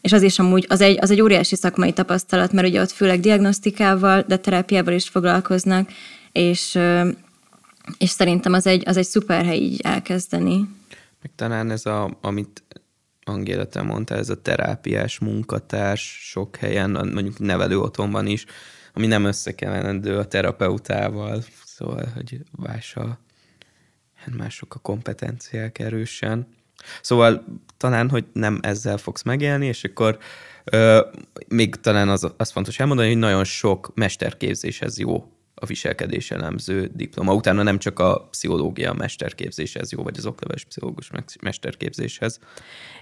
és 0.00 0.12
az 0.12 0.22
is 0.22 0.38
amúgy, 0.38 0.66
az 0.68 0.80
egy, 0.80 0.98
az 1.00 1.10
egy 1.10 1.20
óriási 1.20 1.56
szakmai 1.56 1.92
tapasztalat, 1.92 2.52
mert 2.52 2.68
ugye 2.68 2.80
ott 2.80 2.90
főleg 2.90 3.20
diagnosztikával, 3.20 4.24
de 4.26 4.36
terápiával 4.36 4.94
is 4.94 5.08
foglalkoznak, 5.08 5.90
és, 6.32 6.78
és 7.98 8.10
szerintem 8.10 8.52
az 8.52 8.66
egy, 8.66 8.88
az 8.88 8.96
egy 8.96 9.06
szuper 9.06 9.44
hely 9.44 9.58
így 9.58 9.80
elkezdeni. 9.80 10.56
Meg 11.22 11.32
talán 11.34 11.70
ez, 11.70 11.86
a, 11.86 12.18
amit 12.20 12.62
Angéla 13.24 13.64
te 13.64 13.82
mondta, 13.82 14.14
ez 14.14 14.28
a 14.28 14.42
terápiás 14.42 15.18
munkatárs 15.18 16.18
sok 16.22 16.56
helyen, 16.56 16.90
mondjuk 16.90 17.38
nevelő 17.38 17.78
otthonban 17.78 18.26
is, 18.26 18.44
ami 18.94 19.06
nem 19.06 19.24
összekeverendő 19.24 20.18
a 20.18 20.26
terapeutával, 20.26 21.42
szóval, 21.64 22.06
hogy 22.14 22.40
más 22.50 22.96
a, 22.96 23.18
hát 24.14 24.36
mások 24.36 24.74
a 24.74 24.78
kompetenciák 24.78 25.78
erősen. 25.78 26.46
Szóval 27.02 27.44
talán, 27.76 28.08
hogy 28.08 28.24
nem 28.32 28.58
ezzel 28.62 28.96
fogsz 28.96 29.22
megélni, 29.22 29.66
és 29.66 29.84
akkor 29.84 30.18
ö, 30.64 31.06
még 31.48 31.74
talán 31.74 32.08
az, 32.08 32.32
az 32.36 32.50
fontos 32.50 32.78
elmondani, 32.78 33.08
hogy 33.08 33.18
nagyon 33.18 33.44
sok 33.44 33.90
mesterképzéshez 33.94 34.98
jó 34.98 35.24
a 35.60 35.66
viselkedés 35.66 36.30
elemző 36.30 36.90
diploma. 36.94 37.34
Utána 37.34 37.62
nem 37.62 37.78
csak 37.78 37.98
a 37.98 38.28
pszichológia 38.30 38.92
mesterképzéshez 38.92 39.92
jó, 39.92 40.02
vagy 40.02 40.16
az 40.18 40.26
okleves 40.26 40.64
pszichológus 40.64 41.10
mesterképzéshez. 41.40 42.38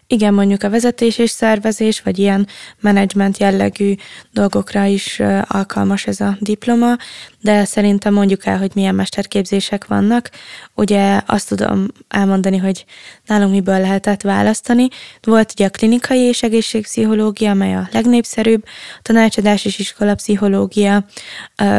Igen, 0.06 0.34
mondjuk 0.34 0.62
a 0.62 0.70
vezetés 0.70 1.18
és 1.18 1.30
szervezés, 1.30 2.02
vagy 2.02 2.18
ilyen 2.18 2.46
menedzsment 2.80 3.38
jellegű 3.38 3.94
dolgokra 4.32 4.84
is 4.84 5.20
alkalmas 5.42 6.06
ez 6.06 6.20
a 6.20 6.36
diploma, 6.40 6.96
de 7.40 7.64
szerintem 7.64 8.14
mondjuk 8.14 8.46
el, 8.46 8.58
hogy 8.58 8.70
milyen 8.74 8.94
mesterképzések 8.94 9.86
vannak. 9.86 10.30
Ugye 10.74 11.20
azt 11.26 11.48
tudom 11.48 11.86
elmondani, 12.08 12.56
hogy 12.56 12.84
nálunk 13.26 13.52
miből 13.52 13.80
lehetett 13.80 14.22
választani. 14.22 14.88
Volt 15.22 15.52
ugye 15.52 15.66
a 15.66 15.70
klinikai 15.70 16.20
és 16.20 16.42
egészségpszichológia, 16.42 17.54
mely 17.54 17.74
a 17.74 17.88
legnépszerűbb, 17.92 18.64
a 18.98 19.00
tanácsadás 19.02 19.64
és 19.64 19.78
iskolapszichológia, 19.78 21.04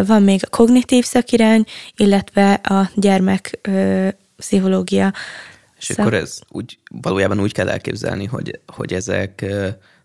van 0.05 0.23
még 0.23 0.41
a 0.43 0.49
kognitív 0.49 1.05
szakirány, 1.05 1.63
illetve 1.95 2.53
a 2.53 2.89
gyermek 2.95 3.59
pszichológia. 4.37 5.13
És 5.79 5.89
akkor 5.89 6.13
ez 6.13 6.39
úgy, 6.49 6.77
valójában 7.01 7.39
úgy 7.39 7.53
kell 7.53 7.69
elképzelni, 7.69 8.25
hogy, 8.25 8.59
hogy 8.67 8.93
ezek, 8.93 9.45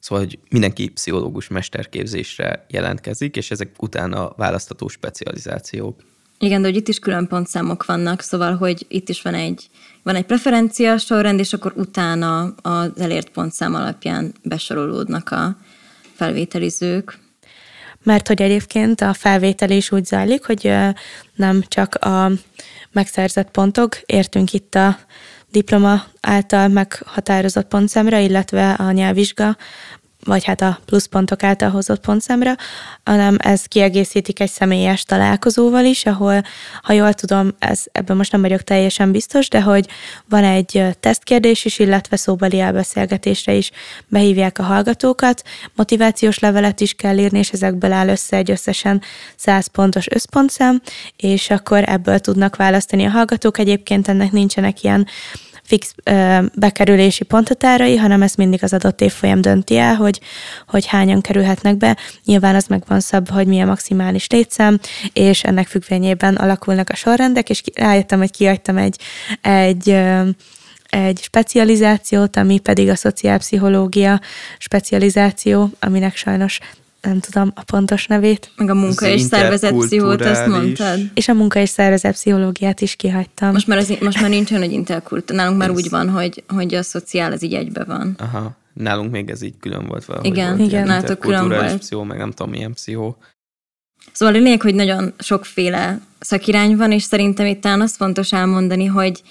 szóval, 0.04 0.24
hogy 0.24 0.38
mindenki 0.48 0.88
pszichológus 0.88 1.48
mesterképzésre 1.48 2.66
jelentkezik, 2.68 3.36
és 3.36 3.50
ezek 3.50 3.70
utána 3.78 4.32
választható 4.36 4.88
specializációk. 4.88 6.00
Igen, 6.38 6.62
de 6.62 6.66
hogy 6.68 6.76
itt 6.76 6.88
is 6.88 6.98
külön 6.98 7.26
pontszámok 7.26 7.84
vannak, 7.84 8.20
szóval, 8.20 8.56
hogy 8.56 8.86
itt 8.88 9.08
is 9.08 9.22
van 9.22 9.34
egy, 9.34 9.68
van 10.02 10.14
egy 10.14 10.24
preferencia 10.24 10.98
sorrend, 10.98 11.38
és 11.38 11.52
akkor 11.52 11.72
utána 11.76 12.42
az 12.62 12.90
elért 12.98 13.28
pontszám 13.28 13.74
alapján 13.74 14.32
besorolódnak 14.42 15.30
a 15.30 15.56
felvételizők. 16.14 17.18
Mert 18.02 18.28
hogy 18.28 18.42
egyébként 18.42 19.00
a 19.00 19.12
felvétel 19.12 19.70
is 19.70 19.92
úgy 19.92 20.04
zajlik, 20.04 20.44
hogy 20.44 20.72
nem 21.34 21.62
csak 21.68 21.94
a 21.94 22.30
megszerzett 22.92 23.50
pontok, 23.50 24.00
értünk 24.06 24.52
itt 24.52 24.74
a 24.74 24.98
diploma 25.54 26.04
által 26.20 26.68
meghatározott 26.68 27.68
pontszemre, 27.68 28.20
illetve 28.20 28.72
a 28.72 28.90
nyelvvizsga 28.90 29.56
vagy 30.24 30.44
hát 30.44 30.60
a 30.60 30.78
pluszpontok 30.84 31.42
által 31.42 31.70
hozott 31.70 32.00
pontszámra, 32.00 32.54
hanem 33.04 33.36
ez 33.38 33.64
kiegészítik 33.64 34.40
egy 34.40 34.50
személyes 34.50 35.02
találkozóval 35.02 35.84
is, 35.84 36.06
ahol, 36.06 36.42
ha 36.82 36.92
jól 36.92 37.12
tudom, 37.12 37.54
ez, 37.58 37.82
ebben 37.92 38.16
most 38.16 38.32
nem 38.32 38.40
vagyok 38.40 38.62
teljesen 38.62 39.12
biztos, 39.12 39.48
de 39.48 39.62
hogy 39.62 39.88
van 40.28 40.44
egy 40.44 40.84
tesztkérdés 41.00 41.64
is, 41.64 41.78
illetve 41.78 42.16
szóbeli 42.16 42.60
elbeszélgetésre 42.60 43.52
is 43.52 43.70
behívják 44.08 44.58
a 44.58 44.62
hallgatókat, 44.62 45.42
motivációs 45.74 46.38
levelet 46.38 46.80
is 46.80 46.92
kell 46.92 47.18
írni, 47.18 47.38
és 47.38 47.50
ezekből 47.50 47.92
áll 47.92 48.08
össze 48.08 48.36
egy 48.36 48.50
összesen 48.50 49.02
100 49.36 49.66
pontos 49.66 50.06
összpontszám, 50.10 50.82
és 51.16 51.50
akkor 51.50 51.82
ebből 51.86 52.18
tudnak 52.18 52.56
választani 52.56 53.04
a 53.04 53.10
hallgatók. 53.10 53.58
Egyébként 53.58 54.08
ennek 54.08 54.32
nincsenek 54.32 54.82
ilyen 54.82 55.06
fix 55.64 55.94
ö, 56.04 56.38
bekerülési 56.54 57.24
ponthatárai, 57.24 57.96
hanem 57.96 58.22
ezt 58.22 58.36
mindig 58.36 58.62
az 58.62 58.72
adott 58.72 59.00
évfolyam 59.00 59.40
dönti 59.40 59.76
el, 59.76 59.94
hogy, 59.94 60.20
hogy 60.68 60.86
hányan 60.86 61.20
kerülhetnek 61.20 61.76
be. 61.76 61.96
Nyilván 62.24 62.54
az 62.54 62.66
meg 62.66 62.82
van 62.86 63.00
szabva, 63.00 63.34
hogy 63.34 63.46
milyen 63.46 63.66
maximális 63.66 64.28
létszám, 64.28 64.78
és 65.12 65.42
ennek 65.42 65.66
függvényében 65.66 66.34
alakulnak 66.34 66.88
a 66.90 66.94
sorrendek, 66.94 67.50
és 67.50 67.62
rájöttem, 67.74 68.18
hogy 68.18 68.30
kiadtam 68.30 68.76
egy, 68.76 68.96
egy 69.40 69.90
ö, 69.90 70.28
egy 70.94 71.20
specializációt, 71.22 72.36
ami 72.36 72.58
pedig 72.58 72.88
a 72.88 72.94
szociálpszichológia 72.94 74.20
specializáció, 74.58 75.70
aminek 75.80 76.16
sajnos 76.16 76.58
nem 77.04 77.20
tudom 77.20 77.52
a 77.54 77.62
pontos 77.62 78.06
nevét. 78.06 78.50
Meg 78.56 78.70
a 78.70 78.74
munka 78.74 79.06
és 79.06 79.20
szervezetpszichót, 79.20 80.20
azt 80.20 80.46
mondtad. 80.46 81.00
És 81.14 81.28
a 81.28 81.34
munka 81.34 81.58
és 81.58 81.68
szervezetpszichológiát 81.68 82.80
is 82.80 82.96
kihagytam. 82.96 83.52
Most 83.52 83.66
már, 83.66 83.78
az, 83.78 83.92
most 84.00 84.20
már 84.20 84.30
nincs 84.30 84.50
olyan, 84.50 84.62
hogy 84.62 84.72
interkult. 84.72 85.32
Nálunk 85.32 85.58
már 85.58 85.68
ez... 85.68 85.74
úgy 85.74 85.90
van, 85.90 86.08
hogy, 86.08 86.44
hogy 86.48 86.74
a 86.74 86.82
szociál 86.82 87.32
az 87.32 87.42
így 87.42 87.54
egybe 87.54 87.84
van. 87.84 88.14
Aha. 88.18 88.56
Nálunk 88.72 89.10
még 89.10 89.30
ez 89.30 89.42
így 89.42 89.54
külön 89.60 89.86
volt 89.86 90.04
valahogy. 90.04 90.28
Igen, 90.28 90.56
volt 90.56 90.68
igen. 90.68 90.86
Nálatok 90.86 91.18
külön 91.18 91.48
volt. 91.48 91.78
pszichó, 91.78 92.02
meg 92.02 92.18
nem 92.18 92.30
tudom 92.30 92.50
milyen 92.50 92.72
pszichó. 92.72 93.16
Szóval 94.12 94.34
a 94.34 94.38
lényeg, 94.38 94.62
hogy 94.62 94.74
nagyon 94.74 95.12
sokféle 95.18 96.00
szakirány 96.20 96.76
van, 96.76 96.92
és 96.92 97.02
szerintem 97.02 97.46
itt 97.46 97.60
talán 97.60 97.80
azt 97.80 97.96
fontos 97.96 98.32
elmondani, 98.32 98.84
hogy 98.84 99.22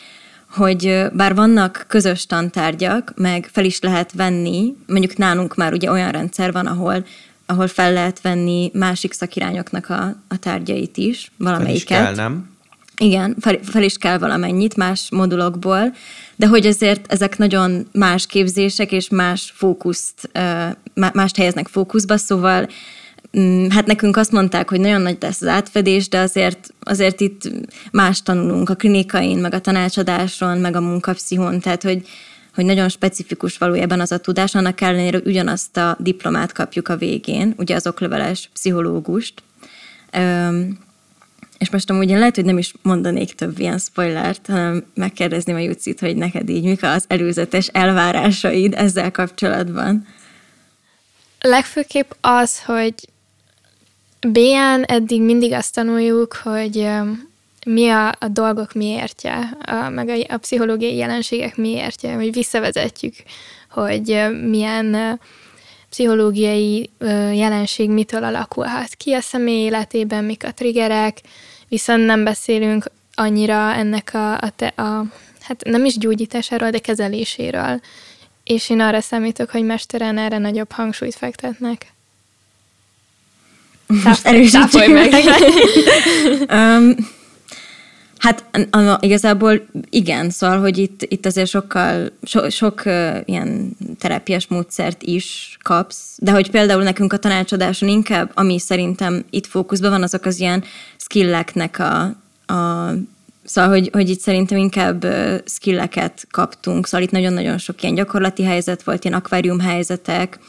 hogy 0.56 1.06
bár 1.14 1.36
vannak 1.36 1.86
közös 1.88 2.26
tantárgyak, 2.26 3.14
meg 3.16 3.50
fel 3.52 3.66
is 3.66 3.80
lehet 3.80 4.12
venni, 4.12 4.76
mondjuk 4.88 5.18
nálunk 5.18 5.56
már 5.56 5.74
ugye 5.74 5.92
olyan 5.92 6.12
rendszer 6.12 6.52
van, 6.52 6.66
ahol 6.66 7.06
ahol 7.46 7.68
fel 7.68 7.94
lehet 7.94 8.22
venni 8.22 8.72
másik 8.74 9.14
szakirányoknak 9.14 9.90
a, 9.90 10.16
a 10.28 10.38
tárgyait 10.40 10.98
is, 10.98 11.32
valamelyiket. 11.38 11.98
Fel 11.98 12.12
is 12.12 12.16
kell, 12.16 12.26
nem? 12.26 12.52
Igen, 12.98 13.36
fel, 13.40 13.60
fel 13.64 13.84
is 13.84 13.98
kell 13.98 14.18
valamennyit 14.18 14.76
más 14.76 15.08
modulokból, 15.12 15.94
de 16.36 16.48
hogy 16.48 16.66
azért 16.66 17.12
ezek 17.12 17.38
nagyon 17.38 17.88
más 17.92 18.26
képzések 18.26 18.92
és 18.92 19.10
más 19.10 19.54
fókuszt, 19.56 20.30
mást 21.14 21.36
helyeznek 21.36 21.68
fókuszba, 21.68 22.18
szóval 22.18 22.68
mm, 23.38 23.70
hát 23.70 23.86
nekünk 23.86 24.18
azt 24.18 24.32
mondták, 24.32 24.70
hogy 24.70 24.80
nagyon 24.80 25.02
nagy 25.02 25.18
lesz 25.20 25.42
az 25.42 25.48
átfedés, 25.48 26.10
de 26.10 26.20
azért, 26.20 26.74
azért 26.80 27.22
itt 27.22 27.52
más 27.92 28.22
tanulunk 28.22 28.70
a 28.70 28.76
klinikain, 28.76 29.38
meg 29.38 29.54
a 29.54 29.62
tanácsadáson, 29.62 30.58
meg 30.58 30.76
a 30.76 30.82
munkapszihon, 30.82 31.60
tehát 31.60 31.84
hogy 31.84 32.08
hogy 32.56 32.66
nagyon 32.66 32.90
specifikus 32.90 33.58
valójában 33.58 34.00
az 34.00 34.12
a 34.12 34.18
tudás, 34.18 34.56
annak 34.56 34.82
ellenére, 34.82 35.18
hogy 35.18 35.28
ugyanazt 35.28 35.78
a 35.78 35.98
diplomát 36.00 36.52
kapjuk 36.52 36.88
a 36.88 36.98
végén, 36.98 37.54
ugye 37.58 37.76
az 37.76 37.88
okleveles 37.88 38.50
pszichológust. 38.54 39.44
Üm, 40.18 40.78
és 41.58 41.70
most 41.70 41.90
amúgy 41.90 42.10
én 42.10 42.18
lehet, 42.18 42.36
hogy 42.36 42.46
nem 42.46 42.58
is 42.58 42.74
mondanék 42.82 43.34
több 43.34 43.60
ilyen 43.60 43.78
spoilert, 43.78 44.48
hanem 44.48 44.86
megkérdezném 44.94 45.56
a 45.56 45.60
Jucit, 45.60 46.00
hogy 46.00 46.16
neked 46.16 46.50
így 46.50 46.64
mik 46.64 46.84
az 46.84 47.06
előzetes 47.08 47.68
elvárásaid 47.68 48.74
ezzel 48.74 49.12
kapcsolatban. 49.12 50.08
Legfőképp 51.40 52.12
az, 52.22 52.64
hogy 52.64 52.94
BN 54.28 54.82
eddig 54.86 55.22
mindig 55.22 55.54
azt 55.54 55.74
tanuljuk, 55.74 56.34
hogy 56.34 56.88
mi 57.66 57.90
a, 57.90 58.08
a 58.08 58.28
dolgok 58.28 58.74
miértje, 58.74 59.58
a, 59.66 59.90
meg 59.90 60.10
a, 60.10 60.34
a 60.34 60.38
pszichológiai 60.38 60.96
jelenségek 60.96 61.56
miértje, 61.56 62.14
hogy 62.14 62.34
visszavezetjük, 62.34 63.16
hogy 63.70 64.26
milyen 64.48 65.20
pszichológiai 65.90 66.90
jelenség 67.34 67.90
mitől 67.90 68.24
alakulhat 68.24 68.96
ki 68.96 69.14
a 69.14 69.22
személy 69.22 69.64
életében, 69.64 70.24
mik 70.24 70.44
a 70.44 70.54
triggerek, 70.54 71.18
viszont 71.68 72.06
nem 72.06 72.24
beszélünk 72.24 72.86
annyira 73.16 73.74
ennek 73.74 74.10
a, 74.14 74.34
a, 74.34 74.52
te, 74.56 74.68
a 74.68 75.06
hát 75.42 75.64
nem 75.64 75.86
is 75.86 75.98
gyógyításáról, 75.98 76.70
de 76.70 76.80
kezeléséről. 76.80 77.82
És 78.44 78.70
én 78.70 78.80
arra 78.80 79.02
számítok, 79.02 79.50
hogy 79.50 79.64
mesteren 79.64 80.18
erre 80.18 80.38
nagyobb 80.38 80.72
hangsúlyt 80.72 81.16
fektetnek. 81.16 81.94
Erősítsük 84.24 84.88
meg. 84.88 85.14
um, 86.60 86.96
Hát 88.24 88.44
igazából 89.00 89.62
igen, 89.90 90.30
szóval, 90.30 90.60
hogy 90.60 90.78
itt, 90.78 91.02
itt 91.02 91.26
azért 91.26 91.50
sokkal, 91.50 92.12
so, 92.22 92.50
sok 92.50 92.82
uh, 92.86 93.18
ilyen 93.26 93.78
terápiás 94.00 94.48
módszert 94.48 95.04
is 95.04 95.58
kapsz, 95.62 96.18
de 96.18 96.32
hogy 96.32 96.52
például 96.52 96.84
nekünk 96.84 97.14
a 97.14 97.18
tanácsadáson 97.18 97.90
inkább, 97.90 98.32
ami 98.34 98.60
szerintem 98.60 99.26
itt 99.30 99.46
fókuszban 99.46 99.90
van, 99.90 100.04
azok 100.04 100.26
az 100.26 100.40
ilyen 100.40 100.64
skilleknek 100.98 101.80
a, 101.80 102.02
a 102.54 102.92
Szóval, 103.44 103.70
hogy, 103.70 103.90
hogy 103.94 104.10
itt 104.10 104.20
szerintem 104.20 104.58
inkább 104.58 105.06
skilleket 105.46 106.28
kaptunk, 106.32 106.88
szóval 106.88 107.06
itt 107.06 107.12
nagyon-nagyon 107.12 107.58
sok 107.58 107.84
ilyen 107.84 107.96
gyakorlati 107.96 108.44
helyzet 108.44 108.84
volt, 108.84 109.04
ilyen 109.06 109.18
akvárium 109.18 109.60
helyzetek, 109.60 110.40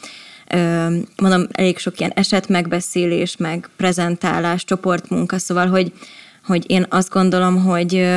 mondom, 1.21 1.47
elég 1.51 1.77
sok 1.77 1.99
ilyen 1.99 2.11
esetmegbeszélés, 2.15 3.37
meg 3.37 3.69
prezentálás, 3.77 4.63
csoportmunka, 4.63 5.37
szóval, 5.37 5.67
hogy, 5.67 5.91
hogy 6.45 6.63
én 6.67 6.85
azt 6.89 7.09
gondolom, 7.09 7.63
hogy, 7.63 8.07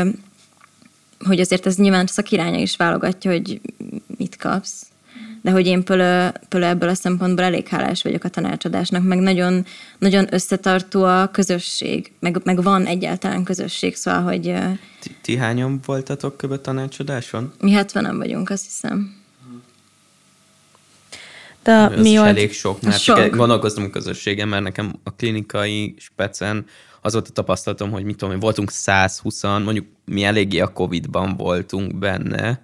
hogy 1.25 1.41
azért 1.41 1.67
ez 1.67 1.77
nyilván 1.77 2.07
szakiránya 2.07 2.59
is 2.59 2.77
válogatja, 2.77 3.31
hogy 3.31 3.61
mit 4.17 4.37
kapsz. 4.37 4.87
De 5.43 5.51
hogy 5.51 5.67
én 5.67 5.85
pölő, 5.85 6.33
pölő 6.49 6.65
ebből 6.65 6.89
a 6.89 6.95
szempontból 6.95 7.45
elég 7.45 7.69
hálás 7.69 8.03
vagyok 8.03 8.25
a 8.25 8.29
tanácsadásnak, 8.29 9.03
meg 9.03 9.19
nagyon, 9.19 9.67
nagyon 9.99 10.27
összetartó 10.31 11.05
a 11.05 11.29
közösség, 11.33 12.13
meg, 12.21 12.41
meg 12.45 12.63
van 12.63 12.87
egyáltalán 12.87 13.45
közösség, 13.45 13.97
szóval, 13.97 14.23
hogy... 14.23 14.55
Ti, 15.01 15.17
ti 15.23 15.37
hányan 15.37 15.81
voltatok 15.85 16.37
köbö 16.37 16.57
tanácsadáson? 16.57 17.53
Mi 17.61 17.71
70 17.71 18.17
vagyunk, 18.17 18.51
azt 18.51 18.65
hiszem. 18.65 19.17
De 21.63 21.73
Ez 21.73 22.03
mi 22.03 22.17
volt? 22.17 22.29
elég 22.29 22.53
sok, 22.53 22.83
mert 22.83 23.01
sok. 23.01 23.37
gondolkoztam 23.37 23.85
a 23.85 23.91
közösségem, 23.91 24.49
mert 24.49 24.63
nekem 24.63 24.95
a 25.03 25.11
klinikai 25.11 25.95
specen 25.99 26.67
az 27.01 27.13
volt 27.13 27.29
a 27.29 27.33
tapasztalatom, 27.33 27.91
hogy 27.91 28.05
mit 28.05 28.17
tudom 28.17 28.35
én, 28.35 28.41
voltunk 28.41 28.71
120 28.71 29.43
mondjuk 29.43 29.87
mi 30.05 30.25
eléggé 30.25 30.61
a 30.61 30.73
Covid-ban 30.73 31.37
voltunk 31.37 31.99
benne, 31.99 32.61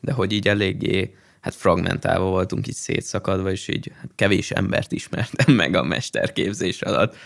de 0.00 0.12
hogy 0.12 0.32
így 0.32 0.48
eléggé 0.48 1.14
hát 1.40 1.54
fragmentálva 1.54 2.24
voltunk 2.24 2.66
így 2.66 2.74
szétszakadva, 2.74 3.50
és 3.50 3.68
így 3.68 3.92
hát 4.00 4.10
kevés 4.14 4.50
embert 4.50 4.92
ismertem 4.92 5.54
meg 5.62 5.74
a 5.74 5.82
mesterképzés 5.82 6.82
alatt. 6.82 7.16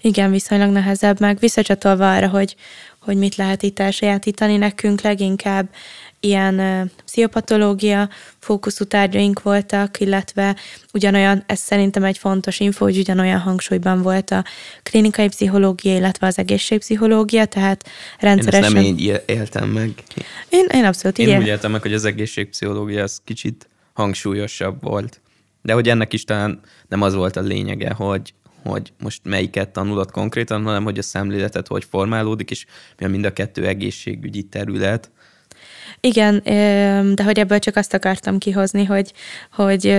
Igen, 0.00 0.30
viszonylag 0.30 0.70
nehezebb, 0.70 1.20
meg 1.20 1.38
visszacsatolva 1.38 2.14
arra, 2.14 2.28
hogy, 2.28 2.56
hogy 3.00 3.16
mit 3.16 3.36
lehet 3.36 3.62
itt 3.62 3.78
elsajátítani 3.78 4.56
nekünk, 4.56 5.00
leginkább 5.00 5.68
ilyen 6.20 6.90
pszichopatológia 7.04 8.08
fókuszú 8.38 8.84
tárgyaink 8.84 9.42
voltak, 9.42 10.00
illetve 10.00 10.56
ugyanolyan, 10.92 11.42
ez 11.46 11.58
szerintem 11.58 12.04
egy 12.04 12.18
fontos 12.18 12.60
info, 12.60 12.84
hogy 12.84 12.98
ugyanolyan 12.98 13.38
hangsúlyban 13.38 14.02
volt 14.02 14.30
a 14.30 14.44
klinikai 14.82 15.28
pszichológia, 15.28 15.96
illetve 15.96 16.26
az 16.26 16.38
egészségpszichológia, 16.38 17.44
tehát 17.44 17.88
rendszeresen... 18.18 18.70
Én 18.70 18.76
ezt 18.76 18.86
nem 18.86 18.96
így 18.96 19.22
éltem 19.26 19.68
meg. 19.68 19.90
Én, 20.48 20.66
én 20.74 20.84
abszolút 20.84 21.18
én 21.18 21.28
így 21.28 21.36
úgy 21.36 21.46
éltem 21.46 21.70
meg, 21.70 21.82
hogy 21.82 21.94
az 21.94 22.04
egészségpszichológia 22.04 23.02
az 23.02 23.20
kicsit 23.24 23.68
hangsúlyosabb 23.92 24.82
volt. 24.82 25.20
De 25.62 25.72
hogy 25.72 25.88
ennek 25.88 26.12
is 26.12 26.24
talán 26.24 26.60
nem 26.88 27.02
az 27.02 27.14
volt 27.14 27.36
a 27.36 27.40
lényege, 27.40 27.92
hogy, 27.92 28.34
hogy 28.64 28.92
most 28.98 29.20
melyiket 29.24 29.68
tanulod 29.68 30.10
konkrétan, 30.10 30.64
hanem 30.64 30.84
hogy 30.84 30.98
a 30.98 31.02
szemléletet 31.02 31.66
hogy 31.66 31.84
formálódik, 31.90 32.50
és 32.50 32.66
mi 32.98 33.04
a 33.04 33.08
mind 33.08 33.24
a 33.24 33.32
kettő 33.32 33.66
egészségügyi 33.66 34.42
terület, 34.42 35.10
igen, 36.00 36.40
de 37.14 37.22
hogy 37.22 37.38
ebből 37.38 37.58
csak 37.58 37.76
azt 37.76 37.94
akartam 37.94 38.38
kihozni, 38.38 38.84
hogy, 38.84 39.12
hogy 39.52 39.96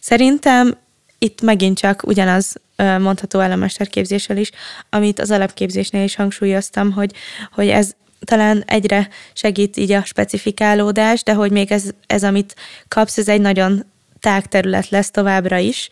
szerintem 0.00 0.76
itt 1.18 1.40
megint 1.42 1.78
csak 1.78 2.02
ugyanaz 2.06 2.54
mondható 2.76 3.40
el 3.40 3.52
a 3.52 3.56
mesterképzéssel 3.56 4.36
is, 4.36 4.50
amit 4.90 5.20
az 5.20 5.30
alapképzésnél 5.30 6.04
is 6.04 6.14
hangsúlyoztam, 6.14 6.92
hogy, 6.92 7.12
hogy 7.52 7.68
ez 7.68 7.94
talán 8.24 8.62
egyre 8.66 9.08
segít 9.32 9.76
így 9.76 9.92
a 9.92 10.04
specifikálódás, 10.04 11.22
de 11.22 11.34
hogy 11.34 11.50
még 11.50 11.72
ez, 11.72 11.84
ez 12.06 12.24
amit 12.24 12.54
kapsz, 12.88 13.18
ez 13.18 13.28
egy 13.28 13.40
nagyon 13.40 13.84
tág 14.20 14.46
terület 14.46 14.88
lesz 14.88 15.10
továbbra 15.10 15.56
is, 15.56 15.88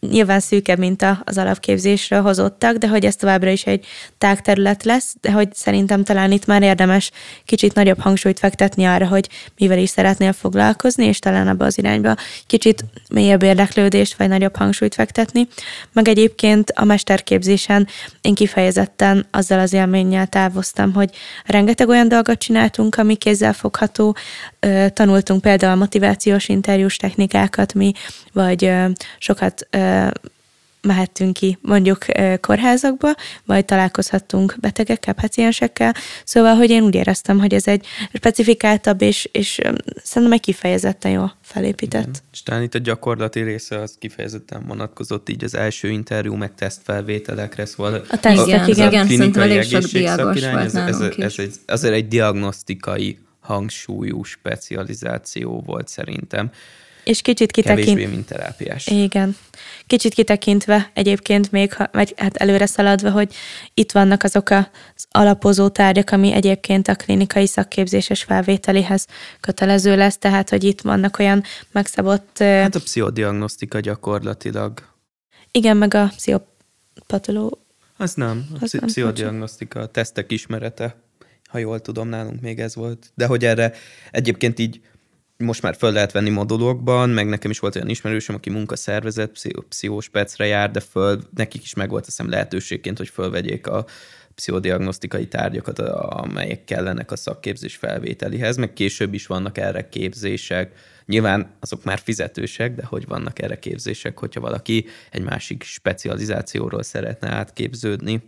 nyilván 0.00 0.40
szűkebb, 0.40 0.78
mint 0.78 1.06
az 1.24 1.38
alapképzésről 1.38 2.22
hozottak, 2.22 2.76
de 2.76 2.88
hogy 2.88 3.04
ez 3.04 3.16
továbbra 3.16 3.50
is 3.50 3.64
egy 3.64 3.86
tágterület 4.18 4.84
lesz, 4.84 5.14
de 5.20 5.32
hogy 5.32 5.54
szerintem 5.54 6.04
talán 6.04 6.32
itt 6.32 6.46
már 6.46 6.62
érdemes 6.62 7.10
kicsit 7.44 7.74
nagyobb 7.74 8.00
hangsúlyt 8.00 8.38
fektetni 8.38 8.84
arra, 8.84 9.06
hogy 9.06 9.28
mivel 9.58 9.78
is 9.78 9.90
szeretnél 9.90 10.32
foglalkozni, 10.32 11.04
és 11.04 11.18
talán 11.18 11.48
abba 11.48 11.64
az 11.64 11.78
irányba 11.78 12.16
kicsit 12.46 12.84
mélyebb 13.10 13.42
érdeklődést, 13.42 14.16
vagy 14.16 14.28
nagyobb 14.28 14.56
hangsúlyt 14.56 14.94
fektetni. 14.94 15.48
Meg 15.92 16.08
egyébként 16.08 16.72
a 16.74 16.84
mesterképzésen 16.84 17.86
én 18.20 18.34
kifejezetten 18.34 19.26
azzal 19.30 19.58
az 19.58 19.72
élménnyel 19.72 20.26
távoztam, 20.26 20.92
hogy 20.92 21.10
rengeteg 21.46 21.88
olyan 21.88 22.08
dolgot 22.08 22.38
csináltunk, 22.38 22.96
ami 22.96 23.16
kézzel 23.16 23.52
fogható, 23.52 24.16
tanultunk 24.92 25.40
például 25.40 25.76
motivációs 25.76 26.48
interjús 26.48 26.96
technikákat 26.96 27.74
mi, 27.74 27.92
vagy 28.32 28.72
sokat 29.18 29.66
mehettünk 30.82 31.32
ki 31.32 31.58
mondjuk 31.62 32.04
kórházakba, 32.40 33.14
vagy 33.44 33.64
találkozhattunk 33.64 34.56
betegekkel, 34.60 35.14
paciensekkel, 35.14 35.94
szóval, 36.24 36.54
hogy 36.54 36.70
én 36.70 36.82
úgy 36.82 36.94
éreztem, 36.94 37.38
hogy 37.38 37.54
ez 37.54 37.66
egy 37.66 37.86
specifikáltabb, 38.12 39.02
és, 39.02 39.28
és 39.32 39.60
szerintem 40.02 40.32
egy 40.32 40.40
kifejezetten 40.40 41.10
jó 41.10 41.24
felépített. 41.42 42.00
Igen. 42.00 42.14
És 42.32 42.42
talán 42.42 42.62
itt 42.62 42.74
a 42.74 42.78
gyakorlati 42.78 43.40
része 43.40 43.78
az 43.78 43.96
kifejezetten 43.98 44.66
vonatkozott 44.66 45.28
így 45.28 45.44
az 45.44 45.54
első 45.54 45.88
interjú, 45.90 46.34
meg 46.34 46.54
tesztfelvételekre, 46.54 47.64
szóval 47.64 47.94
a 47.94 48.16
tesztek, 48.20 48.68
igen, 48.68 49.08
igen, 49.08 49.50
igen 49.50 49.62
sok 49.62 49.82
diágos 49.82 50.40
volt 50.40 50.54
ez, 50.54 50.74
ez, 50.74 51.00
ez, 51.00 51.14
ez, 51.18 51.34
egy, 51.38 51.54
azért 51.66 51.94
egy 51.94 52.08
diagnosztikai 52.08 53.18
hangsúlyú 53.40 54.22
specializáció 54.22 55.62
volt 55.66 55.88
szerintem. 55.88 56.50
És 57.08 57.22
kicsit 57.22 57.50
kitekint... 57.50 57.86
Kevésbé, 57.86 58.06
mint 58.06 58.26
terápiás. 58.26 58.86
Igen. 58.86 59.36
Kicsit 59.86 60.14
kitekintve 60.14 60.90
egyébként 60.94 61.52
még, 61.52 61.76
vagy 61.92 62.14
hát 62.16 62.36
előre 62.36 62.66
szaladva, 62.66 63.10
hogy 63.10 63.34
itt 63.74 63.92
vannak 63.92 64.22
azok 64.22 64.50
az 64.50 65.06
alapozó 65.10 65.68
tárgyak, 65.68 66.10
ami 66.10 66.32
egyébként 66.32 66.88
a 66.88 66.94
klinikai 66.94 67.46
szakképzéses 67.46 68.22
felvételéhez 68.22 69.06
kötelező 69.40 69.96
lesz, 69.96 70.18
tehát 70.18 70.48
hogy 70.48 70.64
itt 70.64 70.80
vannak 70.80 71.18
olyan 71.18 71.42
megszabott... 71.72 72.38
Hát 72.38 72.74
a 72.74 72.80
pszichodiagnosztika 72.80 73.80
gyakorlatilag. 73.80 74.82
Igen, 75.50 75.76
meg 75.76 75.94
a 75.94 76.10
pszichopatoló... 76.16 77.58
Az 77.96 78.14
nem. 78.14 78.46
A 78.52 78.58
az 78.60 78.78
pszichodiagnosztika, 78.86 79.80
a 79.80 79.86
tesztek 79.86 80.32
ismerete, 80.32 80.96
ha 81.48 81.58
jól 81.58 81.80
tudom, 81.80 82.08
nálunk 82.08 82.40
még 82.40 82.58
ez 82.58 82.74
volt. 82.74 83.10
De 83.14 83.26
hogy 83.26 83.44
erre 83.44 83.72
egyébként 84.10 84.58
így 84.58 84.80
most 85.44 85.62
már 85.62 85.76
föl 85.76 85.92
lehet 85.92 86.12
venni 86.12 86.30
modulokban, 86.30 87.10
meg 87.10 87.28
nekem 87.28 87.50
is 87.50 87.58
volt 87.58 87.76
olyan 87.76 87.88
ismerősöm, 87.88 88.34
aki 88.34 88.50
munkaszervezet, 88.50 89.46
pszichóspecre 89.68 90.46
jár, 90.46 90.70
de 90.70 90.80
föl, 90.80 91.20
nekik 91.34 91.62
is 91.62 91.74
meg 91.74 91.90
volt 91.90 92.04
hiszem 92.04 92.28
lehetőségként, 92.28 92.98
hogy 92.98 93.08
fölvegyék 93.08 93.66
a 93.66 93.86
pszichodiagnosztikai 94.34 95.26
tárgyakat, 95.28 95.78
amelyek 95.78 96.64
kellenek 96.64 97.10
a 97.10 97.16
szakképzés 97.16 97.76
felvételihez, 97.76 98.56
meg 98.56 98.72
később 98.72 99.14
is 99.14 99.26
vannak 99.26 99.58
erre 99.58 99.88
képzések. 99.88 100.72
Nyilván 101.06 101.56
azok 101.60 101.84
már 101.84 101.98
fizetősek, 101.98 102.74
de 102.74 102.84
hogy 102.84 103.06
vannak 103.06 103.42
erre 103.42 103.58
képzések, 103.58 104.18
hogyha 104.18 104.40
valaki 104.40 104.86
egy 105.10 105.22
másik 105.22 105.62
specializációról 105.62 106.82
szeretne 106.82 107.28
átképződni. 107.28 108.22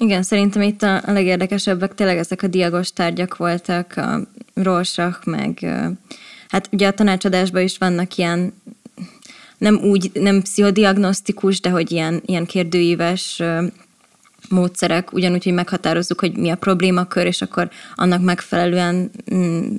Igen, 0.00 0.22
szerintem 0.22 0.62
itt 0.62 0.82
a, 0.82 1.02
legérdekesebbek 1.06 1.94
tényleg 1.94 2.16
ezek 2.16 2.42
a 2.42 2.46
diagos 2.46 2.92
tárgyak 2.92 3.36
voltak, 3.36 3.96
a 3.96 4.20
Rorschach, 4.54 5.26
meg 5.26 5.66
hát 6.48 6.68
ugye 6.72 6.86
a 6.86 6.92
tanácsadásban 6.92 7.62
is 7.62 7.78
vannak 7.78 8.16
ilyen 8.16 8.52
nem 9.58 9.74
úgy, 9.74 10.10
nem 10.14 10.42
pszichodiagnosztikus, 10.42 11.60
de 11.60 11.70
hogy 11.70 11.92
ilyen, 11.92 12.22
ilyen 12.26 12.46
kérdőíves 12.46 13.42
módszerek, 14.48 15.12
ugyanúgy, 15.12 15.44
hogy 15.44 15.52
meghatározzuk, 15.52 16.20
hogy 16.20 16.36
mi 16.36 16.50
a 16.50 16.56
problémakör, 16.56 17.26
és 17.26 17.42
akkor 17.42 17.70
annak 17.94 18.22
megfelelően 18.22 19.10
mm, 19.34 19.74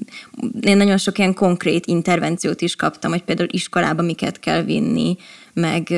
én 0.62 0.78
nagyon 0.78 0.98
sok 0.98 1.18
ilyen 1.18 1.34
konkrét 1.34 1.86
intervenciót 1.86 2.62
is 2.62 2.76
kaptam, 2.76 3.12
hogy 3.12 3.24
például 3.24 3.50
iskolába 3.52 4.02
miket 4.02 4.40
kell 4.40 4.64
vinni, 4.64 5.18
meg, 5.54 5.90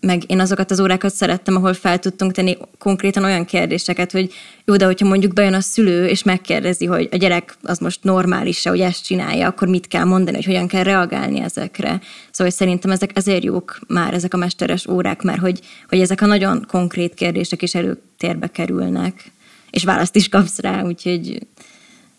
meg 0.00 0.22
én 0.26 0.40
azokat 0.40 0.70
az 0.70 0.80
órákat 0.80 1.14
szerettem, 1.14 1.56
ahol 1.56 1.74
fel 1.74 1.98
tudtunk 1.98 2.32
tenni 2.32 2.56
konkrétan 2.78 3.24
olyan 3.24 3.44
kérdéseket, 3.44 4.12
hogy 4.12 4.32
jó, 4.64 4.76
de 4.76 4.84
hogyha 4.84 5.08
mondjuk 5.08 5.32
bejön 5.32 5.54
a 5.54 5.60
szülő, 5.60 6.06
és 6.06 6.22
megkérdezi, 6.22 6.86
hogy 6.86 7.08
a 7.10 7.16
gyerek 7.16 7.56
az 7.62 7.78
most 7.78 8.04
normális-e, 8.04 8.70
hogy 8.70 8.80
ezt 8.80 9.04
csinálja, 9.04 9.46
akkor 9.46 9.68
mit 9.68 9.88
kell 9.88 10.04
mondani, 10.04 10.36
hogy 10.36 10.44
hogyan 10.44 10.66
kell 10.66 10.82
reagálni 10.82 11.40
ezekre. 11.40 11.88
Szóval 12.30 12.46
hogy 12.46 12.52
szerintem 12.52 12.90
ezek 12.90 13.10
ezért 13.14 13.44
jók 13.44 13.78
már 13.88 14.14
ezek 14.14 14.34
a 14.34 14.36
mesteres 14.36 14.86
órák, 14.86 15.22
mert 15.22 15.40
hogy, 15.40 15.60
hogy 15.88 16.00
ezek 16.00 16.20
a 16.20 16.26
nagyon 16.26 16.64
konkrét 16.68 17.14
kérdések 17.14 17.62
is 17.62 17.74
előtérbe 17.74 18.46
kerülnek, 18.46 19.32
és 19.70 19.84
választ 19.84 20.16
is 20.16 20.28
kapsz 20.28 20.58
rá, 20.58 20.82
úgyhogy 20.82 21.46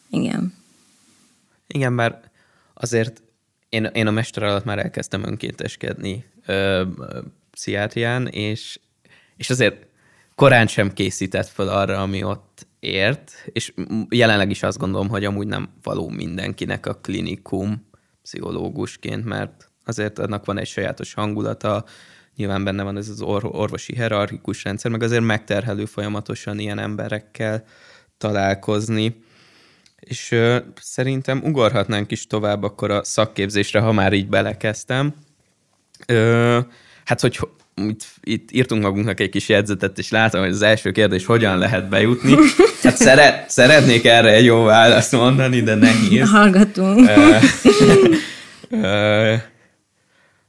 igen. 0.09 0.53
Igen, 1.67 1.95
bár 1.95 2.19
azért 2.73 3.21
én, 3.73 3.89
én 3.93 4.07
a 4.07 4.11
mester 4.11 4.43
alatt 4.43 4.63
már 4.63 4.79
elkezdtem 4.79 5.23
önkénteskedni 5.25 6.25
ö, 6.45 6.83
pszichiátrián, 7.51 8.27
és, 8.27 8.79
és 9.37 9.49
azért 9.49 9.85
korán 10.35 10.67
sem 10.67 10.93
készített 10.93 11.47
fel 11.47 11.67
arra, 11.67 12.01
ami 12.01 12.23
ott 12.23 12.67
ért, 12.79 13.31
és 13.45 13.73
jelenleg 14.09 14.49
is 14.49 14.63
azt 14.63 14.77
gondolom, 14.77 15.09
hogy 15.09 15.25
amúgy 15.25 15.47
nem 15.47 15.69
való 15.83 16.09
mindenkinek 16.09 16.85
a 16.85 16.93
klinikum 16.93 17.87
pszichológusként, 18.21 19.25
mert 19.25 19.69
azért 19.85 20.19
annak 20.19 20.45
van 20.45 20.57
egy 20.57 20.67
sajátos 20.67 21.13
hangulata, 21.13 21.85
nyilván 22.35 22.63
benne 22.63 22.83
van 22.83 22.97
ez 22.97 23.09
az 23.09 23.21
or- 23.21 23.55
orvosi 23.55 23.93
hierarchikus 23.93 24.63
rendszer, 24.63 24.91
meg 24.91 25.03
azért 25.03 25.23
megterhelő 25.23 25.85
folyamatosan 25.85 26.59
ilyen 26.59 26.79
emberekkel 26.79 27.63
találkozni. 28.17 29.23
És 30.03 30.31
ö, 30.31 30.57
szerintem 30.81 31.41
ugorhatnánk 31.43 32.11
is 32.11 32.27
tovább 32.27 32.63
akkor 32.63 32.91
a 32.91 33.03
szakképzésre, 33.03 33.79
ha 33.79 33.91
már 33.91 34.13
így 34.13 34.27
belekezdtem. 34.27 35.13
Ö, 36.07 36.59
hát, 37.05 37.21
hogy 37.21 37.39
itt, 37.75 38.05
itt 38.21 38.51
írtunk 38.51 38.81
magunknak 38.81 39.19
egy 39.19 39.29
kis 39.29 39.49
jegyzetet, 39.49 39.97
és 39.97 40.09
látom, 40.09 40.41
hogy 40.41 40.49
az 40.49 40.61
első 40.61 40.91
kérdés, 40.91 41.25
hogyan 41.25 41.57
lehet 41.57 41.89
bejutni. 41.89 42.35
Hát 42.83 42.97
szeret, 42.97 43.49
szeretnék 43.49 44.05
erre 44.05 44.29
egy 44.29 44.45
jó 44.45 44.63
választ 44.63 45.11
mondani, 45.11 45.61
de 45.61 45.75
nehéz. 45.75 46.29
Hallgatunk. 46.29 47.09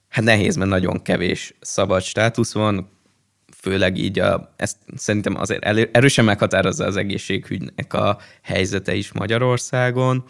hát 0.09 0.25
nehéz, 0.25 0.57
mert 0.57 0.71
nagyon 0.71 1.03
kevés 1.03 1.55
szabad 1.61 2.03
státusz 2.03 2.53
van, 2.53 2.94
főleg 3.65 3.97
így 3.97 4.19
a, 4.19 4.55
ezt 4.57 4.77
szerintem 4.97 5.37
azért 5.37 5.65
erősen 5.93 6.25
meghatározza 6.25 6.85
az 6.85 6.97
egészségügynek 6.97 7.93
a 7.93 8.19
helyzete 8.43 8.95
is 8.95 9.13
Magyarországon 9.13 10.25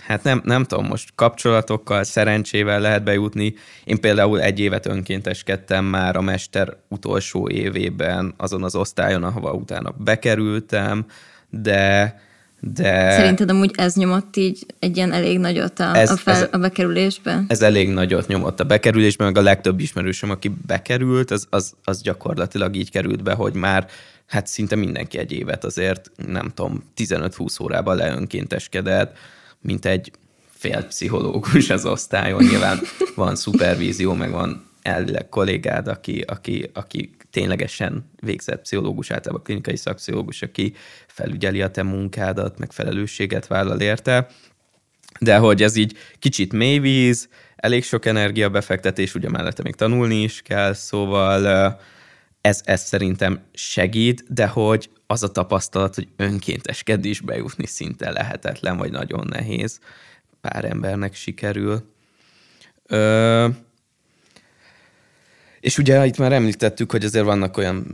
hát 0.00 0.22
nem, 0.22 0.40
nem 0.44 0.64
tudom, 0.64 0.86
most 0.86 1.10
kapcsolatokkal, 1.14 2.04
szerencsével 2.04 2.80
lehet 2.80 3.04
bejutni. 3.04 3.54
Én 3.84 4.00
például 4.00 4.40
egy 4.40 4.60
évet 4.60 4.86
önkénteskedtem 4.86 5.84
már 5.84 6.16
a 6.16 6.20
mester 6.20 6.76
utolsó 6.88 7.48
évében 7.48 8.34
azon 8.36 8.64
az 8.64 8.74
osztályon, 8.74 9.22
ahova 9.22 9.52
utána 9.52 9.94
bekerültem, 9.98 11.06
de 11.48 12.14
de... 12.60 13.10
Szerinted 13.10 13.50
amúgy 13.50 13.70
ez 13.76 13.94
nyomott 13.94 14.36
így 14.36 14.66
egy 14.78 14.96
ilyen 14.96 15.12
elég 15.12 15.38
nagyot 15.38 15.80
a, 15.80 15.96
ez, 15.96 16.10
a, 16.10 16.16
fel, 16.16 16.34
ez, 16.34 16.48
a 16.52 16.58
bekerülésbe? 16.58 17.44
Ez 17.48 17.62
elég 17.62 17.88
nagyot 17.88 18.26
nyomott 18.26 18.60
a 18.60 18.64
bekerülésben, 18.64 19.26
meg 19.26 19.36
a 19.36 19.42
legtöbb 19.42 19.80
ismerősöm, 19.80 20.30
aki 20.30 20.52
bekerült, 20.66 21.30
az, 21.30 21.46
az, 21.50 21.72
az 21.84 22.02
gyakorlatilag 22.02 22.76
így 22.76 22.90
került 22.90 23.22
be, 23.22 23.32
hogy 23.32 23.54
már 23.54 23.86
hát 24.26 24.46
szinte 24.46 24.76
mindenki 24.76 25.18
egy 25.18 25.32
évet 25.32 25.64
azért, 25.64 26.10
nem 26.26 26.50
tudom, 26.54 26.84
15-20 26.96 27.62
órában 27.62 27.96
leönkénteskedett, 27.96 29.16
mint 29.60 29.84
egy 29.84 30.10
fél 30.50 30.84
pszichológus 30.84 31.70
az 31.70 31.86
osztályon. 31.86 32.42
Nyilván 32.42 32.78
van 33.14 33.36
szupervízió, 33.36 34.12
meg 34.14 34.30
van 34.30 34.68
elvileg 34.82 35.28
kollégád, 35.28 35.88
aki, 35.88 36.20
aki, 36.26 36.70
aki 36.72 37.10
ténylegesen 37.30 38.10
végzett 38.20 38.60
pszichológus, 38.60 39.10
általában 39.10 39.42
klinikai 39.44 39.76
szakpszichológus, 39.76 40.42
aki 40.42 40.74
felügyeli 41.20 41.62
a 41.62 41.70
te 41.70 41.82
munkádat, 41.82 42.58
meg 42.58 42.72
felelősséget 42.72 43.46
vállal 43.46 43.80
érte. 43.80 44.26
De 45.18 45.36
hogy 45.36 45.62
ez 45.62 45.76
így 45.76 45.96
kicsit 46.18 46.52
mélyvíz, 46.52 47.28
elég 47.56 47.84
sok 47.84 48.06
energiabefektetés, 48.06 49.14
ugye 49.14 49.28
mellette 49.28 49.62
még 49.62 49.74
tanulni 49.74 50.22
is 50.22 50.42
kell, 50.42 50.72
szóval 50.72 51.46
ez, 52.40 52.60
ez 52.64 52.82
szerintem 52.82 53.40
segít, 53.52 54.24
de 54.28 54.46
hogy 54.46 54.90
az 55.06 55.22
a 55.22 55.32
tapasztalat, 55.32 55.94
hogy 55.94 56.08
önkénteskedni 56.16 57.08
is 57.08 57.20
bejutni 57.20 57.66
szinte 57.66 58.10
lehetetlen, 58.10 58.76
vagy 58.76 58.90
nagyon 58.90 59.26
nehéz. 59.30 59.78
Pár 60.40 60.64
embernek 60.64 61.14
sikerül. 61.14 61.82
Ö, 62.86 63.48
és 65.60 65.78
ugye 65.78 66.06
itt 66.06 66.18
már 66.18 66.32
említettük, 66.32 66.90
hogy 66.90 67.04
azért 67.04 67.24
vannak 67.24 67.56
olyan, 67.56 67.86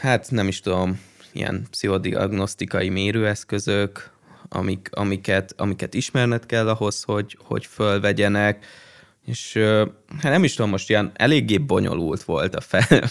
hát 0.00 0.30
nem 0.30 0.48
is 0.48 0.60
tudom, 0.60 1.00
ilyen 1.32 1.66
pszichodiagnosztikai 1.70 2.88
mérőeszközök, 2.88 4.10
amik, 4.48 4.88
amiket, 4.92 5.54
amiket 5.56 5.94
ismerned 5.94 6.46
kell 6.46 6.68
ahhoz, 6.68 7.02
hogy, 7.02 7.38
hogy 7.42 7.66
fölvegyenek. 7.66 8.66
és 9.26 9.58
hát 10.18 10.32
nem 10.32 10.44
is 10.44 10.54
tudom, 10.54 10.70
most 10.70 10.88
ilyen 10.88 11.12
eléggé 11.14 11.58
bonyolult 11.58 12.22
volt 12.22 12.54
a, 12.54 12.60
fel, 12.60 13.10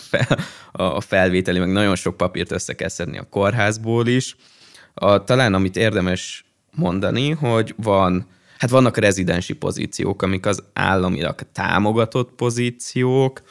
a 0.97 1.01
felvételi, 1.01 1.59
meg 1.59 1.71
nagyon 1.71 1.95
sok 1.95 2.17
papírt 2.17 2.51
össze 2.51 2.73
kell 2.73 2.89
szedni 2.89 3.17
a 3.17 3.27
kórházból 3.29 4.07
is. 4.07 4.35
A, 4.93 5.23
talán 5.23 5.53
amit 5.53 5.77
érdemes 5.77 6.45
mondani, 6.75 7.29
hogy 7.29 7.73
van, 7.77 8.27
hát 8.57 8.69
vannak 8.69 8.97
rezidensi 8.97 9.53
pozíciók, 9.53 10.21
amik 10.21 10.45
az 10.45 10.63
államilag 10.73 11.39
támogatott 11.53 12.31
pozíciók, 12.35 13.41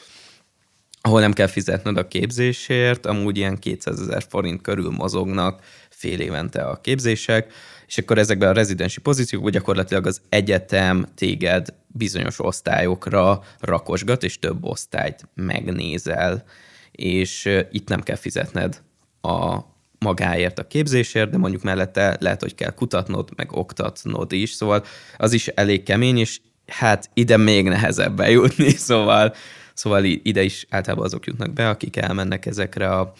ahol 1.01 1.19
nem 1.19 1.33
kell 1.33 1.47
fizetned 1.47 1.97
a 1.97 2.07
képzésért, 2.07 3.05
amúgy 3.05 3.37
ilyen 3.37 3.57
200 3.57 3.99
ezer 3.99 4.25
forint 4.29 4.61
körül 4.61 4.89
mozognak 4.89 5.63
fél 5.89 6.19
évente 6.19 6.61
a 6.61 6.81
képzések, 6.81 7.53
és 7.87 7.97
akkor 7.97 8.17
ezekben 8.17 8.49
a 8.49 8.53
rezidensi 8.53 9.01
pozíciókban 9.01 9.51
gyakorlatilag 9.51 10.05
az 10.05 10.21
egyetem 10.29 11.05
téged 11.15 11.67
bizonyos 11.87 12.39
osztályokra 12.39 13.43
rakosgat, 13.59 14.23
és 14.23 14.39
több 14.39 14.63
osztályt 14.63 15.27
megnézel, 15.35 16.43
és 16.91 17.49
itt 17.71 17.87
nem 17.87 18.01
kell 18.01 18.15
fizetned 18.15 18.81
a 19.21 19.59
magáért 19.99 20.59
a 20.59 20.67
képzésért, 20.67 21.29
de 21.29 21.37
mondjuk 21.37 21.63
mellette 21.63 22.17
lehet, 22.19 22.41
hogy 22.41 22.55
kell 22.55 22.71
kutatnod, 22.71 23.29
meg 23.35 23.51
oktatnod 23.51 24.31
is, 24.31 24.51
szóval 24.51 24.83
az 25.17 25.33
is 25.33 25.47
elég 25.47 25.83
kemény, 25.83 26.17
és 26.17 26.39
hát 26.67 27.09
ide 27.13 27.37
még 27.37 27.67
nehezebb 27.67 28.15
bejutni, 28.15 28.69
szóval, 28.89 29.33
szóval 29.79 30.03
ide 30.03 30.43
is 30.43 30.65
általában 30.69 31.05
azok 31.05 31.25
jutnak 31.25 31.53
be, 31.53 31.69
akik 31.69 31.95
elmennek 31.95 32.45
ezekre 32.45 32.89
a 32.89 33.13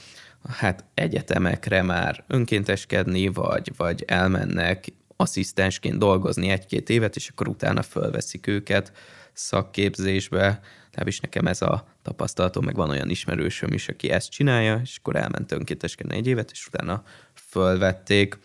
hát 0.49 0.85
egyetemekre 0.93 1.81
már 1.81 2.23
önkénteskedni, 2.27 3.27
vagy, 3.27 3.71
vagy 3.77 4.03
elmennek 4.07 4.85
asszisztensként 5.15 5.97
dolgozni 5.97 6.49
egy-két 6.49 6.89
évet, 6.89 7.15
és 7.15 7.29
akkor 7.29 7.47
utána 7.47 7.81
fölveszik 7.81 8.47
őket 8.47 8.91
szakképzésbe. 9.33 10.59
Legalábbis 10.85 11.19
nekem 11.19 11.47
ez 11.47 11.61
a 11.61 11.87
tapasztalatom, 12.01 12.65
meg 12.65 12.75
van 12.75 12.89
olyan 12.89 13.09
ismerősöm 13.09 13.73
is, 13.73 13.89
aki 13.89 14.09
ezt 14.09 14.31
csinálja, 14.31 14.79
és 14.83 14.97
akkor 14.97 15.15
elment 15.15 15.51
önkénteskedni 15.51 16.15
egy 16.15 16.27
évet, 16.27 16.51
és 16.51 16.67
utána 16.67 17.03
fölvették. 17.33 18.37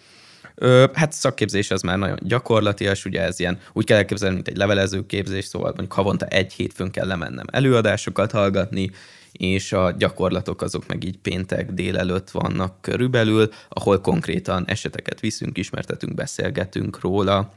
Ö, 0.54 0.86
hát 0.92 1.12
szakképzés 1.12 1.70
az 1.70 1.82
már 1.82 1.98
nagyon 1.98 2.18
gyakorlatias, 2.20 3.04
ugye 3.04 3.22
ez 3.22 3.40
ilyen, 3.40 3.58
úgy 3.72 3.84
kell 3.84 3.96
elképzelni, 3.96 4.34
mint 4.34 4.48
egy 4.48 4.56
levelező 4.56 5.06
képzés, 5.06 5.44
szóval 5.44 5.68
mondjuk 5.68 5.92
havonta 5.92 6.26
egy 6.26 6.52
hétfőn 6.52 6.90
kell 6.90 7.06
lemennem 7.06 7.46
előadásokat 7.52 8.30
hallgatni, 8.30 8.90
és 9.32 9.72
a 9.72 9.90
gyakorlatok 9.90 10.62
azok 10.62 10.86
meg 10.86 11.04
így 11.04 11.18
péntek 11.18 11.72
délelőtt 11.72 12.30
vannak 12.30 12.80
körülbelül, 12.80 13.50
ahol 13.68 14.00
konkrétan 14.00 14.64
eseteket 14.66 15.20
viszünk, 15.20 15.58
ismertetünk, 15.58 16.14
beszélgetünk 16.14 17.00
róla. 17.00 17.52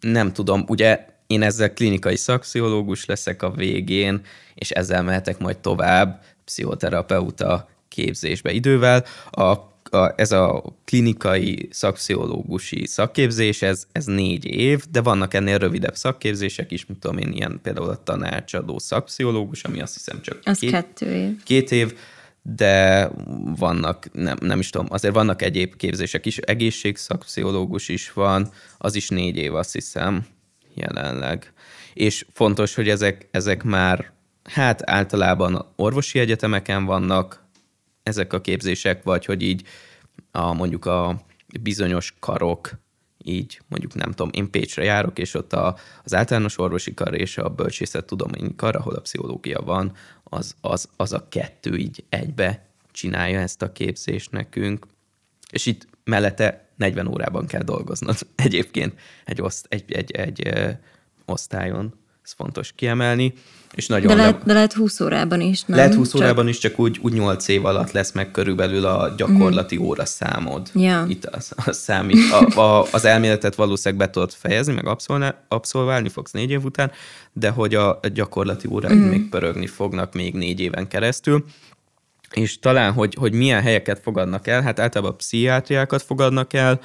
Nem 0.00 0.32
tudom, 0.32 0.64
ugye 0.68 1.06
én 1.26 1.42
ezzel 1.42 1.72
klinikai 1.72 2.16
szakszológus 2.16 3.04
leszek 3.04 3.42
a 3.42 3.50
végén, 3.50 4.20
és 4.54 4.70
ezzel 4.70 5.02
mehetek 5.02 5.38
majd 5.38 5.58
tovább 5.58 6.22
pszichoterapeuta 6.44 7.68
képzésbe 7.88 8.52
idővel. 8.52 9.04
A 9.30 9.54
a, 9.92 10.12
ez 10.16 10.32
a 10.32 10.64
klinikai 10.84 11.68
szakpszichológusi 11.70 12.86
szakképzés, 12.86 13.62
ez, 13.62 13.86
ez 13.92 14.04
négy 14.04 14.44
év, 14.44 14.84
de 14.90 15.00
vannak 15.00 15.34
ennél 15.34 15.58
rövidebb 15.58 15.96
szakképzések 15.96 16.72
is, 16.72 16.86
mint 16.86 17.00
tudom 17.00 17.18
én, 17.18 17.32
ilyen 17.32 17.58
például 17.62 17.88
a 17.88 18.02
tanácsadó 18.02 18.78
szakpszichológus, 18.78 19.62
ami 19.62 19.80
azt 19.80 19.94
hiszem 19.94 20.20
csak 20.22 20.38
az 20.44 20.58
két, 20.58 20.70
kettő 20.70 21.14
év. 21.14 21.42
Két 21.42 21.70
év, 21.70 21.94
de 22.42 23.08
vannak, 23.56 24.12
nem, 24.12 24.36
nem 24.40 24.58
is 24.58 24.70
tudom, 24.70 24.86
azért 24.90 25.14
vannak 25.14 25.42
egyéb 25.42 25.76
képzések 25.76 26.26
is, 26.26 26.38
egészségszakpszichológus 26.38 27.88
is 27.88 28.12
van, 28.12 28.50
az 28.78 28.94
is 28.94 29.08
négy 29.08 29.36
év, 29.36 29.54
azt 29.54 29.72
hiszem, 29.72 30.26
jelenleg. 30.74 31.52
És 31.94 32.26
fontos, 32.32 32.74
hogy 32.74 32.88
ezek, 32.88 33.28
ezek 33.30 33.62
már, 33.62 34.12
hát 34.44 34.90
általában 34.90 35.72
orvosi 35.76 36.18
egyetemeken 36.18 36.84
vannak, 36.84 37.45
ezek 38.06 38.32
a 38.32 38.40
képzések, 38.40 39.02
vagy 39.02 39.24
hogy 39.24 39.42
így 39.42 39.62
a, 40.30 40.52
mondjuk 40.52 40.84
a 40.84 41.24
bizonyos 41.60 42.14
karok, 42.20 42.70
így 43.24 43.60
mondjuk 43.68 43.94
nem 43.94 44.10
tudom, 44.10 44.30
én 44.32 44.50
Pécsre 44.50 44.84
járok, 44.84 45.18
és 45.18 45.34
ott 45.34 45.52
a, 45.52 45.76
az 46.04 46.14
általános 46.14 46.58
orvosi 46.58 46.94
kar 46.94 47.14
és 47.14 47.38
a 47.38 47.48
bölcsészettudományi 47.48 48.54
kar, 48.56 48.76
ahol 48.76 48.94
a 48.94 49.00
pszichológia 49.00 49.60
van, 49.60 49.92
az, 50.24 50.54
az, 50.60 50.88
az 50.96 51.12
a 51.12 51.28
kettő 51.28 51.76
így 51.76 52.04
egybe 52.08 52.66
csinálja 52.92 53.40
ezt 53.40 53.62
a 53.62 53.72
képzést 53.72 54.30
nekünk. 54.30 54.86
És 55.50 55.66
itt 55.66 55.88
mellette 56.04 56.68
40 56.76 57.06
órában 57.06 57.46
kell 57.46 57.62
dolgoznod 57.62 58.16
egyébként 58.46 59.00
egy, 59.24 59.42
oszt, 59.42 59.66
egy, 59.68 59.92
egy, 59.92 60.10
egy, 60.10 60.42
egy 60.42 60.76
osztályon. 61.24 61.94
Ez 62.26 62.32
fontos 62.32 62.72
kiemelni. 62.76 63.32
És 63.74 63.86
nagyon 63.86 64.06
de, 64.06 64.14
lehet, 64.14 64.44
de 64.44 64.52
lehet 64.52 64.72
20 64.72 65.00
órában 65.00 65.40
is, 65.40 65.62
nem? 65.62 65.76
Lehet 65.76 65.94
20 65.94 66.10
csak... 66.10 66.20
órában 66.20 66.48
is, 66.48 66.58
csak 66.58 66.78
úgy, 66.78 66.98
úgy 67.02 67.12
8 67.12 67.48
év 67.48 67.64
alatt 67.64 67.92
lesz 67.92 68.12
meg 68.12 68.30
körülbelül 68.30 68.84
a 68.84 69.14
gyakorlati 69.16 69.76
mm. 69.76 69.82
óra 69.82 70.04
számod. 70.04 70.70
Ja. 70.74 71.04
Itt 71.08 71.24
az, 71.24 71.52
az 71.64 71.76
számít. 71.76 72.32
A, 72.32 72.60
a, 72.60 72.86
az 72.92 73.04
elméletet 73.04 73.54
valószínűleg 73.54 74.06
be 74.06 74.12
tudod 74.12 74.32
fejezni, 74.32 74.72
meg 74.72 74.96
abszolválni 75.48 76.08
fogsz 76.08 76.32
négy 76.32 76.50
év 76.50 76.64
után, 76.64 76.90
de 77.32 77.50
hogy 77.50 77.74
a 77.74 78.00
gyakorlati 78.12 78.68
óráid 78.70 78.98
mm. 78.98 79.08
még 79.08 79.28
pörögni 79.28 79.66
fognak 79.66 80.14
még 80.14 80.34
négy 80.34 80.60
éven 80.60 80.88
keresztül. 80.88 81.44
És 82.30 82.58
talán, 82.58 82.92
hogy, 82.92 83.14
hogy 83.18 83.32
milyen 83.32 83.62
helyeket 83.62 84.00
fogadnak 84.02 84.46
el, 84.46 84.62
hát 84.62 84.80
általában 84.80 85.16
pszichiátriákat 85.16 86.02
fogadnak 86.02 86.52
el, 86.52 86.80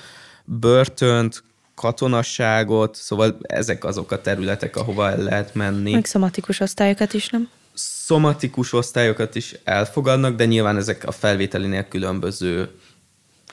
börtönt, 0.45 1.43
katonasságot, 1.81 2.95
szóval 2.95 3.37
ezek 3.41 3.83
azok 3.83 4.11
a 4.11 4.21
területek, 4.21 4.75
ahova 4.75 5.09
el 5.09 5.17
lehet 5.17 5.55
menni. 5.55 5.91
Meg 5.91 6.05
szomatikus 6.05 6.59
osztályokat 6.59 7.13
is, 7.13 7.29
nem? 7.29 7.49
Szomatikus 7.73 8.73
osztályokat 8.73 9.35
is 9.35 9.55
elfogadnak, 9.63 10.35
de 10.35 10.45
nyilván 10.45 10.77
ezek 10.77 11.03
a 11.07 11.11
felvételinél 11.11 11.87
különböző 11.87 12.69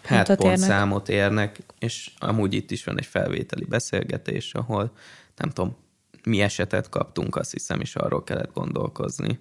hát 0.03 0.37
pontszámot 0.37 1.09
érnek. 1.09 1.59
és 1.79 2.11
amúgy 2.19 2.55
itt 2.55 2.71
is 2.71 2.85
van 2.85 2.99
egy 2.99 3.07
felvételi 3.07 3.65
beszélgetés, 3.65 4.55
ahol 4.55 4.93
nem 5.37 5.51
tudom, 5.51 5.77
mi 6.25 6.41
esetet 6.41 6.89
kaptunk, 6.89 7.37
azt 7.37 7.53
hiszem, 7.53 7.81
és 7.81 7.97
arról 7.97 8.25
kellett 8.25 8.53
gondolkozni. 8.55 9.39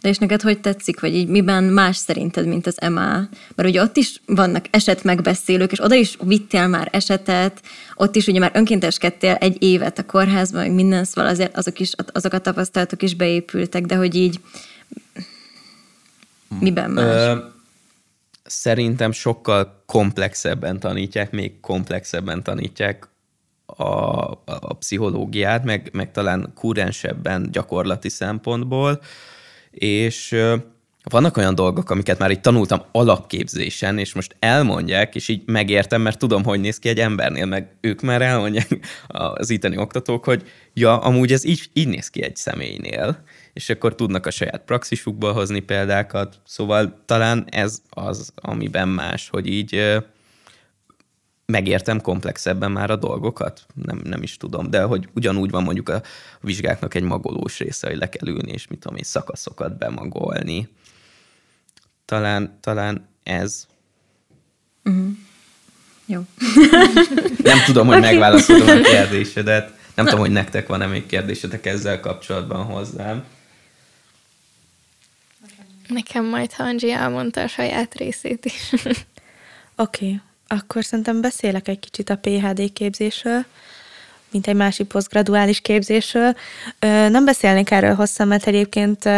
De 0.00 0.08
és 0.08 0.18
neked 0.18 0.42
hogy 0.42 0.60
tetszik, 0.60 1.00
vagy 1.00 1.14
így 1.14 1.28
miben 1.28 1.64
más 1.64 1.96
szerinted, 1.96 2.46
mint 2.46 2.66
az 2.66 2.76
MA? 2.80 3.28
Mert 3.54 3.68
ugye 3.68 3.82
ott 3.82 3.96
is 3.96 4.20
vannak 4.26 4.64
eset 4.70 5.04
megbeszélők, 5.04 5.72
és 5.72 5.82
oda 5.82 5.94
is 5.94 6.16
vittél 6.20 6.66
már 6.66 6.88
esetet, 6.92 7.62
ott 7.94 8.16
is 8.16 8.26
ugye 8.26 8.38
már 8.38 8.50
önkénteskedtél 8.54 9.34
egy 9.34 9.62
évet 9.62 9.98
a 9.98 10.06
kórházban, 10.06 10.62
meg 10.62 10.72
minden, 10.72 11.04
szóval 11.04 11.30
azért 11.30 11.56
azok, 11.56 11.78
is, 11.78 11.92
azok 12.12 12.32
a 12.32 12.38
tapasztalatok 12.38 13.02
is 13.02 13.14
beépültek, 13.14 13.84
de 13.86 13.94
hogy 13.94 14.14
így 14.14 14.40
miben 16.60 16.90
más? 16.90 17.04
Ö, 17.04 17.36
szerintem 18.44 19.12
sokkal 19.12 19.82
komplexebben 19.86 20.80
tanítják, 20.80 21.30
még 21.30 21.60
komplexebben 21.60 22.42
tanítják 22.42 23.08
a, 23.66 23.82
a, 23.82 24.40
a 24.44 24.74
pszichológiát, 24.74 25.64
meg, 25.64 25.88
meg 25.92 26.12
talán 26.12 26.52
kurensebben 26.54 27.48
gyakorlati 27.50 28.08
szempontból 28.08 29.00
és 29.72 30.36
vannak 31.10 31.36
olyan 31.36 31.54
dolgok, 31.54 31.90
amiket 31.90 32.18
már 32.18 32.30
így 32.30 32.40
tanultam 32.40 32.82
alapképzésen, 32.92 33.98
és 33.98 34.14
most 34.14 34.36
elmondják, 34.38 35.14
és 35.14 35.28
így 35.28 35.42
megértem, 35.46 36.00
mert 36.00 36.18
tudom, 36.18 36.44
hogy 36.44 36.60
néz 36.60 36.78
ki 36.78 36.88
egy 36.88 37.00
embernél, 37.00 37.46
meg 37.46 37.76
ők 37.80 38.00
már 38.00 38.22
elmondják 38.22 38.68
az 39.08 39.50
itteni 39.50 39.76
oktatók, 39.76 40.24
hogy 40.24 40.42
ja, 40.74 40.98
amúgy 40.98 41.32
ez 41.32 41.44
így, 41.44 41.68
így 41.72 41.88
néz 41.88 42.08
ki 42.08 42.22
egy 42.22 42.36
személynél, 42.36 43.22
és 43.52 43.68
akkor 43.68 43.94
tudnak 43.94 44.26
a 44.26 44.30
saját 44.30 44.62
praxisukból 44.64 45.32
hozni 45.32 45.60
példákat, 45.60 46.36
szóval 46.44 47.02
talán 47.06 47.46
ez 47.50 47.82
az, 47.90 48.32
amiben 48.34 48.88
más, 48.88 49.28
hogy 49.28 49.46
így 49.46 50.02
megértem 51.46 52.00
komplexebben 52.00 52.72
már 52.72 52.90
a 52.90 52.96
dolgokat? 52.96 53.66
Nem, 53.74 54.00
nem 54.04 54.22
is 54.22 54.36
tudom, 54.36 54.70
de 54.70 54.82
hogy 54.82 55.08
ugyanúgy 55.14 55.50
van 55.50 55.62
mondjuk 55.62 55.88
a 55.88 56.02
vizsgáknak 56.40 56.94
egy 56.94 57.02
magolós 57.02 57.58
része, 57.58 57.88
hogy 57.88 57.96
le 57.96 58.08
kell 58.08 58.28
ülni, 58.28 58.52
és 58.52 58.66
mit 58.66 58.78
tudom 58.78 58.96
én, 58.96 59.04
szakaszokat 59.04 59.78
bemagolni. 59.78 60.68
Talán, 62.04 62.58
talán 62.60 63.08
ez. 63.22 63.66
Uh-huh. 64.84 65.10
Jó. 66.06 66.20
nem 67.52 67.58
tudom, 67.66 67.86
hogy 67.86 68.00
megválaszolom 68.10 68.68
a 68.68 68.80
kérdésedet. 68.94 69.80
Nem 69.94 70.04
tudom, 70.04 70.20
hogy 70.20 70.30
nektek 70.30 70.66
van-e 70.66 70.86
még 70.86 71.06
kérdésetek 71.06 71.66
ezzel 71.66 72.00
kapcsolatban 72.00 72.64
hozzám. 72.64 73.24
Nekem 75.88 76.24
majd 76.24 76.52
Hanji 76.52 76.90
elmondta 76.90 77.42
a 77.42 77.46
saját 77.46 77.94
részét 77.94 78.44
is. 78.44 78.72
Oké. 78.72 78.96
Okay. 79.76 80.20
Akkor 80.52 80.84
szerintem 80.84 81.20
beszélek 81.20 81.68
egy 81.68 81.78
kicsit 81.78 82.10
a 82.10 82.16
PHD 82.16 82.72
képzésről. 82.72 83.44
mint 84.30 84.46
egy 84.46 84.54
másik 84.54 84.86
posztgraduális 84.86 85.60
képzésről. 85.60 86.34
Nem 86.78 87.24
beszélnék 87.24 87.70
erről 87.70 87.94
hosszan, 87.94 88.28
mert 88.28 88.46
egyébként 88.46 89.08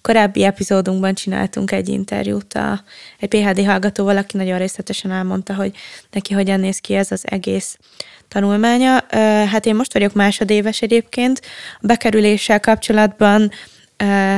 korábbi 0.00 0.44
epizódunkban 0.44 1.14
csináltunk 1.14 1.70
egy 1.72 1.88
interjút 1.88 2.54
a, 2.54 2.82
egy 3.18 3.28
PHD 3.28 3.64
hallgatóval, 3.64 4.16
aki 4.16 4.36
nagyon 4.36 4.58
részletesen 4.58 5.10
elmondta, 5.10 5.54
hogy 5.54 5.76
neki 6.10 6.34
hogyan 6.34 6.60
néz 6.60 6.78
ki 6.78 6.94
ez 6.94 7.12
az 7.12 7.22
egész 7.24 7.78
tanulmánya. 8.28 9.04
Hát 9.46 9.66
én 9.66 9.74
most 9.74 9.92
vagyok 9.92 10.12
másodéves 10.12 10.82
egyébként. 10.82 11.40
A 11.80 11.86
bekerüléssel 11.86 12.60
kapcsolatban 12.60 13.50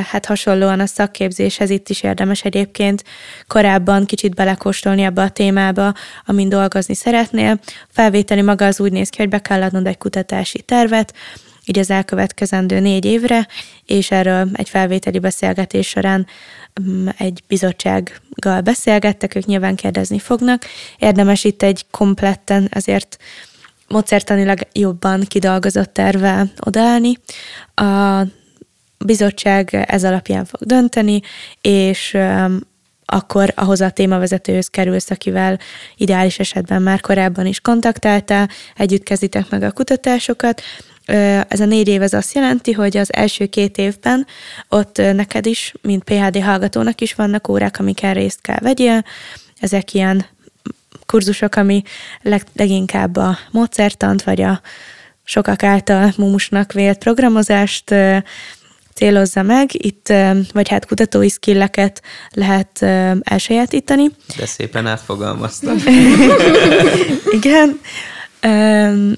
hát 0.05 0.25
hasonlóan 0.25 0.79
a 0.79 0.85
szakképzéshez 0.85 1.69
itt 1.69 1.89
is 1.89 2.03
érdemes 2.03 2.41
egyébként 2.41 3.03
korábban 3.47 4.05
kicsit 4.05 4.35
belekóstolni 4.35 5.01
ebbe 5.01 5.21
a 5.21 5.29
témába, 5.29 5.93
amin 6.25 6.49
dolgozni 6.49 6.95
szeretnél. 6.95 7.59
Felvételi 7.89 8.41
maga 8.41 8.65
az 8.65 8.79
úgy 8.79 8.91
néz 8.91 9.09
ki, 9.09 9.17
hogy 9.17 9.29
be 9.29 9.39
kell 9.39 9.61
adnod 9.61 9.87
egy 9.87 9.97
kutatási 9.97 10.61
tervet, 10.61 11.13
így 11.65 11.79
az 11.79 11.89
elkövetkezendő 11.89 12.79
négy 12.79 13.05
évre, 13.05 13.47
és 13.85 14.11
erről 14.11 14.49
egy 14.53 14.69
felvételi 14.69 15.19
beszélgetés 15.19 15.87
során 15.87 16.27
mm, 16.81 17.07
egy 17.17 17.43
bizottsággal 17.47 18.61
beszélgettek, 18.61 19.35
ők 19.35 19.45
nyilván 19.45 19.75
kérdezni 19.75 20.19
fognak. 20.19 20.65
Érdemes 20.97 21.43
itt 21.43 21.63
egy 21.63 21.85
kompletten 21.91 22.69
azért 22.73 23.17
módszertanilag 23.87 24.59
jobban 24.71 25.21
kidolgozott 25.21 25.93
terve 25.93 26.45
odaállni. 26.59 27.17
A 27.75 28.21
bizottság 28.97 29.85
ez 29.87 30.03
alapján 30.03 30.45
fog 30.45 30.61
dönteni, 30.61 31.21
és 31.61 32.17
akkor 33.05 33.53
ahhoz 33.55 33.81
a 33.81 33.89
témavezetőhöz 33.89 34.67
kerülsz, 34.67 35.09
akivel 35.09 35.59
ideális 35.95 36.39
esetben 36.39 36.81
már 36.81 37.01
korábban 37.01 37.45
is 37.45 37.59
kontaktáltál, 37.59 38.49
együtt 38.75 39.03
kezditek 39.03 39.49
meg 39.49 39.63
a 39.63 39.71
kutatásokat. 39.71 40.61
Ez 41.47 41.59
a 41.59 41.65
négy 41.65 41.87
év 41.87 42.01
ez 42.01 42.13
azt 42.13 42.33
jelenti, 42.33 42.71
hogy 42.71 42.97
az 42.97 43.13
első 43.13 43.45
két 43.45 43.77
évben 43.77 44.27
ott 44.69 44.97
neked 44.97 45.45
is, 45.45 45.73
mint 45.81 46.03
PHD 46.03 46.43
hallgatónak 46.43 47.01
is 47.01 47.13
vannak 47.13 47.47
órák, 47.47 47.79
amiken 47.79 48.13
részt 48.13 48.41
kell 48.41 48.59
vegyél. 48.61 49.03
Ezek 49.59 49.93
ilyen 49.93 50.25
kurzusok, 51.05 51.55
ami 51.55 51.81
leg, 52.21 52.43
leginkább 52.55 53.15
a 53.15 53.37
módszertant, 53.51 54.23
vagy 54.23 54.41
a 54.41 54.61
sokak 55.23 55.63
által 55.63 56.13
mumusnak 56.17 56.71
vélt 56.71 56.97
programozást 56.97 57.95
célozza 58.95 59.41
meg. 59.41 59.69
Itt, 59.85 60.13
vagy 60.53 60.69
hát 60.69 60.85
kutatói 60.85 61.29
skilleket 61.29 62.01
lehet 62.31 62.81
elsajátítani. 63.21 64.09
De 64.37 64.45
szépen 64.45 64.87
átfogalmaztam. 64.87 65.75
Igen. 67.39 67.79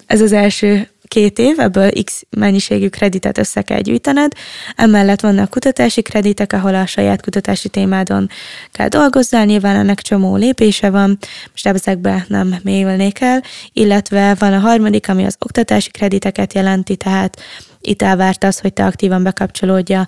Ez 0.05 0.21
az 0.21 0.31
első 0.31 0.89
két 1.15 1.39
év, 1.39 1.59
ebből 1.59 2.03
X 2.03 2.23
mennyiségű 2.29 2.89
kreditet 2.89 3.37
össze 3.37 3.61
kell 3.61 3.79
gyűjtened. 3.79 4.31
Emellett 4.75 5.19
vannak 5.21 5.49
kutatási 5.49 6.01
kreditek, 6.01 6.53
ahol 6.53 6.75
a 6.75 6.85
saját 6.85 7.21
kutatási 7.21 7.69
témádon 7.69 8.29
kell 8.71 8.87
dolgozzál, 8.87 9.45
nyilván 9.45 9.75
ennek 9.75 10.01
csomó 10.01 10.35
lépése 10.35 10.89
van, 10.89 11.17
most 11.51 11.67
ezekbe 11.67 12.25
nem 12.27 12.55
mélyülnék 12.63 13.21
el, 13.21 13.43
illetve 13.73 14.35
van 14.39 14.53
a 14.53 14.59
harmadik, 14.59 15.09
ami 15.09 15.25
az 15.25 15.35
oktatási 15.39 15.91
krediteket 15.91 16.53
jelenti, 16.53 16.95
tehát 16.95 17.41
itt 17.81 18.01
elvárt 18.01 18.43
az, 18.43 18.59
hogy 18.59 18.73
te 18.73 18.85
aktívan 18.85 19.23
bekapcsolódja 19.23 20.07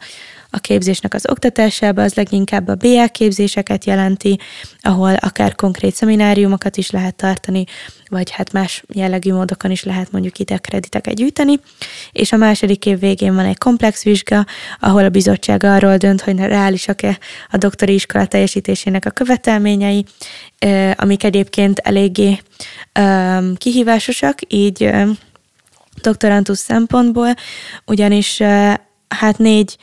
a 0.50 0.58
képzésnek 0.60 1.14
az 1.14 1.30
oktatásába, 1.30 2.02
az 2.02 2.14
leginkább 2.14 2.68
a 2.68 2.76
BA 2.76 3.08
képzéseket 3.08 3.86
jelenti, 3.86 4.40
ahol 4.80 5.14
akár 5.14 5.56
konkrét 5.56 5.96
szemináriumokat 5.96 6.78
is 6.78 6.90
lehet 6.90 7.16
tartani, 7.16 7.64
vagy 8.10 8.32
hát 8.32 8.52
más 8.52 8.84
jellegű 8.94 9.34
módokon 9.34 9.72
is 9.72 9.84
lehet 9.84 10.12
mondjuk 10.12 10.40
ide 10.40 10.58
krediteket 10.58 11.16
gyűjteni. 11.16 11.60
És 12.12 12.32
a 12.32 12.38
második 12.38 12.86
év 12.86 13.00
végén 13.00 13.36
van 13.36 13.46
egy 13.46 13.58
komplex 13.58 14.04
vizsga, 14.04 14.46
ahol 14.80 15.04
a 15.04 15.10
bizottság 15.10 15.64
arról 15.64 15.98
dönt, 15.98 16.22
hogy 16.22 16.38
reálisak-e 16.38 17.20
a 17.50 17.58
doktori 17.58 17.94
iskola 17.94 18.26
teljesítésének 18.26 19.06
a 19.06 19.10
követelményei, 19.10 20.06
amik 20.96 21.24
egyébként 21.24 21.80
eléggé 21.80 22.42
kihívásosak, 23.58 24.40
így 24.48 24.92
doktorantus 26.02 26.58
szempontból, 26.58 27.34
ugyanis 27.86 28.42
hát 29.08 29.38
négy 29.38 29.78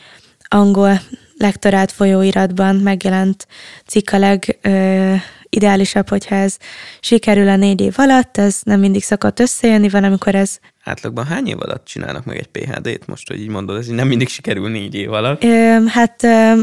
angol 0.47 0.99
lektorát 1.37 1.91
folyóiratban 1.91 2.75
megjelent 2.75 3.47
cikk 3.85 4.11
a 4.11 4.17
leg 4.17 4.57
ö, 4.61 5.13
ideálisabb, 5.49 6.09
hogyha 6.09 6.35
ez 6.35 6.57
sikerül 6.99 7.49
a 7.49 7.55
négy 7.55 7.81
év 7.81 7.93
alatt, 7.97 8.37
ez 8.37 8.59
nem 8.63 8.79
mindig 8.79 9.03
szokott 9.03 9.39
összejönni, 9.39 9.89
van, 9.89 10.03
amikor 10.03 10.35
ez... 10.35 10.57
Átlagban 10.83 11.25
hány 11.25 11.47
év 11.47 11.59
alatt 11.59 11.85
csinálnak 11.85 12.25
meg 12.25 12.37
egy 12.37 12.47
PHD-t 12.47 13.07
most, 13.07 13.27
hogy 13.27 13.41
így 13.41 13.49
mondod, 13.49 13.77
ez 13.77 13.87
nem 13.87 14.07
mindig 14.07 14.27
sikerül 14.27 14.69
négy 14.69 14.95
év 14.95 15.11
alatt? 15.11 15.43
Ö, 15.43 15.77
hát 15.87 16.23
ö, 16.23 16.61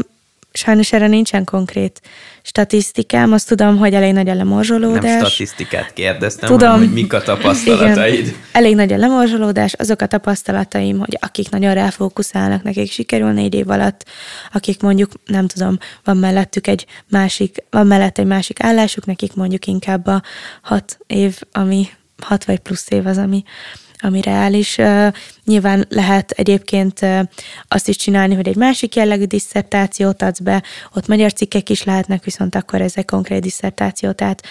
sajnos 0.53 0.93
erre 0.93 1.07
nincsen 1.07 1.43
konkrét 1.43 2.01
statisztikám, 2.41 3.31
azt 3.31 3.47
tudom, 3.47 3.77
hogy 3.77 3.93
elég 3.93 4.13
nagy 4.13 4.29
a 4.29 4.33
lemorzsolódás. 4.33 5.03
Nem 5.03 5.19
statisztikát 5.19 5.93
kérdeztem, 5.93 6.49
tudom, 6.49 6.69
hanem, 6.69 6.85
hogy 6.85 6.93
mik 6.93 7.13
a 7.13 7.21
tapasztalataid. 7.21 8.19
Igen, 8.19 8.35
elég 8.51 8.75
nagy 8.75 8.93
a 8.93 8.97
lemorzsolódás, 8.97 9.73
azok 9.73 10.01
a 10.01 10.05
tapasztalataim, 10.05 10.99
hogy 10.99 11.17
akik 11.21 11.49
nagyon 11.49 11.73
ráfókuszálnak, 11.73 12.63
nekik 12.63 12.91
sikerül 12.91 13.31
négy 13.31 13.53
év 13.53 13.69
alatt, 13.69 14.05
akik 14.51 14.81
mondjuk, 14.81 15.11
nem 15.25 15.47
tudom, 15.47 15.77
van 16.03 16.17
mellettük 16.17 16.67
egy 16.67 16.85
másik, 17.09 17.63
van 17.69 17.87
mellett 17.87 18.17
egy 18.17 18.25
másik 18.25 18.63
állásuk, 18.63 19.05
nekik 19.05 19.33
mondjuk 19.33 19.65
inkább 19.65 20.07
a 20.07 20.21
hat 20.61 20.97
év, 21.07 21.39
ami 21.51 21.87
hat 22.21 22.45
vagy 22.45 22.59
plusz 22.59 22.91
év 22.91 23.05
az, 23.05 23.17
ami, 23.17 23.43
ami 24.03 24.21
reális. 24.21 24.77
Nyilván 25.45 25.85
lehet 25.89 26.31
egyébként 26.31 26.99
azt 27.67 27.87
is 27.87 27.95
csinálni, 27.95 28.35
hogy 28.35 28.47
egy 28.47 28.55
másik 28.55 28.95
jellegű 28.95 29.25
diszertációt 29.25 30.21
adsz 30.21 30.39
be, 30.39 30.63
ott 30.93 31.07
magyar 31.07 31.33
cikkek 31.33 31.69
is 31.69 31.83
lehetnek, 31.83 32.23
viszont 32.23 32.55
akkor 32.55 32.81
ez 32.81 32.93
egy 32.95 33.05
konkrét 33.05 33.41
diszertáció, 33.41 34.11
tehát 34.11 34.43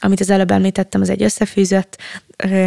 amit 0.00 0.20
az 0.20 0.30
előbb 0.30 0.50
említettem, 0.50 1.00
az 1.00 1.10
egy 1.10 1.22
összefűzött 1.22 1.96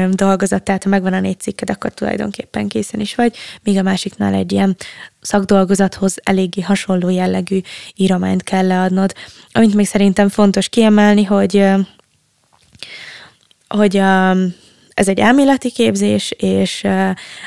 dolgozat, 0.10 0.64
tehát 0.64 0.84
ha 0.84 0.90
megvan 0.90 1.14
a 1.14 1.20
négy 1.20 1.40
cikked, 1.40 1.70
akkor 1.70 1.94
tulajdonképpen 1.94 2.68
készen 2.68 3.00
is 3.00 3.16
vagy, 3.16 3.36
míg 3.64 3.78
a 3.78 3.82
másiknál 3.82 4.34
egy 4.34 4.52
ilyen 4.52 4.76
szakdolgozathoz 5.22 6.16
eléggé 6.24 6.62
hasonló 6.62 7.10
jellegű 7.10 7.60
írományt 7.96 8.44
kell 8.44 8.68
leadnod. 8.68 9.14
Amit 9.52 9.74
még 9.74 9.86
szerintem 9.86 10.30
fontos 10.30 10.70
kiemelni, 10.70 11.24
hogy 11.24 11.66
hogy 13.68 13.98
a, 13.98 14.32
ez 14.94 15.08
egy 15.08 15.20
elméleti 15.20 15.72
képzés, 15.72 16.32
és 16.38 16.88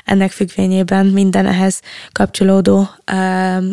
ennek 0.04 0.30
függvényében 0.30 1.06
minden 1.06 1.46
ehhez 1.46 1.80
kapcsolódó 2.12 2.88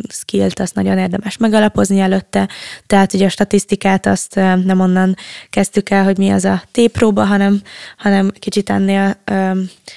skillt 0.10 0.60
azt 0.60 0.76
nagyon 0.76 0.98
érdemes 0.98 1.38
megalapozni 1.38 2.00
előtte. 2.00 2.50
Tehát 2.88 3.14
ugye 3.14 3.26
a 3.26 3.30
statisztikát 3.30 4.06
azt 4.06 4.36
nem 4.36 4.80
onnan 4.80 5.16
kezdtük 5.50 5.90
el, 5.90 6.04
hogy 6.04 6.18
mi 6.18 6.30
az 6.30 6.46
a 6.46 6.64
T-próba, 6.72 7.24
hanem, 7.24 7.62
hanem 7.98 8.32
kicsit 8.40 8.70
ennél 8.70 9.18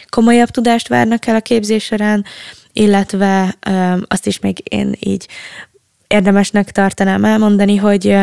komolyabb 0.09 0.49
tudást 0.49 0.89
várnak 0.89 1.27
el 1.27 1.37
a 1.37 1.41
képzés 1.41 1.85
során, 1.85 2.25
illetve 2.73 3.57
azt 4.09 4.27
is 4.27 4.39
még 4.39 4.63
én 4.69 4.97
így 5.01 5.29
érdemesnek 6.07 6.71
tartanám 6.71 7.25
elmondani, 7.25 7.77
hogy 7.77 8.17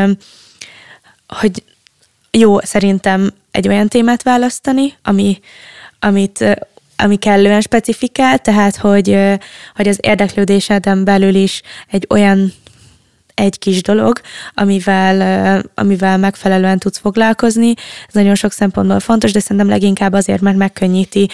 hogy 1.28 1.64
jó 2.32 2.60
szerintem 2.60 3.34
egy 3.52 3.68
olyan 3.68 3.88
témát 3.88 4.24
választani, 4.24 4.94
ami, 5.04 5.40
amit 6.00 6.46
ami 6.96 7.16
kellően 7.16 7.62
specifikál, 7.62 8.40
tehát 8.40 8.76
hogy, 8.76 9.18
hogy 9.76 9.88
az 9.88 9.98
érdeklődéseden 10.02 11.04
belül 11.04 11.36
is 11.36 11.62
egy 11.88 12.08
olyan 12.10 12.54
egy 13.34 13.60
kis 13.60 13.82
dolog, 13.82 14.22
amivel, 14.54 15.64
amivel 15.76 16.18
megfelelően 16.18 16.80
tudsz 16.80 17.00
foglalkozni. 17.00 17.74
Ez 18.08 18.14
nagyon 18.14 18.36
sok 18.36 18.52
szempontból 18.52 19.00
fontos, 19.00 19.32
de 19.32 19.40
szerintem 19.40 19.70
leginkább 19.70 20.14
azért, 20.14 20.42
mert 20.42 20.58
megkönnyíti 20.58 21.30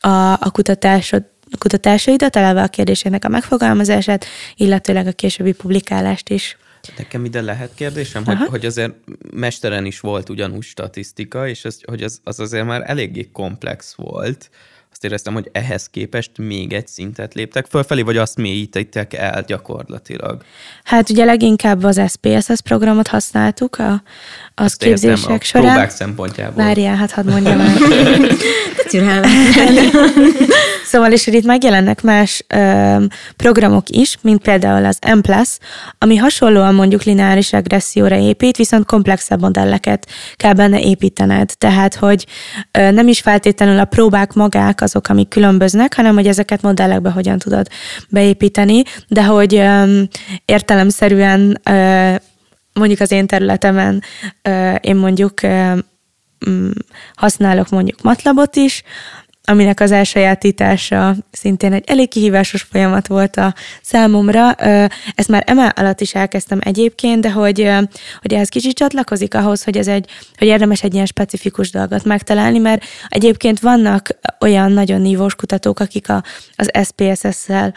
a, 0.00 0.32
a 0.32 0.50
kutatásod, 0.52 1.22
kutatásaidat, 1.58 2.36
eleve 2.36 2.62
a 2.62 2.66
kérdésének 2.68 3.24
a 3.24 3.28
megfogalmazását, 3.28 4.24
illetőleg 4.56 5.06
a 5.06 5.12
későbbi 5.12 5.52
publikálást 5.52 6.28
is. 6.28 6.56
Nekem 6.96 7.24
ide 7.24 7.40
lehet 7.40 7.70
kérdésem, 7.74 8.24
hogy, 8.24 8.36
hogy 8.36 8.66
azért 8.66 8.92
mesteren 9.32 9.84
is 9.84 10.00
volt 10.00 10.28
ugyanúgy 10.28 10.62
statisztika, 10.62 11.48
és 11.48 11.64
ez, 11.64 11.78
hogy 11.84 12.02
az, 12.02 12.20
az 12.24 12.40
azért 12.40 12.66
már 12.66 12.82
eléggé 12.86 13.28
komplex 13.32 13.94
volt. 13.94 14.50
Azt 14.92 15.04
éreztem, 15.04 15.32
hogy 15.32 15.48
ehhez 15.52 15.88
képest 15.88 16.30
még 16.38 16.72
egy 16.72 16.88
szintet 16.88 17.34
léptek 17.34 17.66
fölfelé, 17.66 18.02
vagy 18.02 18.16
azt 18.16 18.36
mélyítettek 18.36 19.14
el 19.14 19.42
gyakorlatilag? 19.42 20.44
Hát 20.84 21.10
ugye 21.10 21.24
leginkább 21.24 21.84
az 21.84 22.00
SPSS 22.08 22.60
programot 22.64 23.08
használtuk 23.08 23.78
a, 23.78 24.02
az 24.54 24.74
képzések 24.74 25.18
értem, 25.18 25.34
a 25.34 25.40
során. 25.44 25.66
próbák 25.66 25.90
szempontjából. 25.90 26.64
Várjál, 26.64 26.96
hát 26.96 27.10
hadd 27.10 27.30
mondjam 27.30 27.60
el. 27.60 27.76
Szóval, 30.92 31.12
és 31.12 31.26
itt 31.26 31.44
megjelennek 31.44 32.02
más 32.02 32.44
ö, 32.46 33.04
programok 33.36 33.88
is, 33.88 34.18
mint 34.20 34.42
például 34.42 34.84
az 34.84 34.98
M+, 35.14 35.32
ami 35.98 36.16
hasonlóan 36.16 36.74
mondjuk 36.74 37.02
lineáris 37.02 37.52
regresszióra 37.52 38.16
épít, 38.16 38.56
viszont 38.56 38.86
komplexebb 38.86 39.40
modelleket 39.40 40.06
kell 40.36 40.52
benne 40.52 40.80
építened. 40.80 41.50
Tehát, 41.58 41.94
hogy 41.94 42.26
ö, 42.70 42.90
nem 42.90 43.08
is 43.08 43.20
feltétlenül 43.20 43.78
a 43.78 43.84
próbák 43.84 44.32
magák 44.32 44.80
azok, 44.80 45.08
amik 45.08 45.28
különböznek, 45.28 45.94
hanem 45.94 46.14
hogy 46.14 46.26
ezeket 46.26 46.62
modellekbe 46.62 47.10
hogyan 47.10 47.38
tudod 47.38 47.68
beépíteni, 48.08 48.82
de 49.08 49.24
hogy 49.24 49.54
ö, 49.54 50.02
értelemszerűen 50.44 51.60
ö, 51.70 52.14
mondjuk 52.72 53.00
az 53.00 53.10
én 53.10 53.26
területemen 53.26 54.02
ö, 54.42 54.74
én 54.74 54.96
mondjuk 54.96 55.42
ö, 55.42 55.72
használok 57.14 57.68
mondjuk 57.68 58.02
matlabot 58.02 58.56
is, 58.56 58.82
aminek 59.44 59.80
az 59.80 59.90
elsajátítása 59.90 61.16
szintén 61.30 61.72
egy 61.72 61.84
elég 61.86 62.08
kihívásos 62.08 62.62
folyamat 62.62 63.06
volt 63.06 63.36
a 63.36 63.54
számomra. 63.82 64.52
Ezt 65.14 65.28
már 65.28 65.42
emel 65.46 65.72
alatt 65.76 66.00
is 66.00 66.14
elkezdtem 66.14 66.58
egyébként, 66.62 67.20
de 67.20 67.30
hogy, 67.30 67.70
hogy 68.20 68.34
ez 68.34 68.48
kicsit 68.48 68.76
csatlakozik 68.76 69.34
ahhoz, 69.34 69.64
hogy 69.64 69.76
ez 69.76 69.88
egy, 69.88 70.10
hogy 70.38 70.48
érdemes 70.48 70.82
egy 70.82 70.94
ilyen 70.94 71.06
specifikus 71.06 71.70
dolgot 71.70 72.04
megtalálni, 72.04 72.58
mert 72.58 72.84
egyébként 73.08 73.60
vannak 73.60 74.08
olyan 74.40 74.72
nagyon 74.72 75.00
nívós 75.00 75.34
kutatók, 75.34 75.80
akik 75.80 76.08
a, 76.08 76.22
az 76.54 76.70
SPSS-szel 76.82 77.74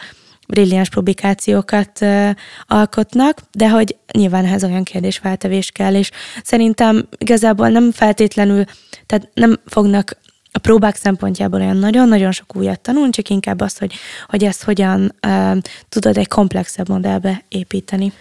brilliáns 0.48 0.88
publikációkat 0.88 1.98
uh, 2.00 2.30
alkotnak, 2.66 3.38
de 3.52 3.70
hogy 3.70 3.96
nyilván 4.12 4.44
ehhez 4.44 4.64
olyan 4.64 4.82
kérdésfeltevés 4.82 5.70
kell, 5.70 5.94
és 5.94 6.10
szerintem 6.42 7.08
igazából 7.18 7.68
nem 7.68 7.92
feltétlenül, 7.92 8.64
tehát 9.06 9.28
nem 9.34 9.60
fognak 9.66 10.18
a 10.56 10.58
próbák 10.58 10.96
szempontjából 10.96 11.60
olyan 11.60 11.76
nagyon-nagyon 11.76 12.32
sok 12.32 12.56
újat 12.56 12.80
tanulni, 12.80 13.10
csak 13.10 13.28
inkább 13.28 13.60
azt, 13.60 13.78
hogy, 13.78 13.94
hogy 14.28 14.44
ezt 14.44 14.62
hogyan 14.62 15.14
uh, 15.26 15.56
tudod 15.88 16.16
egy 16.16 16.28
komplexebb 16.28 16.88
modellbe 16.88 17.44
építeni. 17.48 18.12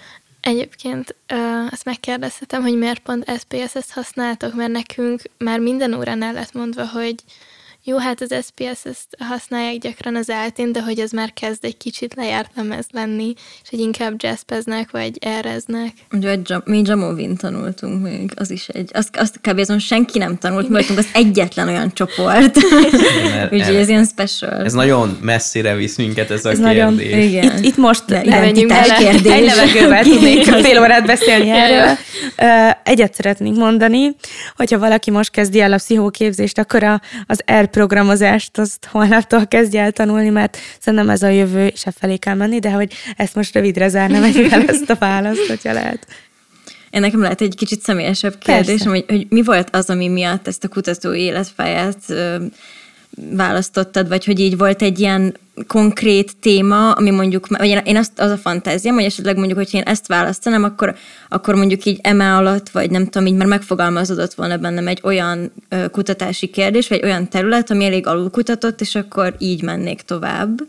Egyébként 0.42 1.16
azt 1.72 1.86
megkérdezhetem, 1.86 2.62
hogy 2.62 2.78
miért 2.78 3.00
pont 3.00 3.32
SPSS-t 3.40 3.92
használtok, 3.92 4.56
mert 4.56 4.72
nekünk 4.72 5.22
már 5.38 5.60
minden 5.60 5.94
órán 5.94 6.24
el 6.24 6.34
lett 6.34 6.54
mondva, 6.54 6.88
hogy 6.88 7.16
jó, 7.88 7.98
hát 7.98 8.22
az 8.22 8.46
SPS 8.46 8.86
ezt 8.86 9.08
használják 9.20 9.78
gyakran 9.78 10.16
az 10.16 10.30
eltén, 10.30 10.72
de 10.72 10.82
hogy 10.82 11.00
ez 11.00 11.12
már 11.12 11.34
kezd 11.34 11.66
egy 11.66 11.78
kicsit 11.78 12.14
lejárt 12.16 12.52
lemez 12.56 12.86
lenni, 12.92 13.34
és 13.64 13.70
hogy 13.70 13.80
inkább 13.80 14.14
jazzpeznek, 14.18 14.92
vagy 14.92 15.18
ereznek. 15.22 15.92
Ugye 16.12 16.38
mi 16.64 16.82
Jamovin 16.86 17.36
tanultunk 17.36 18.04
még, 18.04 18.32
az 18.36 18.52
is 18.52 18.68
egy, 18.68 18.90
azt, 18.94 19.16
azt 19.16 19.40
kb. 19.42 19.60
azon 19.60 19.80
senki 19.80 20.18
nem 20.18 20.38
tanult, 20.38 20.68
voltunk 20.68 21.00
az 21.00 21.08
egyetlen 21.14 21.68
olyan 21.68 21.94
csoport. 21.94 22.58
Úgyhogy 23.54 23.76
ez 23.76 23.90
ilyen 23.90 24.06
special. 24.06 24.64
Ez 24.64 24.74
nagyon 24.74 25.18
messzire 25.22 25.76
visz 25.76 25.98
minket 25.98 26.32
ez 26.32 26.46
a 26.46 26.50
ez 26.50 26.58
kérdés. 26.58 26.78
Nagyon, 26.78 27.00
igen. 27.00 27.58
Itt, 27.58 27.66
itt 27.66 27.78
most 27.78 28.06
de 28.06 28.24
identitás 28.24 28.98
kérdés. 28.98 29.32
Egy 29.32 29.46
levegővel 29.46 30.04
tudnék 30.04 30.44
fél 30.44 30.80
órát 30.80 31.06
beszélni 31.06 31.50
erről. 31.50 31.98
Egyet 32.84 33.14
szeretnénk 33.14 33.58
mondani, 33.58 34.16
hogyha 34.56 34.80
valaki 34.80 35.12
most 35.12 35.32
kezdi 35.32 35.60
el 35.62 35.74
a 35.74 35.76
pszichóképzést, 35.76 36.58
akkor 36.58 36.84
a, 36.84 37.02
az 37.28 37.44
R 37.60 37.74
programozást 37.76 38.58
azt 38.58 38.86
holnaptól 38.86 39.48
kezdje 39.48 39.82
el 39.82 39.92
tanulni, 39.92 40.30
mert 40.30 40.58
szerintem 40.80 41.10
ez 41.10 41.24
a 41.24 41.28
jövő, 41.28 41.66
és 41.68 41.86
e 41.86 41.92
felé 41.92 42.18
kell 42.18 42.36
menni, 42.36 42.60
de 42.60 42.72
hogy 42.72 42.94
ezt 43.18 43.36
most 43.36 43.54
rövidre 43.54 43.88
zárnám 43.88 44.24
egyel 44.24 44.62
ezt 44.68 44.90
a 44.90 44.96
választ, 44.96 45.48
hogyha 45.48 45.74
lehet. 45.74 46.08
Én 46.90 47.02
nekem 47.02 47.22
lehet 47.22 47.42
egy 47.42 47.56
kicsit 47.56 47.82
személyesebb 47.82 48.38
kérdés, 48.38 48.82
hogy, 48.82 49.06
hogy 49.08 49.28
mi 49.30 49.44
volt 49.44 49.76
az, 49.76 49.90
ami 49.90 50.08
miatt 50.08 50.48
ezt 50.48 50.64
a 50.64 50.68
kutatói 50.68 51.20
életfáját 51.20 51.98
választottad, 53.32 54.08
vagy 54.08 54.26
hogy 54.26 54.40
így 54.40 54.58
volt 54.58 54.82
egy 54.82 55.00
ilyen 55.00 55.36
konkrét 55.68 56.38
téma, 56.38 56.92
ami 56.92 57.10
mondjuk, 57.10 57.48
vagy 57.48 57.82
én 57.86 57.98
azt, 57.98 58.20
az 58.20 58.32
a 58.32 58.38
fantáziám, 58.38 58.96
hogy 58.96 59.04
esetleg 59.04 59.36
mondjuk, 59.38 59.58
hogy 59.58 59.74
én 59.74 59.82
ezt 59.82 60.08
választanám, 60.08 60.64
akkor, 60.64 60.96
akkor 61.30 61.56
mondjuk 61.56 61.86
így 61.86 62.00
eme 62.02 62.36
alatt, 62.36 62.70
vagy 62.70 62.92
nem 62.92 63.06
tudom, 63.06 63.28
így 63.28 63.36
már 63.36 63.48
megfogalmazódott 63.48 64.34
volna 64.34 64.58
bennem 64.58 64.88
egy 64.88 65.00
olyan 65.04 65.52
kutatási 65.92 66.48
kérdés, 66.48 66.88
vagy 66.88 67.04
olyan 67.04 67.28
terület, 67.28 67.72
ami 67.72 67.86
elég 67.86 68.08
alulkutatott, 68.08 68.82
és 68.82 68.96
akkor 68.96 69.36
így 69.38 69.62
mennék 69.62 70.02
tovább. 70.02 70.62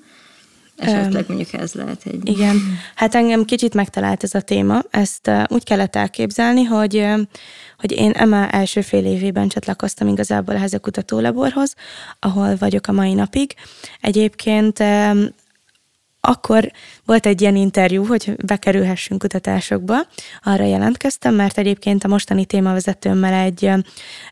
Esetleg 0.76 1.24
mondjuk 1.28 1.52
ez 1.52 1.72
lehet 1.72 2.00
egy... 2.04 2.28
Igen. 2.28 2.56
Hát 2.94 3.14
engem 3.14 3.44
kicsit 3.44 3.74
megtalált 3.74 4.22
ez 4.22 4.34
a 4.34 4.40
téma. 4.40 4.80
Ezt 4.90 5.30
úgy 5.48 5.64
kellett 5.64 5.96
elképzelni, 5.96 6.62
hogy 6.62 7.06
hogy 7.78 7.92
én 7.92 8.10
Emma 8.10 8.48
első 8.48 8.80
fél 8.80 9.04
évében 9.04 9.48
csatlakoztam 9.48 10.08
igazából 10.08 10.54
ehhez 10.54 10.72
a 10.72 10.78
kutatólaborhoz, 10.78 11.74
ahol 12.18 12.56
vagyok 12.56 12.86
a 12.86 12.92
mai 12.92 13.14
napig. 13.14 13.54
Egyébként 14.00 14.82
akkor 16.20 16.70
volt 17.04 17.26
egy 17.26 17.40
ilyen 17.40 17.56
interjú, 17.56 18.06
hogy 18.06 18.36
bekerülhessünk 18.44 19.20
kutatásokba, 19.20 19.96
arra 20.42 20.64
jelentkeztem, 20.64 21.34
mert 21.34 21.58
egyébként 21.58 22.04
a 22.04 22.08
mostani 22.08 22.44
témavezetőmmel 22.44 23.32
egy, 23.32 23.70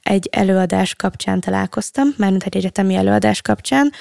egy 0.03 0.28
előadás 0.32 0.95
kapcsán 0.95 1.40
találkoztam, 1.40 2.14
mármint 2.16 2.42
egy 2.42 2.57
egyetemi 2.57 2.95
előadás 2.95 3.42
kapcsán, 3.42 3.92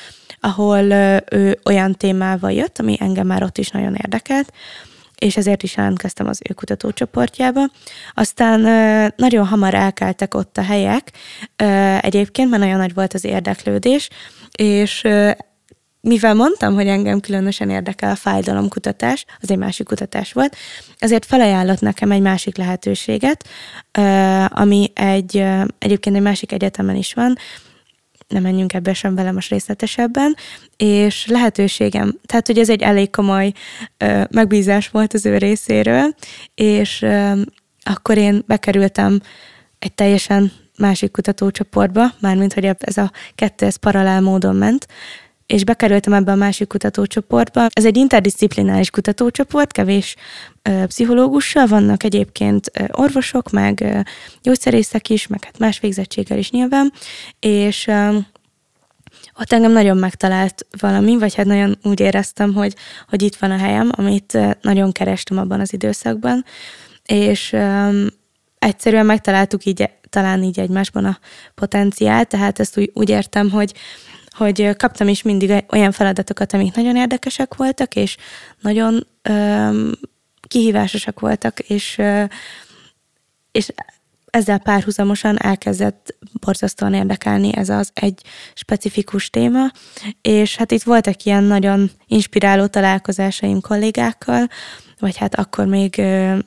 ahol 0.45 0.83
ő 1.31 1.59
olyan 1.65 1.95
témával 1.95 2.51
jött, 2.51 2.79
ami 2.79 2.97
engem 2.99 3.27
már 3.27 3.43
ott 3.43 3.57
is 3.57 3.69
nagyon 3.69 3.95
érdekelt, 3.95 4.53
és 5.17 5.37
ezért 5.37 5.63
is 5.63 5.75
jelentkeztem 5.75 6.27
az 6.27 6.39
ő 6.49 6.53
kutatócsoportjába. 6.53 7.61
Aztán 8.13 8.59
nagyon 9.15 9.45
hamar 9.45 9.73
elkeltek 9.73 10.33
ott 10.33 10.57
a 10.57 10.63
helyek, 10.63 11.11
egyébként, 11.99 12.49
mert 12.49 12.61
nagyon 12.61 12.77
nagy 12.77 12.93
volt 12.93 13.13
az 13.13 13.23
érdeklődés, 13.25 14.09
és 14.51 15.07
mivel 16.01 16.33
mondtam, 16.33 16.73
hogy 16.73 16.87
engem 16.87 17.19
különösen 17.19 17.69
érdekel 17.69 18.11
a 18.11 18.15
fájdalomkutatás, 18.15 19.25
az 19.41 19.51
egy 19.51 19.57
másik 19.57 19.87
kutatás 19.87 20.33
volt, 20.33 20.55
ezért 20.97 21.25
felajánlott 21.25 21.81
nekem 21.81 22.11
egy 22.11 22.21
másik 22.21 22.57
lehetőséget, 22.57 23.47
ami 24.47 24.91
egy, 24.93 25.43
egyébként 25.79 26.15
egy 26.15 26.21
másik 26.21 26.51
egyetemen 26.51 26.95
is 26.95 27.13
van, 27.13 27.37
nem 28.27 28.41
menjünk 28.41 28.73
ebbe 28.73 28.93
sem 28.93 29.15
vele 29.15 29.31
most 29.31 29.49
részletesebben, 29.49 30.35
és 30.77 31.27
lehetőségem, 31.27 32.19
tehát 32.25 32.47
hogy 32.47 32.59
ez 32.59 32.69
egy 32.69 32.81
elég 32.81 33.09
komoly 33.09 33.51
ö, 33.97 34.23
megbízás 34.29 34.89
volt 34.89 35.13
az 35.13 35.25
ő 35.25 35.37
részéről, 35.37 36.15
és 36.55 37.01
ö, 37.01 37.41
akkor 37.83 38.17
én 38.17 38.43
bekerültem 38.47 39.21
egy 39.79 39.93
teljesen 39.93 40.51
másik 40.77 41.11
kutatócsoportba, 41.11 42.11
mármint 42.19 42.53
hogy 42.53 42.69
ez 42.79 42.97
a 42.97 43.11
kettő 43.35 43.65
ez 43.65 43.75
paralel 43.75 44.21
módon 44.21 44.55
ment, 44.55 44.87
és 45.45 45.63
bekerültem 45.63 46.13
ebbe 46.13 46.31
a 46.31 46.35
másik 46.35 46.67
kutatócsoportba. 46.67 47.67
Ez 47.73 47.85
egy 47.85 47.97
interdisziplináris 47.97 48.89
kutatócsoport, 48.89 49.71
kevés 49.71 50.15
ö, 50.61 50.85
pszichológussal, 50.85 51.67
vannak 51.67 52.03
egyébként 52.03 52.71
ö, 52.73 52.83
orvosok, 52.91 53.51
meg 53.51 53.81
ö, 53.81 53.99
gyógyszerészek 54.41 55.09
is, 55.09 55.27
meg 55.27 55.43
hát 55.43 55.59
más 55.59 55.79
végzettséggel 55.79 56.37
is 56.37 56.51
nyilván, 56.51 56.93
és 57.39 57.87
ö, 57.87 58.17
ott 59.39 59.51
engem 59.51 59.71
nagyon 59.71 59.97
megtalált 59.97 60.67
valami, 60.79 61.17
vagy 61.17 61.35
hát 61.35 61.45
nagyon 61.45 61.77
úgy 61.83 61.99
éreztem, 61.99 62.53
hogy, 62.53 62.75
hogy 63.09 63.21
itt 63.21 63.35
van 63.35 63.51
a 63.51 63.57
helyem, 63.57 63.89
amit 63.95 64.37
nagyon 64.61 64.91
kerestem 64.91 65.37
abban 65.37 65.59
az 65.59 65.73
időszakban, 65.73 66.45
és 67.03 67.51
um, 67.53 68.07
egyszerűen 68.59 69.05
megtaláltuk 69.05 69.65
így, 69.65 69.89
talán 70.09 70.43
így 70.43 70.59
egymásban 70.59 71.05
a 71.05 71.19
potenciált, 71.55 72.27
tehát 72.27 72.59
ezt 72.59 72.77
úgy, 72.77 72.91
úgy 72.93 73.09
értem, 73.09 73.49
hogy, 73.49 73.73
hogy 74.33 74.75
kaptam 74.75 75.07
is 75.07 75.21
mindig 75.21 75.65
olyan 75.69 75.91
feladatokat, 75.91 76.53
amik 76.53 76.75
nagyon 76.75 76.95
érdekesek 76.95 77.55
voltak, 77.55 77.95
és 77.95 78.17
nagyon 78.61 79.07
um, 79.29 79.91
kihívásosak 80.47 81.19
voltak, 81.19 81.59
és, 81.59 81.95
uh, 81.97 82.29
és 83.51 83.71
ezzel 84.33 84.57
párhuzamosan 84.57 85.41
elkezdett 85.41 86.15
borzasztóan 86.39 86.93
érdekelni 86.93 87.55
ez 87.55 87.69
az 87.69 87.91
egy 87.93 88.21
specifikus 88.53 89.29
téma, 89.29 89.71
és 90.21 90.55
hát 90.55 90.71
itt 90.71 90.83
voltak 90.83 91.23
ilyen 91.23 91.43
nagyon 91.43 91.91
inspiráló 92.07 92.65
találkozásaim 92.65 93.61
kollégákkal, 93.61 94.47
vagy 94.99 95.17
hát 95.17 95.35
akkor 95.35 95.65
még 95.65 95.97
ö, 95.97 96.37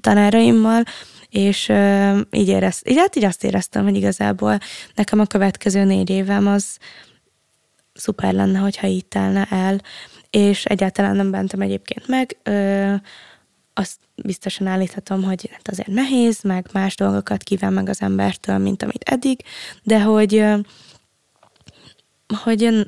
tanáraimmal, 0.00 0.82
és 1.30 1.72
így, 2.30 2.48
érez, 2.48 2.82
így, 2.84 2.96
hát 2.96 3.16
így 3.16 3.24
azt 3.24 3.44
éreztem, 3.44 3.84
hogy 3.84 3.96
igazából 3.96 4.58
nekem 4.94 5.20
a 5.20 5.26
következő 5.26 5.84
négy 5.84 6.10
évem 6.10 6.46
az 6.46 6.78
szuper 7.92 8.32
lenne, 8.32 8.58
hogyha 8.58 8.86
így 8.86 9.06
telne 9.06 9.46
el, 9.50 9.80
és 10.30 10.64
egyáltalán 10.64 11.16
nem 11.16 11.30
bentem 11.30 11.60
egyébként 11.60 12.06
meg. 12.08 12.36
Azt 13.74 13.98
biztosan 14.14 14.66
állíthatom, 14.66 15.22
hogy 15.22 15.48
hát 15.52 15.68
azért 15.68 15.88
nehéz, 15.88 16.42
meg 16.42 16.66
más 16.72 16.94
dolgokat 16.94 17.42
kíván 17.42 17.72
meg 17.72 17.88
az 17.88 18.00
embertől, 18.00 18.58
mint 18.58 18.82
amit 18.82 19.02
eddig, 19.02 19.42
de 19.82 20.02
hogy, 20.02 20.44
hogy 22.42 22.62
én, 22.62 22.84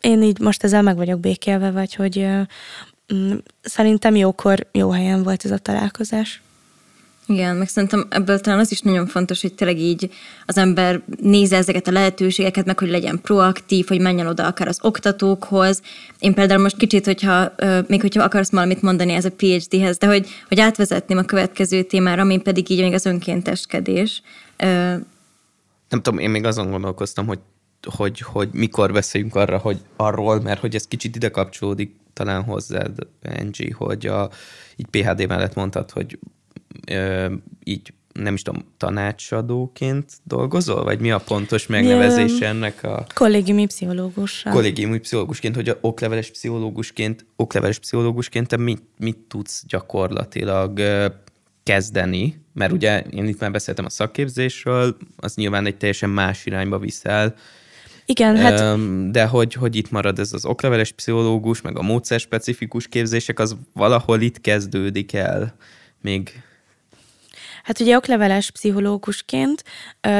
én 0.00 0.22
így 0.22 0.38
most 0.38 0.64
ezzel 0.64 0.82
meg 0.82 0.96
vagyok 0.96 1.20
békélve, 1.20 1.70
vagy 1.70 1.94
hogy 1.94 2.26
mm, 3.14 3.34
szerintem 3.62 4.16
jókor, 4.16 4.66
jó 4.72 4.90
helyen 4.90 5.22
volt 5.22 5.44
ez 5.44 5.50
a 5.50 5.58
találkozás. 5.58 6.42
Igen, 7.26 7.56
meg 7.56 7.68
szerintem 7.68 8.06
ebből 8.08 8.40
talán 8.40 8.58
az 8.58 8.70
is 8.70 8.80
nagyon 8.80 9.06
fontos, 9.06 9.40
hogy 9.40 9.54
tényleg 9.54 9.78
így 9.78 10.10
az 10.46 10.56
ember 10.56 11.02
nézze 11.20 11.56
ezeket 11.56 11.86
a 11.86 11.92
lehetőségeket, 11.92 12.64
meg 12.66 12.78
hogy 12.78 12.88
legyen 12.88 13.20
proaktív, 13.20 13.86
hogy 13.86 14.00
menjen 14.00 14.26
oda 14.26 14.46
akár 14.46 14.68
az 14.68 14.78
oktatókhoz. 14.82 15.82
Én 16.18 16.34
például 16.34 16.62
most 16.62 16.76
kicsit, 16.76 17.04
hogyha 17.04 17.54
még 17.86 18.00
hogyha 18.00 18.22
akarsz 18.22 18.50
valamit 18.50 18.82
mondani 18.82 19.12
ez 19.12 19.24
a 19.24 19.30
PhD-hez, 19.30 19.98
de 19.98 20.06
hogy, 20.06 20.28
hogy 20.48 20.60
átvezetném 20.60 21.18
a 21.18 21.22
következő 21.22 21.82
témára, 21.82 22.22
ami 22.22 22.38
pedig 22.38 22.70
így 22.70 22.80
még 22.80 22.92
az 22.92 23.06
önkénteskedés. 23.06 24.22
Nem 25.88 26.02
tudom, 26.02 26.18
én 26.18 26.30
még 26.30 26.44
azon 26.44 26.70
gondolkoztam, 26.70 27.26
hogy 27.26 27.38
hogy, 27.96 28.20
hogy 28.20 28.48
mikor 28.52 28.92
beszéljünk 28.92 29.34
arra, 29.34 29.58
hogy 29.58 29.80
arról, 29.96 30.40
mert 30.40 30.60
hogy 30.60 30.74
ez 30.74 30.86
kicsit 30.86 31.16
ide 31.16 31.28
kapcsolódik 31.28 31.96
talán 32.12 32.42
hozzád, 32.42 32.98
Angie, 33.22 33.74
hogy 33.76 34.06
a, 34.06 34.30
így 34.76 34.86
PHD 34.86 35.26
mellett 35.26 35.54
mondtad, 35.54 35.90
hogy 35.90 36.18
ö, 36.86 37.32
így 37.64 37.92
nem 38.12 38.34
is 38.34 38.42
tudom, 38.42 38.64
tanácsadóként 38.76 40.12
dolgozol? 40.22 40.84
Vagy 40.84 41.00
mi 41.00 41.10
a 41.10 41.18
pontos 41.18 41.66
megnevezés 41.66 42.38
ennek 42.38 42.82
a... 42.82 43.06
Kollégiumi 43.14 43.66
pszichológus. 43.66 44.42
Kollégiumi 44.50 44.98
pszichológusként, 44.98 45.54
hogy 45.54 45.68
a 45.68 45.78
okleveles 45.80 46.30
pszichológusként, 46.30 47.26
okleveles 47.36 47.78
pszichológusként 47.78 48.48
te 48.48 48.56
mit, 48.56 48.82
mit 48.98 49.18
tudsz 49.28 49.64
gyakorlatilag 49.66 50.80
kezdeni? 51.62 52.42
Mert 52.52 52.72
ugye 52.72 53.00
én 53.00 53.26
itt 53.26 53.40
már 53.40 53.50
beszéltem 53.50 53.84
a 53.84 53.90
szakképzésről, 53.90 54.96
az 55.16 55.34
nyilván 55.34 55.66
egy 55.66 55.76
teljesen 55.76 56.10
más 56.10 56.46
irányba 56.46 56.78
viszel, 56.78 57.34
igen, 58.06 58.36
hát... 58.36 59.10
De 59.10 59.26
hogy, 59.26 59.54
hogy 59.54 59.76
itt 59.76 59.90
marad 59.90 60.18
ez 60.18 60.32
az 60.32 60.44
okleveles 60.44 60.92
pszichológus, 60.92 61.60
meg 61.60 61.78
a 61.78 61.82
módszer 61.82 62.20
specifikus 62.20 62.88
képzések, 62.88 63.38
az 63.38 63.56
valahol 63.72 64.20
itt 64.20 64.40
kezdődik 64.40 65.12
el 65.12 65.54
még 66.04 66.42
Hát 67.62 67.80
ugye 67.80 67.96
okleveles 67.96 68.50
pszichológusként 68.50 69.64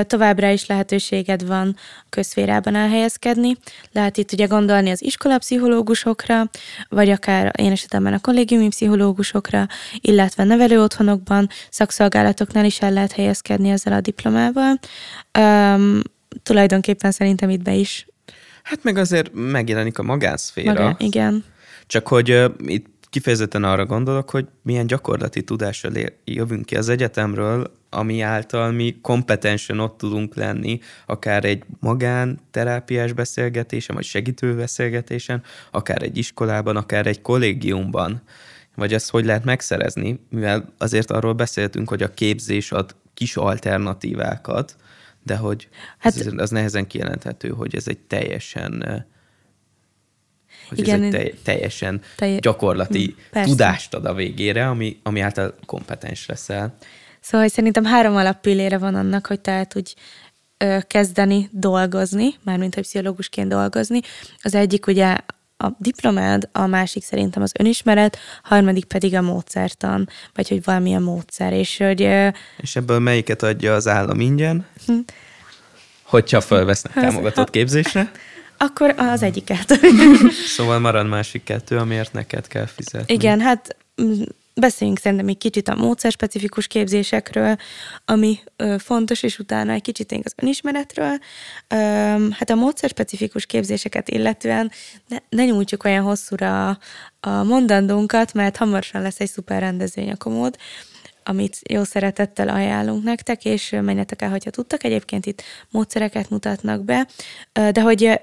továbbra 0.03 0.51
is 0.51 0.66
lehetőséged 0.66 1.47
van 1.47 1.76
a 1.78 2.07
közférában 2.09 2.74
elhelyezkedni. 2.74 3.57
Lehet 3.93 4.16
itt 4.16 4.32
ugye 4.32 4.47
gondolni 4.47 4.91
az 4.91 5.03
iskolapszichológusokra, 5.03 6.51
vagy 6.89 7.11
akár 7.11 7.53
én 7.59 7.72
esetemben 7.72 8.12
a 8.12 8.20
kollégiumi 8.20 8.68
pszichológusokra, 8.68 9.66
illetve 10.01 10.45
nevelő 10.45 10.82
otthonokban, 10.82 11.49
szakszolgálatoknál 11.70 12.64
is 12.64 12.80
el 12.80 12.93
lehet 12.93 13.12
helyezkedni 13.12 13.68
ezzel 13.68 13.93
a 13.93 14.01
diplomával. 14.01 14.78
Um, 15.39 16.01
tulajdonképpen 16.43 17.11
szerintem 17.11 17.51
itt 17.51 17.62
be 17.62 17.74
is. 17.74 18.07
Hát 18.62 18.82
meg 18.82 18.97
azért 18.97 19.30
megjelenik 19.32 19.99
a 19.99 20.03
magánszféra. 20.03 20.72
Maga, 20.72 20.97
igen. 20.99 21.45
Csak 21.87 22.09
hogy 22.09 22.30
uh, 22.30 22.45
itt 22.66 22.87
kifejezetten 23.14 23.64
arra 23.64 23.86
gondolok, 23.86 24.30
hogy 24.30 24.46
milyen 24.62 24.86
gyakorlati 24.86 25.42
tudással 25.42 25.92
jövünk 26.24 26.64
ki 26.66 26.76
az 26.76 26.88
egyetemről, 26.88 27.72
ami 27.90 28.20
által 28.20 28.70
mi 28.70 28.98
kompetensen 29.02 29.78
ott 29.78 29.98
tudunk 29.98 30.34
lenni, 30.34 30.80
akár 31.06 31.44
egy 31.44 31.64
magánterápiás 31.80 33.12
beszélgetésen, 33.12 33.94
vagy 33.94 34.04
segítő 34.04 34.56
beszélgetésen, 34.56 35.42
akár 35.70 36.02
egy 36.02 36.18
iskolában, 36.18 36.76
akár 36.76 37.06
egy 37.06 37.20
kollégiumban. 37.20 38.22
Vagy 38.74 38.94
ezt 38.94 39.10
hogy 39.10 39.24
lehet 39.24 39.44
megszerezni, 39.44 40.20
mivel 40.30 40.72
azért 40.78 41.10
arról 41.10 41.32
beszéltünk, 41.32 41.88
hogy 41.88 42.02
a 42.02 42.14
képzés 42.14 42.72
ad 42.72 42.96
kis 43.14 43.36
alternatívákat, 43.36 44.76
de 45.22 45.36
hogy 45.36 45.68
hát, 45.98 46.14
az, 46.14 46.34
az 46.36 46.50
nehezen 46.50 46.86
kijelenthető, 46.86 47.48
hogy 47.48 47.74
ez 47.74 47.88
egy 47.88 47.98
teljesen 47.98 49.04
hogy 50.75 50.87
Igen, 50.87 51.03
ez 51.03 51.05
egy 51.05 51.11
telj, 51.11 51.33
teljesen 51.43 52.01
telj, 52.16 52.37
gyakorlati 52.37 53.05
hm, 53.05 53.20
persze. 53.31 53.51
tudást 53.51 53.95
ad 53.95 54.05
a 54.05 54.14
végére, 54.14 54.68
ami, 54.68 54.99
ami 55.03 55.20
által 55.20 55.55
kompetens 55.66 56.27
leszel. 56.27 56.75
Szóval 57.20 57.49
szerintem 57.49 57.85
három 57.85 58.16
alappillére 58.16 58.79
van 58.79 58.95
annak, 58.95 59.27
hogy 59.27 59.41
te 59.41 59.53
el 59.53 59.66
tudj 59.66 59.95
ö, 60.59 60.79
kezdeni 60.87 61.49
dolgozni, 61.53 62.35
mármint 62.43 62.75
hogy 62.75 62.83
pszichológusként 62.83 63.49
dolgozni. 63.49 64.01
Az 64.43 64.55
egyik 64.55 64.87
ugye 64.87 65.16
a 65.57 65.68
diplomád, 65.79 66.49
a 66.53 66.66
másik 66.66 67.03
szerintem 67.03 67.43
az 67.43 67.53
önismeret, 67.59 68.18
a 68.43 68.49
harmadik 68.49 68.85
pedig 68.85 69.14
a 69.14 69.20
módszertan, 69.20 70.09
vagy 70.35 70.49
hogy 70.49 70.64
valamilyen 70.64 71.03
módszer, 71.03 71.53
és 71.53 71.77
hogy... 71.77 72.01
És 72.57 72.77
ebből 72.77 72.99
melyiket 72.99 73.43
adja 73.43 73.75
az 73.75 73.89
állam 73.89 74.20
ingyen? 74.20 74.66
Hm. 74.87 74.99
Hogyha 76.03 76.41
felvesznek 76.41 76.93
támogatott 76.93 77.51
képzésre? 77.51 78.11
Akkor 78.64 78.94
az 78.96 79.22
egyiket. 79.22 79.78
szóval 80.56 80.78
marad 80.78 81.06
másik 81.06 81.42
kettő, 81.44 81.78
amiért 81.78 82.12
neked 82.12 82.46
kell 82.46 82.66
fizetni. 82.66 83.14
Igen, 83.14 83.40
hát 83.40 83.76
beszéljünk 84.54 84.98
szerintem 84.98 85.28
egy 85.28 85.38
kicsit 85.38 85.68
a 85.68 85.74
módszerspecifikus 85.74 86.66
képzésekről, 86.66 87.56
ami 88.04 88.38
ö, 88.56 88.74
fontos, 88.78 89.22
és 89.22 89.38
utána 89.38 89.72
egy 89.72 89.82
kicsit 89.82 90.20
az 90.24 90.34
önismeretről. 90.36 91.18
Ö, 91.68 91.76
hát 92.30 92.50
a 92.50 92.54
módszerspecifikus 92.54 93.46
képzéseket 93.46 94.08
illetően 94.08 94.70
ne, 95.08 95.16
ne 95.28 95.44
nyújtsuk 95.44 95.84
olyan 95.84 96.04
hosszúra 96.04 96.68
a, 96.68 96.78
a 97.20 97.42
mondandónkat, 97.42 98.32
mert 98.32 98.56
hamarosan 98.56 99.02
lesz 99.02 99.20
egy 99.20 99.30
szuper 99.30 99.60
rendezvény 99.60 100.10
a 100.10 100.16
komód, 100.16 100.56
amit 101.24 101.58
jó 101.70 101.84
szeretettel 101.84 102.48
ajánlunk 102.48 103.04
nektek, 103.04 103.44
és 103.44 103.76
menjetek 103.82 104.22
el, 104.22 104.30
hogyha 104.30 104.50
tudtak. 104.50 104.84
Egyébként 104.84 105.26
itt 105.26 105.42
módszereket 105.70 106.30
mutatnak 106.30 106.84
be, 106.84 107.06
de 107.52 107.80
hogy 107.80 108.20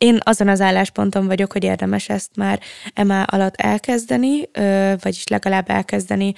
én 0.00 0.18
azon 0.22 0.48
az 0.48 0.60
állásponton 0.60 1.26
vagyok, 1.26 1.52
hogy 1.52 1.64
érdemes 1.64 2.08
ezt 2.08 2.36
már 2.36 2.60
EMA 2.94 3.22
alatt 3.22 3.56
elkezdeni, 3.56 4.48
vagyis 5.00 5.26
legalább 5.26 5.70
elkezdeni 5.70 6.34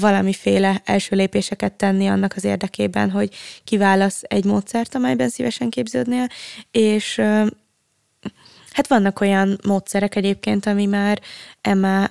valamiféle 0.00 0.82
első 0.84 1.16
lépéseket 1.16 1.72
tenni 1.72 2.06
annak 2.06 2.32
az 2.36 2.44
érdekében, 2.44 3.10
hogy 3.10 3.34
kiválasz 3.64 4.22
egy 4.22 4.44
módszert, 4.44 4.94
amelyben 4.94 5.28
szívesen 5.28 5.70
képződnél, 5.70 6.26
és 6.70 7.20
hát 8.70 8.86
vannak 8.88 9.20
olyan 9.20 9.58
módszerek 9.66 10.14
egyébként, 10.16 10.66
ami 10.66 10.86
már 10.86 11.20
EMA 11.60 12.08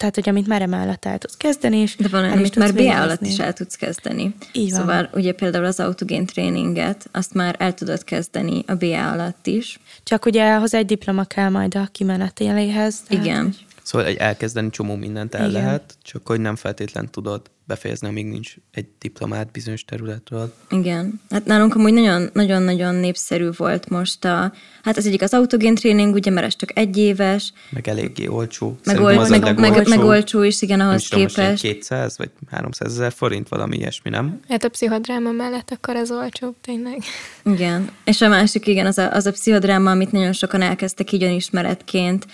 tehát, 0.00 0.14
hogy 0.14 0.28
amit 0.28 0.46
már 0.46 0.62
emellet 0.62 1.06
el 1.06 1.18
tudsz 1.18 1.36
kezdeni, 1.36 1.76
és 1.76 1.96
De 1.96 2.08
van, 2.08 2.24
amit 2.24 2.56
már 2.56 2.74
B 2.74 2.78
alatt 2.78 3.26
is 3.26 3.38
el 3.38 3.52
tudsz 3.52 3.74
kezdeni. 3.74 4.34
Így 4.52 4.70
van. 4.70 4.80
Szóval 4.80 5.10
ugye 5.14 5.32
például 5.32 5.64
az 5.64 5.80
autogén 5.80 6.26
tréninget, 6.26 7.08
azt 7.12 7.34
már 7.34 7.56
el 7.58 7.74
tudod 7.74 8.04
kezdeni 8.04 8.64
a 8.66 8.74
B 8.74 8.82
alatt 8.82 9.46
is. 9.46 9.78
Csak 10.02 10.26
ugye 10.26 10.54
hozzá 10.54 10.78
egy 10.78 10.86
diploma 10.86 11.24
kell 11.24 11.48
majd 11.48 11.74
a 11.74 11.88
kimenetéléhez. 11.92 12.96
Igen. 13.08 13.54
Szóval 13.90 14.06
egy 14.06 14.16
elkezdeni 14.16 14.70
csomó 14.70 14.94
mindent 14.94 15.34
el 15.34 15.48
Igen. 15.48 15.62
lehet, 15.62 15.94
csak 16.02 16.26
hogy 16.26 16.40
nem 16.40 16.56
feltétlen 16.56 17.10
tudod 17.10 17.50
befejezni, 17.64 18.08
amíg 18.08 18.26
nincs 18.26 18.54
egy 18.72 18.86
diplomát 18.98 19.50
bizonyos 19.50 19.84
területről. 19.84 20.54
Igen. 20.68 21.20
Hát 21.30 21.44
nálunk 21.44 21.74
amúgy 21.74 21.92
nagyon-nagyon 22.32 22.94
népszerű 22.94 23.48
volt 23.56 23.88
most 23.88 24.24
a, 24.24 24.52
hát 24.82 24.96
az 24.96 25.06
egyik 25.06 25.22
az 25.22 25.34
autogén 25.34 25.74
tréning, 25.74 26.14
ugye, 26.14 26.30
mert 26.30 26.46
ez 26.46 26.56
csak 26.56 26.78
egy 26.78 26.96
éves. 26.96 27.52
Meg 27.70 27.88
eléggé 27.88 28.26
olcsó. 28.26 28.78
Meg, 28.84 29.00
ol, 29.00 29.14
meg, 29.14 29.40
meg, 29.40 29.58
meg, 29.58 29.88
meg, 29.88 30.04
olcsó 30.04 30.42
is, 30.42 30.62
igen, 30.62 30.80
ahhoz 30.80 31.08
nem 31.10 31.20
képest. 31.20 31.62
200 31.62 32.18
vagy 32.18 32.30
300 32.50 32.92
ezer 32.92 33.12
forint, 33.12 33.48
valami 33.48 33.76
ilyesmi, 33.76 34.10
nem? 34.10 34.40
Hát 34.48 34.64
a 34.64 34.68
pszichodráma 34.68 35.30
mellett 35.30 35.70
akkor 35.70 35.96
az 35.96 36.10
olcsó, 36.10 36.54
tényleg. 36.60 37.02
Igen. 37.44 37.90
És 38.04 38.20
a 38.20 38.28
másik, 38.28 38.66
igen, 38.66 38.86
az 38.86 38.98
a, 38.98 39.12
az 39.12 39.26
a 39.26 39.32
pszichodráma, 39.32 39.90
amit 39.90 40.12
nagyon 40.12 40.32
sokan 40.32 40.62
elkezdtek 40.62 41.12
így 41.12 41.22
önismeretként, 41.22 42.26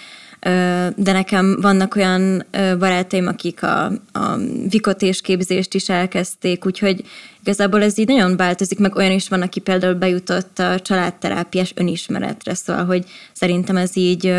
de 0.96 1.12
nekem 1.12 1.58
vannak 1.60 1.96
olyan 1.96 2.44
barátaim, 2.78 3.26
akik 3.26 3.62
a, 3.62 3.84
a 4.12 4.36
vikotés 4.68 5.20
képzést 5.20 5.74
is 5.74 5.88
elkezdték, 5.88 6.66
úgyhogy 6.66 7.04
igazából 7.40 7.82
ez 7.82 7.98
így 7.98 8.08
nagyon 8.08 8.36
változik, 8.36 8.78
meg 8.78 8.96
olyan 8.96 9.12
is 9.12 9.28
van, 9.28 9.42
aki 9.42 9.60
például 9.60 9.94
bejutott 9.94 10.58
a 10.58 10.80
családterápiás 10.80 11.72
önismeretre, 11.76 12.54
szóval, 12.54 12.84
hogy 12.84 13.04
szerintem 13.32 13.76
ez 13.76 13.96
így 13.96 14.34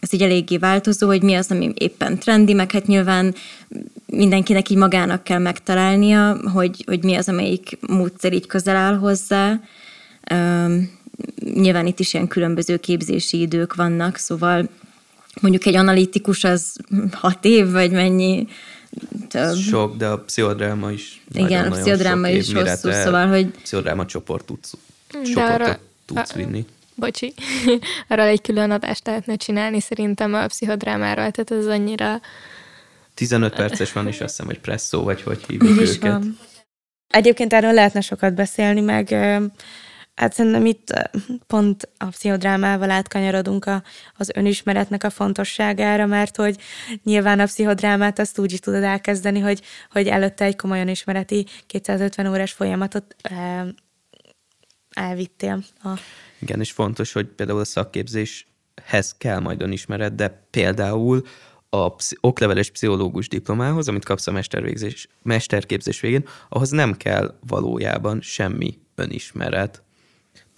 ez 0.00 0.12
így 0.12 0.22
eléggé 0.22 0.56
változó, 0.56 1.06
hogy 1.06 1.22
mi 1.22 1.34
az, 1.34 1.50
ami 1.50 1.72
éppen 1.74 2.18
trendi, 2.18 2.52
meg 2.52 2.72
hát 2.72 2.86
nyilván 2.86 3.34
mindenkinek 4.06 4.68
így 4.70 4.76
magának 4.76 5.24
kell 5.24 5.38
megtalálnia, 5.38 6.40
hogy, 6.52 6.84
hogy 6.86 7.04
mi 7.04 7.14
az, 7.14 7.28
amelyik 7.28 7.78
módszer 7.88 8.32
így 8.32 8.46
közel 8.46 8.76
áll 8.76 8.96
hozzá. 8.96 9.60
nyilván 11.54 11.86
itt 11.86 12.00
is 12.00 12.14
ilyen 12.14 12.28
különböző 12.28 12.76
képzési 12.76 13.40
idők 13.40 13.74
vannak, 13.74 14.16
szóval 14.16 14.68
mondjuk 15.40 15.66
egy 15.66 15.74
analitikus 15.74 16.44
az 16.44 16.76
hat 17.12 17.44
év, 17.44 17.70
vagy 17.70 17.90
mennyi? 17.90 18.46
Több. 19.28 19.56
Sok, 19.56 19.96
de 19.96 20.06
a 20.06 20.18
pszichodráma 20.18 20.90
is 20.90 21.22
Igen, 21.32 21.72
a 21.72 21.76
pszichodráma 21.76 22.28
is 22.28 22.48
év, 22.48 22.56
hosszú, 22.56 22.90
szóval, 22.90 23.26
hogy... 23.26 23.46
Pszichodráma 23.46 24.06
csoport 24.06 24.44
tudsz, 24.44 24.74
csoportot 25.08 25.60
arra, 25.60 25.78
tudsz 26.04 26.32
a, 26.34 26.36
vinni. 26.36 26.66
Bocsi, 26.94 27.34
arra 28.08 28.22
egy 28.22 28.40
külön 28.40 28.70
adást 28.70 29.06
lehetne 29.06 29.36
csinálni 29.36 29.80
szerintem 29.80 30.34
a 30.34 30.46
pszichodrámáról, 30.46 31.30
tehát 31.30 31.50
ez 31.50 31.66
annyira... 31.66 32.20
15 33.14 33.54
perces 33.54 33.92
van, 33.92 34.06
és 34.06 34.20
azt 34.20 34.30
hiszem, 34.30 34.46
hogy 34.46 34.60
presszó, 34.60 35.02
vagy 35.02 35.22
hogy 35.22 35.44
hívjuk 35.48 35.80
őket. 35.80 36.00
Van. 36.00 36.38
Egyébként 37.08 37.52
erről 37.52 37.72
lehetne 37.72 38.00
sokat 38.00 38.34
beszélni, 38.34 38.80
meg 38.80 39.14
Hát 40.16 40.32
szerintem 40.32 40.66
itt 40.66 41.10
pont 41.46 41.88
a 41.98 42.06
pszichodrámával 42.06 42.90
átkanyarodunk 42.90 43.64
a, 43.64 43.82
az 44.14 44.30
önismeretnek 44.34 45.04
a 45.04 45.10
fontosságára, 45.10 46.06
mert 46.06 46.36
hogy 46.36 46.56
nyilván 47.02 47.40
a 47.40 47.44
pszichodrámát 47.44 48.18
azt 48.18 48.38
úgy 48.38 48.52
is 48.52 48.60
tudod 48.60 48.82
elkezdeni, 48.82 49.38
hogy, 49.38 49.62
hogy 49.90 50.06
előtte 50.06 50.44
egy 50.44 50.56
komoly 50.56 50.80
önismereti 50.80 51.46
250 51.66 52.26
órás 52.26 52.52
folyamatot 52.52 53.16
e, 53.22 53.66
elvittél. 54.90 55.64
A... 55.82 55.88
Igen, 56.38 56.60
és 56.60 56.72
fontos, 56.72 57.12
hogy 57.12 57.26
például 57.26 57.60
a 57.60 57.64
szakképzéshez 57.64 59.14
kell 59.18 59.38
majd 59.38 59.62
önismeret, 59.62 60.14
de 60.14 60.46
például 60.50 61.22
a 61.70 61.92
okleveles 62.20 62.70
pszichológus 62.70 63.28
diplomához, 63.28 63.88
amit 63.88 64.04
kapsz 64.04 64.26
a 64.26 64.32
mestervégzés, 64.32 65.08
mesterképzés 65.22 66.00
végén, 66.00 66.28
ahhoz 66.48 66.70
nem 66.70 66.96
kell 66.96 67.38
valójában 67.46 68.20
semmi 68.20 68.78
önismeret. 68.94 69.84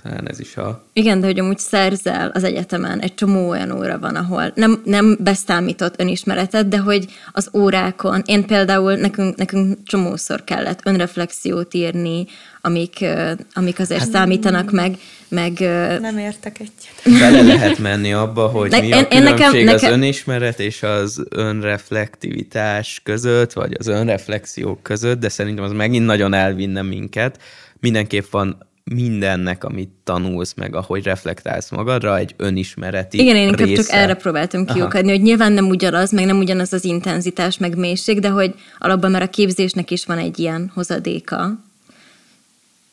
Talán 0.02 0.28
ez 0.28 0.40
is 0.40 0.56
a... 0.56 0.84
Igen, 0.92 1.20
de 1.20 1.26
hogy 1.26 1.38
amúgy 1.38 1.58
szerzel 1.58 2.30
az 2.34 2.44
egyetemen, 2.44 3.00
egy 3.00 3.14
csomó 3.14 3.48
olyan 3.48 3.70
óra 3.70 3.98
van, 3.98 4.14
ahol 4.14 4.52
nem, 4.54 4.82
nem 4.84 5.16
beszámított 5.20 6.00
önismeretet, 6.00 6.68
de 6.68 6.78
hogy 6.78 7.06
az 7.32 7.50
órákon, 7.52 8.22
én 8.26 8.46
például 8.46 8.94
nekünk, 8.94 9.36
nekünk 9.36 9.78
csomószor 9.84 10.44
kellett 10.44 10.80
önreflexiót 10.84 11.74
írni, 11.74 12.26
amik, 12.60 13.04
amik 13.52 13.78
azért 13.78 14.00
hát, 14.00 14.10
számítanak 14.10 14.70
meg, 14.70 14.98
meg... 15.28 15.58
Nem 16.00 16.18
értek 16.18 16.58
egyet. 16.58 17.20
Bele 17.20 17.42
lehet 17.42 17.78
menni 17.78 18.12
abba, 18.12 18.46
hogy 18.46 18.70
ne, 18.70 18.80
mi 18.80 18.92
a 18.92 18.96
én, 18.96 19.08
különbség 19.08 19.64
nekem, 19.64 19.74
az 19.74 19.80
nekem... 19.82 19.92
önismeret 19.92 20.60
és 20.60 20.82
az 20.82 21.22
önreflektivitás 21.28 23.00
között, 23.04 23.52
vagy 23.52 23.76
az 23.78 23.86
önreflexiók 23.86 24.82
között, 24.82 25.20
de 25.20 25.28
szerintem 25.28 25.64
az 25.64 25.72
megint 25.72 26.06
nagyon 26.06 26.34
elvinne 26.34 26.82
minket. 26.82 27.40
Mindenképp 27.80 28.30
van 28.30 28.66
mindennek, 28.94 29.64
amit 29.64 29.90
tanulsz, 30.04 30.54
meg 30.54 30.74
ahogy 30.74 31.02
reflektálsz 31.02 31.70
magadra, 31.70 32.16
egy 32.16 32.34
önismereti 32.36 33.18
Igen, 33.18 33.36
én 33.36 33.48
inkább 33.48 33.72
csak 33.72 33.86
erre 33.88 34.14
próbáltam 34.14 34.66
kiukadni, 34.66 35.10
hogy 35.10 35.22
nyilván 35.22 35.52
nem 35.52 35.68
ugyanaz, 35.68 36.12
meg 36.12 36.26
nem 36.26 36.38
ugyanaz 36.38 36.72
az 36.72 36.84
intenzitás, 36.84 37.58
meg 37.58 37.76
mélység, 37.76 38.20
de 38.20 38.28
hogy 38.28 38.54
alapban 38.78 39.10
már 39.10 39.22
a 39.22 39.30
képzésnek 39.30 39.90
is 39.90 40.04
van 40.04 40.18
egy 40.18 40.38
ilyen 40.38 40.70
hozadéka. 40.74 41.64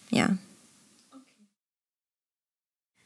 Ja. 0.09 0.33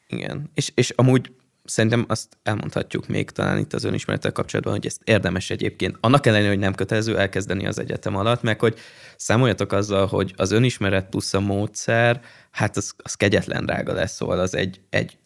Igen, 0.08 0.50
és, 0.54 0.72
és 0.76 0.90
amúgy 0.90 1.32
szerintem 1.70 2.06
azt 2.08 2.38
elmondhatjuk 2.44 3.08
még 3.08 3.30
talán 3.30 3.58
itt 3.58 3.74
az 3.74 3.84
önismerettel 3.84 4.32
kapcsolatban, 4.32 4.74
hogy 4.74 4.86
ezt 4.86 5.02
érdemes 5.04 5.50
egyébként, 5.50 5.98
annak 6.00 6.26
ellenére, 6.26 6.50
hogy 6.50 6.60
nem 6.60 6.74
kötelező 6.74 7.18
elkezdeni 7.18 7.68
az 7.68 7.80
egyetem 7.80 8.16
alatt, 8.16 8.42
meg 8.42 8.60
hogy 8.60 8.80
számoljatok 9.18 9.72
azzal, 9.72 10.08
hogy 10.08 10.34
az 10.36 10.52
önismeret 10.52 11.10
plusz 11.10 11.34
a 11.34 11.40
módszer, 11.40 12.22
hát 12.52 12.78
az, 12.78 12.94
az 12.98 13.14
kegyetlen 13.14 13.66
drága 13.66 13.94
lesz, 13.94 14.16
szóval 14.16 14.40
az 14.40 14.56
egy, 14.56 14.82
egy 14.90 15.18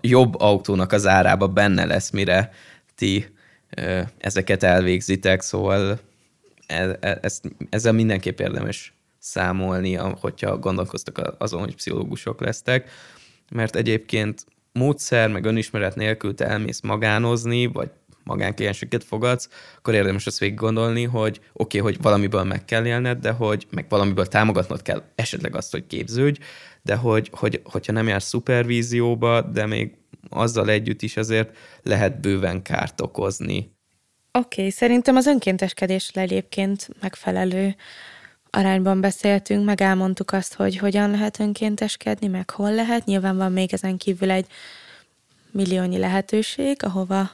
jobb 0.00 0.40
autónak 0.40 0.92
az 0.92 1.06
árába 1.06 1.48
benne 1.48 1.84
lesz, 1.84 2.10
mire 2.10 2.50
ti 2.94 3.26
ezeket 4.18 4.62
elvégzitek, 4.62 5.40
szóval 5.40 6.00
ez, 6.66 6.90
ez, 7.20 7.40
ezzel 7.70 7.92
mindenképp 7.92 8.40
érdemes 8.40 8.94
számolni, 9.18 9.94
hogyha 9.94 10.58
gondolkoztak 10.58 11.34
azon, 11.38 11.60
hogy 11.60 11.74
pszichológusok 11.74 12.40
lesztek, 12.40 12.90
mert 13.50 13.76
egyébként 13.76 14.44
módszer, 14.72 15.28
meg 15.28 15.44
önismeret 15.44 15.94
nélkül 15.94 16.34
te 16.34 16.46
elmész 16.46 16.80
magánozni, 16.80 17.66
vagy 17.66 17.90
magánklienseket 18.24 19.04
fogadsz, 19.04 19.48
akkor 19.78 19.94
érdemes 19.94 20.26
azt 20.26 20.38
végig 20.38 20.56
gondolni, 20.56 21.04
hogy 21.04 21.40
oké, 21.52 21.78
okay, 21.78 21.92
hogy 21.92 22.02
valamiből 22.02 22.42
meg 22.42 22.64
kell 22.64 22.86
élned, 22.86 23.18
de 23.18 23.30
hogy 23.30 23.66
meg 23.70 23.86
valamiből 23.88 24.26
támogatnod 24.26 24.82
kell 24.82 25.02
esetleg 25.14 25.56
azt, 25.56 25.70
hogy 25.70 25.86
képződj, 25.86 26.40
de 26.82 26.94
hogy, 26.94 27.30
hogy 27.32 27.60
hogyha 27.64 27.92
nem 27.92 28.08
jársz 28.08 28.28
szupervízióba, 28.28 29.40
de 29.40 29.66
még 29.66 29.96
azzal 30.28 30.70
együtt 30.70 31.02
is 31.02 31.16
azért 31.16 31.56
lehet 31.82 32.20
bőven 32.20 32.62
kárt 32.62 33.00
okozni. 33.00 33.56
Oké, 34.32 34.60
okay, 34.60 34.70
szerintem 34.70 35.16
az 35.16 35.26
önkénteskedés 35.26 36.08
egyébként 36.08 36.88
megfelelő 37.00 37.76
arányban 38.54 39.00
beszéltünk, 39.00 39.64
meg 39.64 39.80
elmondtuk 39.80 40.32
azt, 40.32 40.54
hogy 40.54 40.76
hogyan 40.76 41.10
lehet 41.10 41.40
önkénteskedni, 41.40 42.26
meg 42.26 42.50
hol 42.50 42.74
lehet. 42.74 43.04
Nyilván 43.04 43.36
van 43.36 43.52
még 43.52 43.72
ezen 43.72 43.96
kívül 43.96 44.30
egy 44.30 44.46
milliónyi 45.50 45.98
lehetőség, 45.98 46.76
ahova 46.84 47.30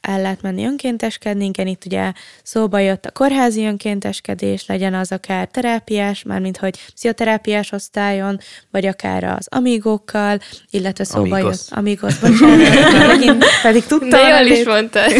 el 0.00 0.20
lehet 0.20 0.42
menni 0.42 0.64
önkénteskedni. 0.64 1.44
Igen, 1.44 1.66
itt 1.66 1.84
ugye 1.84 2.12
szóba 2.42 2.78
jött 2.78 3.06
a 3.06 3.10
kórházi 3.10 3.64
önkénteskedés, 3.64 4.66
legyen 4.66 4.94
az 4.94 5.12
akár 5.12 5.48
terápiás, 5.48 6.22
mármint 6.22 6.56
hogy 6.56 6.78
pszichoterápiás 6.94 7.72
osztályon, 7.72 8.38
vagy 8.70 8.86
akár 8.86 9.24
az 9.24 9.46
amigókkal, 9.50 10.38
illetve 10.70 11.04
szóba 11.04 11.36
Amigos. 11.36 11.44
jött 11.44 11.78
amigos, 11.78 12.18
bocsánat, 12.18 13.44
pedig 13.62 13.86
tudtam. 13.86 14.08
De 14.08 14.28
jól 14.28 14.56
is 14.56 14.64
mondtad. 14.74 15.12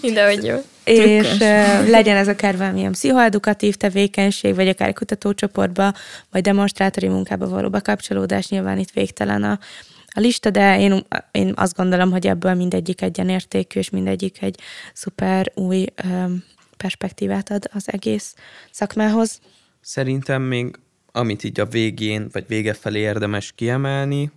Mindenhogy 0.00 0.44
jó 0.44 0.56
és 0.90 1.32
uh, 1.32 1.88
legyen 1.88 2.16
ez 2.16 2.28
akár 2.28 2.56
valamilyen 2.56 2.92
pszichoedukatív 2.92 3.74
tevékenység, 3.74 4.54
vagy 4.54 4.68
akár 4.68 4.88
egy 4.88 4.94
kutatócsoportba, 4.94 5.92
vagy 6.30 6.42
demonstrátori 6.42 7.08
munkába 7.08 7.48
való 7.48 7.70
bekapcsolódás, 7.70 8.48
nyilván 8.48 8.78
itt 8.78 8.90
végtelen 8.90 9.42
a, 9.42 9.58
a 10.06 10.20
lista, 10.20 10.50
de 10.50 10.80
én, 10.80 11.06
én 11.30 11.52
azt 11.56 11.76
gondolom, 11.76 12.10
hogy 12.10 12.26
ebből 12.26 12.54
mindegyik 12.54 13.02
egyenértékű, 13.02 13.78
és 13.78 13.90
mindegyik 13.90 14.42
egy 14.42 14.60
szuper 14.92 15.52
új 15.54 15.84
um, 16.04 16.44
perspektívát 16.76 17.50
ad 17.50 17.68
az 17.72 17.84
egész 17.86 18.34
szakmához. 18.70 19.40
Szerintem 19.80 20.42
még 20.42 20.78
amit 21.12 21.44
így 21.44 21.60
a 21.60 21.66
végén, 21.66 22.28
vagy 22.32 22.44
vége 22.46 22.74
felé 22.74 23.00
érdemes 23.00 23.52
kiemelni, 23.52 24.30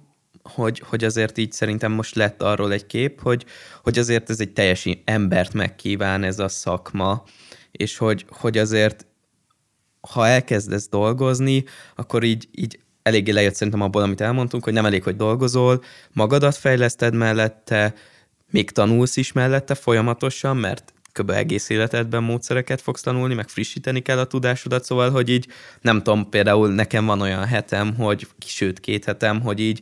hogy, 0.43 0.83
hogy 0.85 1.03
azért 1.03 1.37
így 1.37 1.51
szerintem 1.51 1.91
most 1.91 2.15
lett 2.15 2.41
arról 2.41 2.73
egy 2.73 2.85
kép, 2.85 3.21
hogy, 3.21 3.45
hogy 3.83 3.97
azért 3.99 4.29
ez 4.29 4.39
egy 4.39 4.53
teljes 4.53 4.89
embert 5.03 5.53
megkíván 5.53 6.23
ez 6.23 6.39
a 6.39 6.47
szakma, 6.47 7.23
és 7.71 7.97
hogy, 7.97 8.25
hogy 8.29 8.57
azért 8.57 9.05
ha 10.11 10.27
elkezdesz 10.27 10.89
dolgozni, 10.89 11.63
akkor 11.95 12.23
így, 12.23 12.47
így 12.51 12.79
eléggé 13.03 13.31
lejött 13.31 13.55
szerintem 13.55 13.81
abból, 13.81 14.01
amit 14.01 14.21
elmondtunk, 14.21 14.63
hogy 14.63 14.73
nem 14.73 14.85
elég, 14.85 15.03
hogy 15.03 15.15
dolgozol, 15.15 15.83
magadat 16.11 16.55
fejleszted 16.55 17.13
mellette, 17.13 17.93
még 18.51 18.71
tanulsz 18.71 19.17
is 19.17 19.31
mellette 19.31 19.75
folyamatosan, 19.75 20.57
mert 20.57 20.93
kb. 21.11 21.29
egész 21.29 21.69
életedben 21.69 22.23
módszereket 22.23 22.81
fogsz 22.81 23.01
tanulni, 23.01 23.33
meg 23.33 23.49
frissíteni 23.49 24.01
kell 24.01 24.19
a 24.19 24.25
tudásodat, 24.25 24.83
szóval, 24.83 25.11
hogy 25.11 25.29
így 25.29 25.47
nem 25.81 25.97
tudom, 25.97 26.29
például 26.29 26.73
nekem 26.73 27.05
van 27.05 27.21
olyan 27.21 27.45
hetem, 27.45 27.95
hogy 27.95 28.27
sőt 28.45 28.79
két 28.79 29.05
hetem, 29.05 29.41
hogy 29.41 29.59
így 29.59 29.81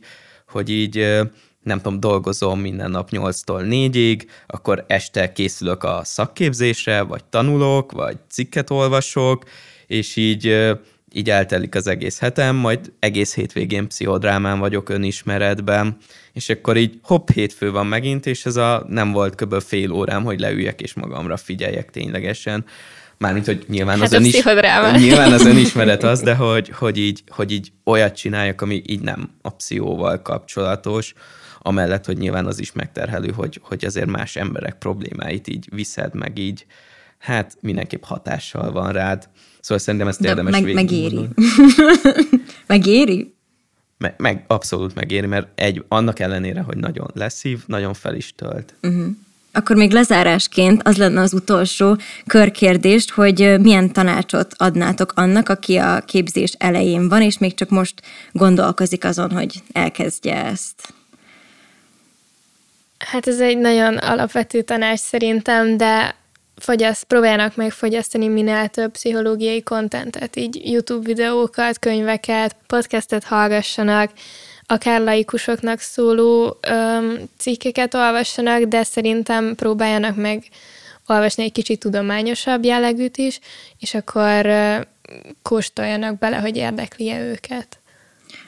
hogy 0.52 0.70
így 0.70 1.20
nem 1.62 1.80
tudom, 1.80 2.00
dolgozom 2.00 2.60
minden 2.60 2.90
nap 2.90 3.08
8-tól 3.10 3.62
4-ig, 3.68 4.22
akkor 4.46 4.84
este 4.86 5.32
készülök 5.32 5.84
a 5.84 6.00
szakképzésre, 6.04 7.02
vagy 7.02 7.24
tanulok, 7.24 7.92
vagy 7.92 8.16
cikket 8.28 8.70
olvasok, 8.70 9.44
és 9.86 10.16
így, 10.16 10.72
így 11.12 11.30
eltelik 11.30 11.74
az 11.74 11.86
egész 11.86 12.18
hetem, 12.18 12.56
majd 12.56 12.92
egész 12.98 13.34
hétvégén 13.34 13.88
pszichodrámán 13.88 14.58
vagyok 14.58 14.88
önismeretben, 14.88 15.96
és 16.32 16.48
akkor 16.48 16.76
így 16.76 16.98
hopp, 17.02 17.30
hétfő 17.30 17.70
van 17.70 17.86
megint, 17.86 18.26
és 18.26 18.46
ez 18.46 18.56
a 18.56 18.84
nem 18.88 19.12
volt 19.12 19.34
kb. 19.34 19.60
fél 19.60 19.92
órám, 19.92 20.24
hogy 20.24 20.40
leüljek 20.40 20.80
és 20.80 20.94
magamra 20.94 21.36
figyeljek 21.36 21.90
ténylegesen. 21.90 22.64
Mármint, 23.22 23.46
hogy 23.46 23.64
nyilván, 23.68 23.98
hát 23.98 24.06
az, 24.06 24.12
ön 24.12 24.24
is, 24.24 24.42
nyilván 24.96 25.32
az 25.32 25.46
önismeret 25.46 26.02
az, 26.02 26.20
de 26.20 26.34
hogy, 26.34 26.68
hogy, 26.68 26.98
így, 26.98 27.22
hogy 27.28 27.52
így 27.52 27.72
olyat 27.84 28.16
csináljak, 28.16 28.60
ami 28.60 28.82
így 28.86 29.00
nem 29.00 29.30
a 29.42 29.50
pszichóval 29.50 30.22
kapcsolatos, 30.22 31.14
amellett, 31.58 32.06
hogy 32.06 32.18
nyilván 32.18 32.46
az 32.46 32.58
is 32.58 32.72
megterhelő, 32.72 33.30
hogy, 33.30 33.60
hogy 33.62 33.84
azért 33.84 34.06
más 34.06 34.36
emberek 34.36 34.78
problémáit 34.78 35.48
így 35.48 35.68
viszed, 35.74 36.14
meg 36.14 36.38
így, 36.38 36.66
hát 37.18 37.56
mindenképp 37.60 38.02
hatással 38.04 38.72
van 38.72 38.92
rád. 38.92 39.28
Szóval 39.60 39.78
szerintem 39.78 40.08
ezt 40.08 40.20
érdemes 40.20 40.60
meg, 40.60 40.72
Megéri. 40.72 41.28
megéri? 42.66 43.34
Meg, 43.98 44.14
meg, 44.16 44.44
abszolút 44.46 44.94
megéri, 44.94 45.26
mert 45.26 45.60
egy, 45.60 45.84
annak 45.88 46.18
ellenére, 46.18 46.60
hogy 46.60 46.76
nagyon 46.76 47.10
leszív, 47.14 47.62
nagyon 47.66 47.94
fel 47.94 48.14
is 48.14 48.34
tölt. 48.34 48.74
Uh-huh. 48.82 49.06
Akkor 49.52 49.76
még 49.76 49.90
lezárásként 49.90 50.82
az 50.82 50.96
lenne 50.96 51.20
az 51.20 51.32
utolsó 51.32 51.96
körkérdést, 52.26 53.10
hogy 53.10 53.60
milyen 53.60 53.92
tanácsot 53.92 54.54
adnátok 54.56 55.12
annak, 55.14 55.48
aki 55.48 55.76
a 55.76 56.00
képzés 56.00 56.54
elején 56.58 57.08
van, 57.08 57.22
és 57.22 57.38
még 57.38 57.54
csak 57.54 57.68
most 57.68 58.02
gondolkozik 58.32 59.04
azon, 59.04 59.30
hogy 59.30 59.62
elkezdje 59.72 60.44
ezt. 60.44 60.94
Hát 62.98 63.26
ez 63.26 63.40
egy 63.40 63.58
nagyon 63.58 63.96
alapvető 63.96 64.62
tanács 64.62 65.00
szerintem, 65.00 65.76
de 65.76 66.14
fogyaszt, 66.56 67.04
próbáljanak 67.04 67.56
meg 67.56 67.70
fogyasztani 67.70 68.28
minél 68.28 68.68
több 68.68 68.90
pszichológiai 68.90 69.62
kontentet, 69.62 70.36
így 70.36 70.60
YouTube 70.64 71.06
videókat, 71.06 71.78
könyveket, 71.78 72.56
podcastet 72.66 73.24
hallgassanak, 73.24 74.10
akár 74.72 75.00
laikusoknak 75.00 75.80
szóló 75.80 76.58
öm, 76.60 77.18
cikkeket 77.38 77.94
olvassanak, 77.94 78.62
de 78.62 78.82
szerintem 78.82 79.54
próbáljanak 79.54 80.16
meg 80.16 80.44
olvasni 81.06 81.42
egy 81.42 81.52
kicsit 81.52 81.80
tudományosabb 81.80 82.64
jellegűt 82.64 83.16
is, 83.16 83.38
és 83.78 83.94
akkor 83.94 84.46
kóstoljanak 85.42 86.18
bele, 86.18 86.36
hogy 86.36 86.56
érdekli-e 86.56 87.20
őket. 87.20 87.81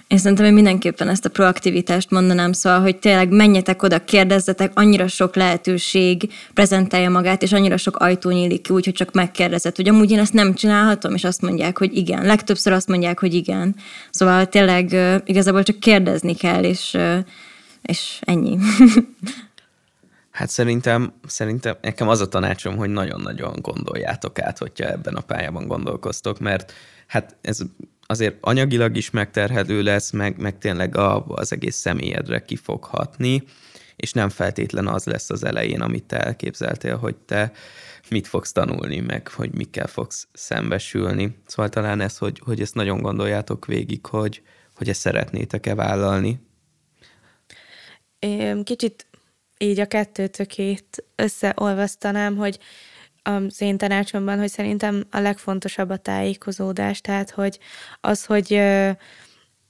Én 0.08 0.18
szerintem 0.18 0.46
én 0.46 0.52
mindenképpen 0.52 1.08
ezt 1.08 1.24
a 1.24 1.28
proaktivitást 1.28 2.10
mondanám, 2.10 2.52
szóval, 2.52 2.80
hogy 2.80 2.96
tényleg 2.96 3.28
menjetek 3.28 3.82
oda, 3.82 4.04
kérdezzetek, 4.04 4.72
annyira 4.74 5.08
sok 5.08 5.36
lehetőség 5.36 6.32
prezentálja 6.54 7.10
magát, 7.10 7.42
és 7.42 7.52
annyira 7.52 7.76
sok 7.76 7.96
ajtó 7.96 8.30
nyílik 8.30 8.62
ki, 8.62 8.72
úgyhogy 8.72 8.94
csak 8.94 9.12
megkérdezett, 9.12 9.76
hogy 9.76 9.88
amúgy 9.88 10.10
én 10.10 10.18
ezt 10.18 10.32
nem 10.32 10.54
csinálhatom, 10.54 11.14
és 11.14 11.24
azt 11.24 11.42
mondják, 11.42 11.78
hogy 11.78 11.96
igen. 11.96 12.26
Legtöbbször 12.26 12.72
azt 12.72 12.88
mondják, 12.88 13.20
hogy 13.20 13.34
igen. 13.34 13.76
Szóval 14.10 14.46
tényleg 14.46 14.96
igazából 15.24 15.62
csak 15.62 15.80
kérdezni 15.80 16.34
kell, 16.34 16.62
és, 16.62 16.96
és 17.82 18.20
ennyi. 18.24 18.58
Hát 20.34 20.48
szerintem, 20.48 21.12
szerintem 21.26 21.76
nekem 21.80 22.08
az 22.08 22.20
a 22.20 22.28
tanácsom, 22.28 22.76
hogy 22.76 22.90
nagyon-nagyon 22.90 23.54
gondoljátok 23.60 24.38
át, 24.38 24.58
hogyha 24.58 24.88
ebben 24.88 25.14
a 25.14 25.20
pályában 25.20 25.66
gondolkoztok, 25.66 26.38
mert 26.38 26.72
hát 27.06 27.36
ez 27.40 27.58
azért 28.06 28.36
anyagilag 28.40 28.96
is 28.96 29.10
megterhelő 29.10 29.82
lesz, 29.82 30.10
meg, 30.10 30.38
meg 30.38 30.58
tényleg 30.58 30.96
a, 30.96 31.24
az 31.26 31.52
egész 31.52 31.76
személyedre 31.76 32.44
ki 32.44 32.56
fog 32.56 32.84
hatni, 32.84 33.42
és 33.96 34.12
nem 34.12 34.28
feltétlen 34.28 34.86
az 34.86 35.04
lesz 35.04 35.30
az 35.30 35.44
elején, 35.44 35.80
amit 35.80 36.04
te 36.04 36.20
elképzeltél, 36.20 36.96
hogy 36.96 37.16
te 37.16 37.52
mit 38.10 38.26
fogsz 38.26 38.52
tanulni, 38.52 39.00
meg 39.00 39.28
hogy 39.28 39.54
mikkel 39.54 39.86
fogsz 39.86 40.28
szembesülni. 40.32 41.38
Szóval 41.46 41.70
talán 41.70 42.00
ez, 42.00 42.18
hogy, 42.18 42.40
hogy 42.44 42.60
ezt 42.60 42.74
nagyon 42.74 43.00
gondoljátok 43.00 43.66
végig, 43.66 44.06
hogy, 44.06 44.42
hogy 44.74 44.88
ezt 44.88 45.00
szeretnétek-e 45.00 45.74
vállalni. 45.74 46.40
Kicsit 48.64 49.06
így 49.58 49.80
a 49.80 49.86
kettőtökét 49.86 51.04
összeolvasztanám, 51.14 52.36
hogy 52.36 52.58
az 53.24 53.60
én 53.60 53.78
tanácsomban, 53.78 54.38
hogy 54.38 54.48
szerintem 54.48 55.04
a 55.10 55.18
legfontosabb 55.18 55.90
a 55.90 55.96
tájékozódás, 55.96 57.00
tehát 57.00 57.30
hogy 57.30 57.58
az, 58.00 58.24
hogy, 58.24 58.60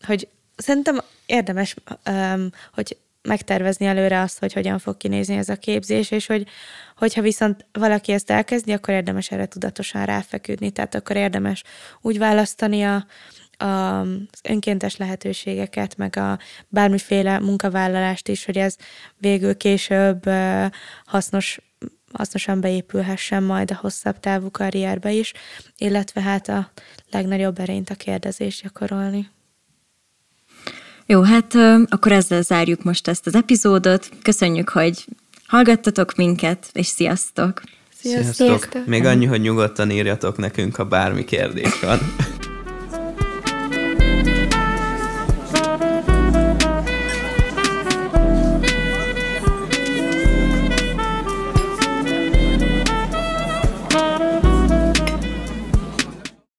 hogy 0.06 0.28
szerintem 0.56 1.01
érdemes, 1.26 1.76
hogy 2.72 2.97
megtervezni 3.22 3.86
előre 3.86 4.20
azt, 4.20 4.39
hogy 4.39 4.52
hogyan 4.52 4.78
fog 4.78 4.97
kinézni 4.97 5.36
ez 5.36 5.48
a 5.48 5.56
képzés, 5.56 6.10
és 6.10 6.26
hogy 6.26 6.47
hogyha 6.97 7.20
viszont 7.20 7.66
valaki 7.72 8.12
ezt 8.12 8.31
elkezdi, 8.31 8.72
akkor 8.72 8.94
érdemes 8.94 9.31
erre 9.31 9.47
tudatosan 9.47 10.05
ráfeküdni, 10.05 10.70
tehát 10.70 10.94
akkor 10.94 11.16
érdemes 11.16 11.62
úgy 12.01 12.18
választani 12.18 12.82
a, 12.82 13.06
az 13.64 14.40
önkéntes 14.43 14.97
lehetőségeket, 14.97 15.97
meg 15.97 16.16
a 16.16 16.39
bármiféle 16.68 17.39
munkavállalást 17.39 18.28
is, 18.28 18.44
hogy 18.44 18.59
ez 18.59 18.76
végül 19.16 19.56
később 19.56 20.22
hasznos 21.05 21.60
hasznosan 22.16 22.61
beépülhessen 22.61 23.43
majd 23.43 23.70
a 23.70 23.78
hosszabb 23.81 24.20
távú 24.20 24.51
karrierbe 24.51 25.12
is, 25.12 25.32
illetve 25.78 26.20
hát 26.20 26.49
a 26.49 26.70
legnagyobb 27.11 27.59
erényt 27.59 27.91
a 27.91 27.95
kérdezést 27.95 28.62
gyakorolni. 28.62 29.31
Jó, 31.07 31.23
hát 31.23 31.55
akkor 31.89 32.12
ezzel 32.12 32.43
zárjuk 32.43 32.82
most 32.82 33.09
ezt 33.09 33.27
az 33.27 33.35
epizódot. 33.35 34.09
Köszönjük, 34.23 34.69
hogy 34.69 35.05
hallgattatok 35.47 36.15
minket, 36.15 36.70
és 36.73 36.86
sziasztok! 36.86 37.62
Sziasztok! 37.95 38.35
sziasztok. 38.35 38.86
Még 38.86 39.05
annyi, 39.05 39.27
hogy 39.27 39.41
nyugodtan 39.41 39.91
írjatok 39.91 40.36
nekünk, 40.36 40.77
ha 40.77 40.85
bármi 40.85 41.24
kérdés 41.24 41.81
van. 41.81 41.99